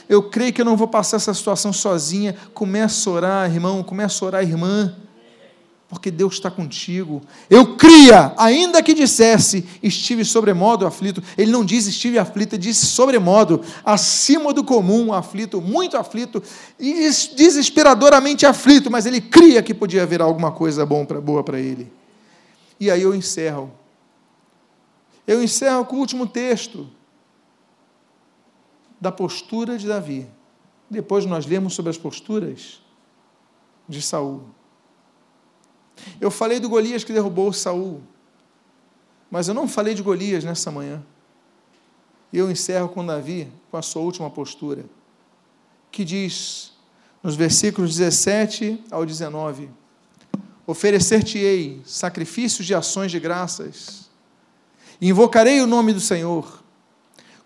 Eu 0.08 0.22
creio 0.30 0.52
que 0.52 0.60
eu 0.60 0.64
não 0.64 0.76
vou 0.76 0.88
passar 0.88 1.16
essa 1.16 1.34
situação 1.34 1.72
sozinha. 1.72 2.34
Começa 2.54 3.08
a 3.08 3.12
orar, 3.12 3.52
irmão, 3.52 3.82
começa 3.82 4.24
a 4.24 4.26
orar, 4.26 4.42
irmã 4.42 4.94
porque 5.88 6.10
Deus 6.10 6.34
está 6.34 6.50
contigo. 6.50 7.22
Eu 7.48 7.76
cria, 7.76 8.34
ainda 8.36 8.82
que 8.82 8.92
dissesse, 8.92 9.66
estive 9.82 10.22
sobremodo 10.22 10.86
aflito. 10.86 11.22
Ele 11.36 11.50
não 11.50 11.64
diz 11.64 11.86
estive 11.86 12.18
aflito, 12.18 12.54
ele 12.54 12.62
disse 12.62 12.84
sobremodo, 12.84 13.62
acima 13.82 14.52
do 14.52 14.62
comum, 14.62 15.12
aflito, 15.12 15.62
muito 15.62 15.96
aflito, 15.96 16.42
desesperadoramente 16.78 18.44
aflito, 18.44 18.90
mas 18.90 19.06
ele 19.06 19.20
cria 19.20 19.62
que 19.62 19.72
podia 19.72 20.02
haver 20.02 20.20
alguma 20.20 20.52
coisa 20.52 20.84
bom 20.84 21.06
pra, 21.06 21.20
boa 21.20 21.42
para 21.42 21.58
ele. 21.58 21.90
E 22.78 22.90
aí 22.90 23.00
eu 23.00 23.14
encerro. 23.14 23.72
Eu 25.26 25.42
encerro 25.42 25.86
com 25.86 25.96
o 25.96 26.00
último 26.00 26.26
texto 26.26 26.86
da 29.00 29.10
postura 29.10 29.78
de 29.78 29.86
Davi. 29.86 30.26
Depois 30.90 31.24
nós 31.24 31.46
lemos 31.46 31.74
sobre 31.74 31.90
as 31.90 31.98
posturas 31.98 32.82
de 33.88 34.02
Saul. 34.02 34.57
Eu 36.20 36.30
falei 36.30 36.60
do 36.60 36.68
Golias 36.68 37.04
que 37.04 37.12
derrubou 37.12 37.52
Saul, 37.52 38.02
mas 39.30 39.48
eu 39.48 39.54
não 39.54 39.68
falei 39.68 39.94
de 39.94 40.02
Golias 40.02 40.44
nessa 40.44 40.70
manhã. 40.70 41.02
E 42.32 42.38
eu 42.38 42.50
encerro 42.50 42.88
com 42.88 43.04
Davi, 43.04 43.50
com 43.70 43.76
a 43.76 43.82
sua 43.82 44.02
última 44.02 44.30
postura, 44.30 44.84
que 45.90 46.04
diz, 46.04 46.72
nos 47.22 47.34
versículos 47.34 47.96
17 47.96 48.84
ao 48.90 49.06
19: 49.06 49.70
Oferecer-te-ei 50.66 51.80
sacrifícios 51.84 52.66
de 52.66 52.74
ações 52.74 53.10
de 53.10 53.18
graças, 53.18 54.10
invocarei 55.00 55.60
o 55.60 55.66
nome 55.66 55.92
do 55.92 56.00
Senhor, 56.00 56.62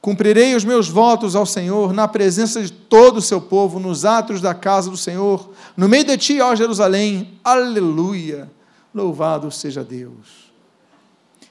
cumprirei 0.02 0.56
os 0.56 0.64
meus 0.64 0.88
votos 0.88 1.36
ao 1.36 1.46
Senhor 1.46 1.92
na 1.92 2.08
presença 2.08 2.60
de 2.60 2.72
todo 2.72 3.18
o 3.18 3.22
seu 3.22 3.40
povo, 3.40 3.78
nos 3.78 4.04
atos 4.04 4.40
da 4.40 4.52
casa 4.52 4.90
do 4.90 4.96
Senhor, 4.96 5.50
no 5.76 5.88
meio 5.88 6.04
de 6.04 6.18
ti, 6.18 6.40
ó 6.40 6.56
Jerusalém, 6.56 7.38
aleluia, 7.44 8.50
louvado 8.92 9.48
seja 9.52 9.84
Deus. 9.84 10.50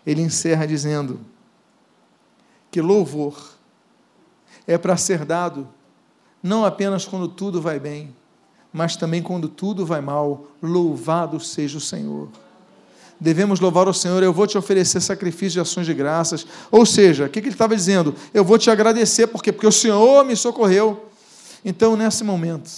Ele 0.05 0.21
encerra 0.21 0.67
dizendo 0.67 1.21
que 2.69 2.81
louvor 2.81 3.53
é 4.67 4.77
para 4.77 4.97
ser 4.97 5.23
dado 5.23 5.67
não 6.43 6.65
apenas 6.65 7.05
quando 7.05 7.29
tudo 7.29 7.61
vai 7.61 7.79
bem, 7.79 8.13
mas 8.73 8.97
também 8.97 9.21
quando 9.21 9.47
tudo 9.47 9.85
vai 9.85 10.01
mal, 10.01 10.47
louvado 10.61 11.39
seja 11.39 11.77
o 11.77 11.81
Senhor. 11.81 12.27
Devemos 13.21 13.59
louvar 13.59 13.87
o 13.87 13.93
Senhor, 13.93 14.23
eu 14.23 14.33
vou 14.33 14.47
te 14.47 14.57
oferecer 14.57 14.99
sacrifício 14.99 15.51
de 15.51 15.59
ações 15.59 15.85
de 15.85 15.93
graças. 15.93 16.43
Ou 16.71 16.87
seja, 16.87 17.25
o 17.25 17.29
que 17.29 17.37
ele 17.37 17.49
estava 17.49 17.75
dizendo? 17.75 18.15
Eu 18.33 18.43
vou 18.43 18.57
te 18.57 18.71
agradecer, 18.71 19.27
por 19.27 19.43
quê? 19.43 19.51
Porque 19.51 19.67
o 19.67 19.71
Senhor 19.71 20.25
me 20.25 20.35
socorreu. 20.35 21.05
Então, 21.63 21.95
nesse 21.95 22.23
momento, 22.23 22.71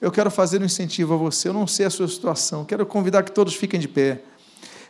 eu 0.00 0.12
quero 0.12 0.30
fazer 0.30 0.62
um 0.62 0.66
incentivo 0.66 1.14
a 1.14 1.16
você. 1.16 1.48
Eu 1.48 1.52
não 1.52 1.66
sei 1.66 1.84
a 1.84 1.90
sua 1.90 2.06
situação, 2.06 2.64
quero 2.64 2.86
convidar 2.86 3.24
que 3.24 3.32
todos 3.32 3.56
fiquem 3.56 3.80
de 3.80 3.88
pé. 3.88 4.22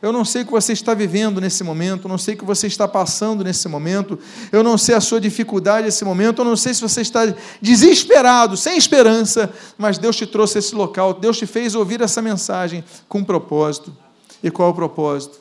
Eu 0.02 0.12
não 0.12 0.26
sei 0.26 0.42
o 0.42 0.44
que 0.44 0.52
você 0.52 0.74
está 0.74 0.92
vivendo 0.92 1.40
nesse 1.40 1.64
momento, 1.64 2.04
eu 2.04 2.08
não 2.10 2.18
sei 2.18 2.34
o 2.34 2.36
que 2.36 2.44
você 2.44 2.66
está 2.66 2.86
passando 2.86 3.42
nesse 3.42 3.66
momento, 3.68 4.18
eu 4.50 4.62
não 4.62 4.76
sei 4.76 4.94
a 4.94 5.00
sua 5.00 5.18
dificuldade 5.18 5.86
nesse 5.86 6.04
momento, 6.04 6.42
eu 6.42 6.44
não 6.44 6.56
sei 6.56 6.74
se 6.74 6.82
você 6.82 7.00
está 7.00 7.32
desesperado, 7.62 8.58
sem 8.58 8.76
esperança, 8.76 9.50
mas 9.78 9.96
Deus 9.96 10.16
te 10.16 10.26
trouxe 10.26 10.58
esse 10.58 10.74
local, 10.74 11.14
Deus 11.14 11.38
te 11.38 11.46
fez 11.46 11.74
ouvir 11.74 12.02
essa 12.02 12.20
mensagem 12.20 12.84
com 13.08 13.24
propósito. 13.24 13.96
E 14.42 14.50
qual 14.50 14.68
é 14.68 14.72
o 14.72 14.74
propósito? 14.74 15.40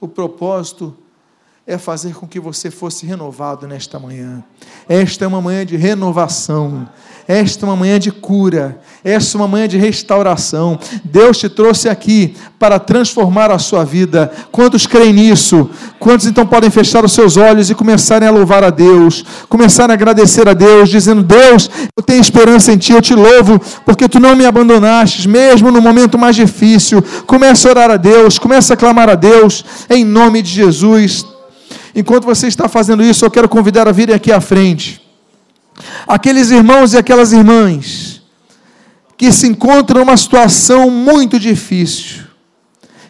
O 0.00 0.06
propósito 0.06 0.96
é 1.66 1.76
fazer 1.76 2.14
com 2.14 2.28
que 2.28 2.38
você 2.38 2.70
fosse 2.70 3.04
renovado 3.04 3.66
nesta 3.66 3.98
manhã. 3.98 4.44
Esta 4.88 5.24
é 5.24 5.28
uma 5.28 5.42
manhã 5.42 5.66
de 5.66 5.76
renovação. 5.76 6.88
Esta 7.28 7.66
é 7.66 7.68
uma 7.68 7.74
manhã 7.74 7.98
de 7.98 8.12
cura, 8.12 8.78
esta 9.02 9.36
é 9.36 9.40
uma 9.40 9.48
manhã 9.48 9.66
de 9.66 9.76
restauração. 9.76 10.78
Deus 11.02 11.38
te 11.38 11.48
trouxe 11.48 11.88
aqui 11.88 12.36
para 12.56 12.78
transformar 12.78 13.50
a 13.50 13.58
sua 13.58 13.84
vida. 13.84 14.30
Quantos 14.52 14.86
creem 14.86 15.12
nisso? 15.12 15.68
Quantos 15.98 16.26
então 16.26 16.46
podem 16.46 16.70
fechar 16.70 17.04
os 17.04 17.12
seus 17.12 17.36
olhos 17.36 17.68
e 17.68 17.74
começarem 17.74 18.28
a 18.28 18.30
louvar 18.30 18.62
a 18.62 18.70
Deus, 18.70 19.24
começarem 19.48 19.90
a 19.90 19.94
agradecer 19.94 20.48
a 20.48 20.54
Deus, 20.54 20.88
dizendo: 20.88 21.24
Deus, 21.24 21.68
eu 21.96 22.02
tenho 22.04 22.20
esperança 22.20 22.72
em 22.72 22.76
Ti, 22.76 22.92
eu 22.92 23.02
te 23.02 23.14
louvo, 23.14 23.60
porque 23.84 24.08
Tu 24.08 24.20
não 24.20 24.36
me 24.36 24.46
abandonaste, 24.46 25.28
mesmo 25.28 25.72
no 25.72 25.82
momento 25.82 26.16
mais 26.16 26.36
difícil. 26.36 27.02
Comece 27.26 27.66
a 27.66 27.70
orar 27.70 27.90
a 27.90 27.96
Deus, 27.96 28.38
comece 28.38 28.72
a 28.72 28.76
clamar 28.76 29.08
a 29.08 29.16
Deus, 29.16 29.64
em 29.90 30.04
nome 30.04 30.42
de 30.42 30.50
Jesus. 30.50 31.26
Enquanto 31.92 32.24
você 32.24 32.46
está 32.46 32.68
fazendo 32.68 33.02
isso, 33.02 33.24
eu 33.24 33.30
quero 33.32 33.48
convidar 33.48 33.88
a 33.88 33.92
virem 33.92 34.14
aqui 34.14 34.30
à 34.30 34.40
frente 34.40 35.05
aqueles 36.06 36.50
irmãos 36.50 36.92
e 36.92 36.98
aquelas 36.98 37.32
irmãs 37.32 38.22
que 39.16 39.32
se 39.32 39.46
encontram 39.46 40.00
numa 40.00 40.16
situação 40.16 40.90
muito 40.90 41.38
difícil, 41.38 42.24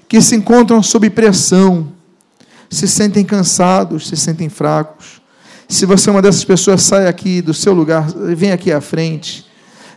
que 0.09 0.21
se 0.21 0.37
encontram 0.37 0.83
sob 0.83 1.11
pressão, 1.11 1.93
se 2.71 2.87
sentem 2.87 3.25
cansados, 3.25 4.07
se 4.09 4.17
sentem 4.17 4.49
fracos. 4.49 5.21
Se 5.69 5.85
você 5.85 6.09
é 6.09 6.12
uma 6.12 6.23
dessas 6.23 6.45
pessoas, 6.45 6.83
sai 6.83 7.09
aqui 7.09 7.43
do 7.43 7.53
seu 7.53 7.73
lugar, 7.75 8.07
vem 8.37 8.53
aqui 8.53 8.71
à 8.71 8.81
frente. 8.81 9.45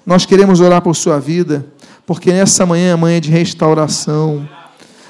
Nós 0.06 0.26
queremos 0.26 0.60
orar 0.60 0.82
por 0.82 0.96
sua 0.96 1.20
vida 1.20 1.66
porque 2.10 2.34
nessa 2.34 2.66
manhã 2.66 2.94
é 2.94 2.96
manhã 2.96 3.22
de 3.22 3.30
restauração. 3.30 4.50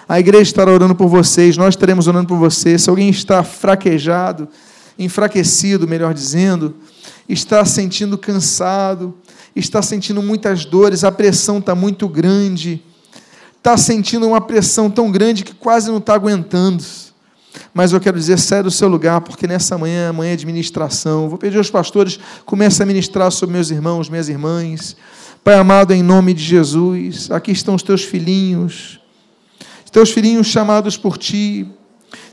A 0.05 0.19
igreja 0.19 0.43
estará 0.43 0.69
orando 0.69 0.93
por 0.93 1.07
vocês, 1.07 1.55
nós 1.55 1.75
estaremos 1.75 2.07
orando 2.07 2.27
por 2.27 2.37
vocês. 2.37 2.81
Se 2.81 2.89
alguém 2.89 3.09
está 3.09 3.41
fraquejado, 3.41 4.49
enfraquecido, 4.97 5.87
melhor 5.87 6.13
dizendo, 6.13 6.75
está 7.29 7.63
sentindo 7.63 8.17
cansado, 8.17 9.15
está 9.55 9.81
sentindo 9.83 10.21
muitas 10.21 10.65
dores, 10.65 11.03
a 11.03 11.11
pressão 11.11 11.59
está 11.59 11.75
muito 11.75 12.09
grande, 12.09 12.83
está 13.55 13.77
sentindo 13.77 14.27
uma 14.27 14.41
pressão 14.41 14.89
tão 14.89 15.11
grande 15.11 15.43
que 15.43 15.53
quase 15.53 15.89
não 15.89 15.99
está 15.99 16.15
aguentando. 16.15 16.83
Mas 17.73 17.93
eu 17.93 17.99
quero 17.99 18.17
dizer, 18.17 18.39
sai 18.39 18.63
do 18.63 18.71
seu 18.71 18.87
lugar, 18.87 19.21
porque 19.21 19.45
nessa 19.45 19.77
manhã, 19.77 20.11
manhã 20.11 20.35
de 20.35 20.45
ministração, 20.45 21.29
vou 21.29 21.37
pedir 21.37 21.57
aos 21.57 21.69
pastores, 21.69 22.19
comece 22.45 22.81
a 22.81 22.85
ministrar 22.85 23.31
sobre 23.31 23.53
meus 23.53 23.69
irmãos, 23.69 24.09
minhas 24.09 24.27
irmãs. 24.27 24.95
Pai 25.43 25.55
amado, 25.55 25.93
em 25.93 26.01
nome 26.01 26.33
de 26.33 26.43
Jesus, 26.43 27.29
aqui 27.31 27.51
estão 27.51 27.75
os 27.75 27.83
teus 27.83 28.03
filhinhos, 28.03 28.99
teus 29.91 30.11
filhinhos 30.11 30.47
chamados 30.47 30.97
por 30.97 31.17
ti, 31.17 31.67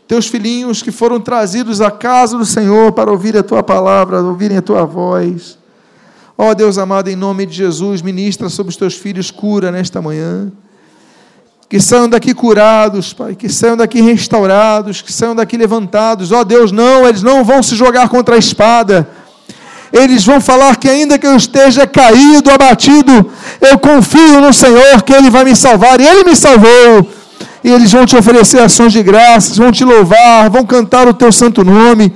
teus 0.07 0.26
filhinhos 0.28 0.82
que 0.82 0.92
foram 0.92 1.20
trazidos 1.20 1.80
à 1.80 1.90
casa 1.90 2.38
do 2.38 2.46
Senhor 2.46 2.92
para 2.92 3.11
ouvir 3.11 3.36
a 3.36 3.42
tua 3.42 3.62
palavra, 3.62 4.22
ouvirem 4.22 4.57
a 4.57 4.62
tua 4.62 4.84
voz. 4.84 5.59
Ó 6.38 6.50
oh, 6.50 6.54
Deus 6.54 6.78
amado, 6.78 7.09
em 7.09 7.16
nome 7.16 7.46
de 7.46 7.57
Jesus, 7.57 8.02
ministra 8.02 8.48
sobre 8.48 8.70
os 8.70 8.76
teus 8.76 8.94
filhos 8.94 9.30
cura 9.30 9.72
nesta 9.72 10.00
manhã. 10.00 10.52
Que 11.68 11.80
saiam 11.80 12.09
daqui 12.09 12.32
curados, 12.32 13.12
Pai, 13.12 13.34
que 13.34 13.48
saiam 13.48 13.76
daqui 13.76 14.00
restaurados, 14.00 15.02
que 15.02 15.12
saiam 15.12 15.34
daqui 15.34 15.57
levantados. 15.57 16.30
Ó 16.30 16.40
oh, 16.40 16.44
Deus, 16.44 16.70
não, 16.70 17.09
eles 17.09 17.22
não 17.22 17.42
vão 17.42 17.62
se 17.62 17.74
jogar 17.74 18.09
contra 18.09 18.36
a 18.36 18.38
espada. 18.38 19.09
Eles 19.92 20.24
vão 20.24 20.40
falar 20.40 20.76
que 20.76 20.88
ainda 20.88 21.18
que 21.18 21.26
eu 21.26 21.34
esteja 21.34 21.86
caído, 21.86 22.50
abatido, 22.50 23.32
eu 23.61 23.78
confio 23.78 24.40
no 24.40 24.52
Senhor 24.52 25.02
que 25.02 25.12
Ele 25.12 25.30
vai 25.30 25.44
me 25.44 25.57
salvar. 25.57 26.00
E 26.00 26.07
Ele 26.07 26.22
me 26.22 26.36
salvou 26.36 27.11
e 27.62 27.70
eles 27.70 27.91
vão 27.91 28.07
te 28.07 28.16
oferecer 28.16 28.61
ações 28.61 28.93
de 28.93 29.03
graças, 29.03 29.57
vão 29.57 29.72
te 29.72 29.84
louvar, 29.84 30.49
vão 30.51 30.64
cantar 30.64 31.09
o 31.09 31.14
teu 31.14 31.32
santo 31.32 31.64
nome, 31.64 32.12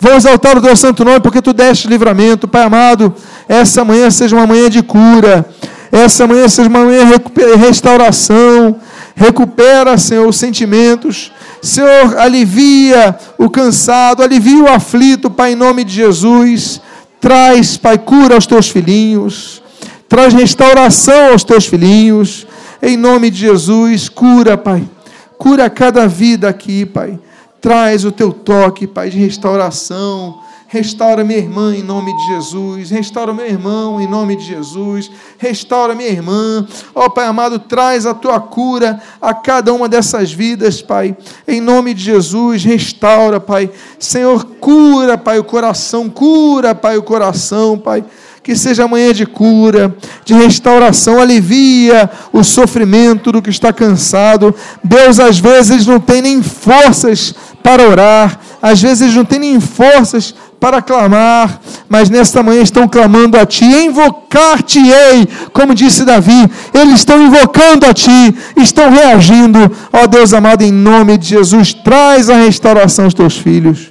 vão 0.00 0.16
exaltar 0.16 0.56
o 0.56 0.60
teu 0.60 0.74
santo 0.74 1.04
nome, 1.04 1.20
porque 1.20 1.42
tu 1.42 1.52
deste 1.52 1.86
livramento, 1.88 2.48
Pai 2.48 2.62
amado. 2.62 3.14
Essa 3.48 3.84
manhã 3.84 4.10
seja 4.10 4.34
uma 4.36 4.46
manhã 4.46 4.70
de 4.70 4.82
cura, 4.82 5.44
essa 5.92 6.26
manhã 6.26 6.48
seja 6.48 6.68
uma 6.68 6.84
manhã 6.84 7.04
de 7.06 7.56
restauração. 7.56 8.76
Recupera, 9.14 9.96
Senhor, 9.96 10.28
os 10.28 10.36
sentimentos. 10.36 11.32
Senhor, 11.62 12.18
alivia 12.18 13.16
o 13.38 13.48
cansado, 13.48 14.22
alivia 14.22 14.62
o 14.62 14.68
aflito, 14.68 15.30
Pai, 15.30 15.52
em 15.52 15.56
nome 15.56 15.84
de 15.84 15.94
Jesus. 15.94 16.80
Traz, 17.20 17.76
Pai, 17.76 17.98
cura 17.98 18.34
aos 18.34 18.46
teus 18.46 18.68
filhinhos. 18.68 19.62
Traz 20.08 20.34
restauração 20.34 21.32
aos 21.32 21.44
teus 21.44 21.66
filhinhos. 21.66 22.46
Em 22.88 22.96
nome 22.96 23.30
de 23.30 23.38
Jesus, 23.38 24.08
cura, 24.08 24.56
Pai. 24.56 24.88
Cura 25.36 25.68
cada 25.68 26.06
vida 26.06 26.48
aqui, 26.48 26.86
Pai. 26.86 27.18
Traz 27.60 28.04
o 28.04 28.12
teu 28.12 28.32
toque, 28.32 28.86
Pai, 28.86 29.10
de 29.10 29.18
restauração. 29.18 30.38
Restaura 30.68 31.24
minha 31.24 31.40
irmã 31.40 31.74
em 31.74 31.82
nome 31.82 32.16
de 32.16 32.26
Jesus. 32.26 32.90
Restaura 32.90 33.34
meu 33.34 33.44
irmão 33.44 34.00
em 34.00 34.06
nome 34.06 34.36
de 34.36 34.44
Jesus. 34.44 35.10
Restaura 35.36 35.96
minha 35.96 36.08
irmã. 36.08 36.64
Ó 36.94 37.06
oh, 37.06 37.10
Pai 37.10 37.26
amado, 37.26 37.58
traz 37.58 38.06
a 38.06 38.14
tua 38.14 38.38
cura 38.38 39.02
a 39.20 39.34
cada 39.34 39.72
uma 39.72 39.88
dessas 39.88 40.32
vidas, 40.32 40.80
Pai. 40.80 41.16
Em 41.48 41.60
nome 41.60 41.92
de 41.92 42.04
Jesus, 42.04 42.62
restaura, 42.62 43.40
Pai. 43.40 43.68
Senhor, 43.98 44.44
cura, 44.60 45.18
Pai, 45.18 45.40
o 45.40 45.44
coração. 45.44 46.08
Cura, 46.08 46.72
Pai, 46.72 46.96
o 46.96 47.02
coração, 47.02 47.76
Pai 47.76 48.04
que 48.46 48.54
seja 48.54 48.84
amanhã 48.84 49.12
de 49.12 49.26
cura, 49.26 49.92
de 50.24 50.32
restauração, 50.32 51.20
alivia 51.20 52.08
o 52.32 52.44
sofrimento 52.44 53.32
do 53.32 53.42
que 53.42 53.50
está 53.50 53.72
cansado. 53.72 54.54
Deus, 54.84 55.18
às 55.18 55.40
vezes, 55.40 55.84
não 55.84 55.98
tem 55.98 56.22
nem 56.22 56.40
forças 56.40 57.34
para 57.60 57.82
orar, 57.82 58.38
às 58.62 58.80
vezes, 58.80 59.12
não 59.16 59.24
tem 59.24 59.40
nem 59.40 59.58
forças 59.58 60.32
para 60.60 60.80
clamar, 60.80 61.60
mas 61.88 62.08
nesta 62.08 62.40
manhã 62.40 62.62
estão 62.62 62.86
clamando 62.86 63.36
a 63.36 63.44
Ti, 63.44 63.64
invocar-te-ei, 63.64 65.26
como 65.52 65.74
disse 65.74 66.04
Davi, 66.04 66.48
eles 66.72 67.00
estão 67.00 67.20
invocando 67.20 67.84
a 67.84 67.92
Ti, 67.92 68.32
estão 68.56 68.88
reagindo, 68.88 69.58
ó 69.92 70.06
Deus 70.06 70.32
amado, 70.32 70.62
em 70.62 70.70
nome 70.70 71.18
de 71.18 71.30
Jesus, 71.30 71.74
traz 71.74 72.30
a 72.30 72.36
restauração 72.36 73.06
aos 73.06 73.14
Teus 73.14 73.36
filhos. 73.36 73.90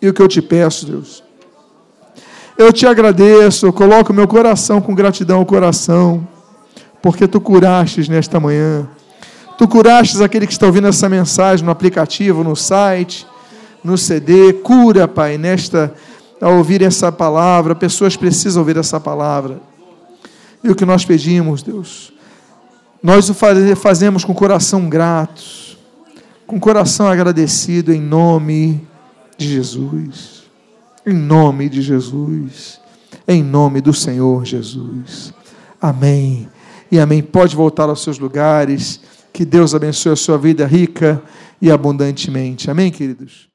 E 0.00 0.08
o 0.08 0.14
que 0.14 0.22
eu 0.22 0.28
te 0.28 0.40
peço, 0.40 0.86
Deus, 0.86 1.22
eu 2.60 2.70
te 2.74 2.86
agradeço, 2.86 3.64
eu 3.64 3.72
coloco 3.72 4.12
meu 4.12 4.28
coração 4.28 4.82
com 4.82 4.94
gratidão 4.94 5.38
ao 5.38 5.46
coração, 5.46 6.28
porque 7.00 7.26
tu 7.26 7.40
curastes 7.40 8.06
nesta 8.06 8.38
manhã. 8.38 8.86
Tu 9.56 9.66
curastes 9.66 10.20
aquele 10.20 10.46
que 10.46 10.52
está 10.52 10.66
ouvindo 10.66 10.86
essa 10.86 11.08
mensagem 11.08 11.64
no 11.64 11.72
aplicativo, 11.72 12.44
no 12.44 12.54
site, 12.54 13.26
no 13.82 13.96
CD. 13.96 14.52
Cura, 14.52 15.08
Pai, 15.08 15.38
nesta 15.38 15.94
ao 16.38 16.58
ouvir 16.58 16.82
essa 16.82 17.10
palavra, 17.10 17.74
pessoas 17.74 18.14
precisam 18.14 18.60
ouvir 18.60 18.76
essa 18.76 19.00
palavra. 19.00 19.58
E 20.62 20.68
o 20.68 20.74
que 20.74 20.84
nós 20.84 21.02
pedimos, 21.02 21.62
Deus, 21.62 22.12
nós 23.02 23.30
o 23.30 23.34
fazemos 23.74 24.22
com 24.22 24.34
coração 24.34 24.86
grato, 24.86 25.42
com 26.46 26.60
coração 26.60 27.06
agradecido 27.06 27.90
em 27.90 28.00
nome 28.02 28.86
de 29.38 29.48
Jesus. 29.48 30.39
Em 31.10 31.12
nome 31.12 31.68
de 31.68 31.82
Jesus. 31.82 32.80
Em 33.26 33.42
nome 33.42 33.80
do 33.80 33.92
Senhor 33.92 34.44
Jesus. 34.44 35.34
Amém. 35.82 36.48
E 36.88 37.00
amém. 37.00 37.20
Pode 37.20 37.56
voltar 37.56 37.88
aos 37.88 38.04
seus 38.04 38.16
lugares. 38.16 39.00
Que 39.32 39.44
Deus 39.44 39.74
abençoe 39.74 40.12
a 40.12 40.16
sua 40.16 40.38
vida 40.38 40.64
rica 40.64 41.20
e 41.60 41.68
abundantemente. 41.68 42.70
Amém, 42.70 42.92
queridos? 42.92 43.49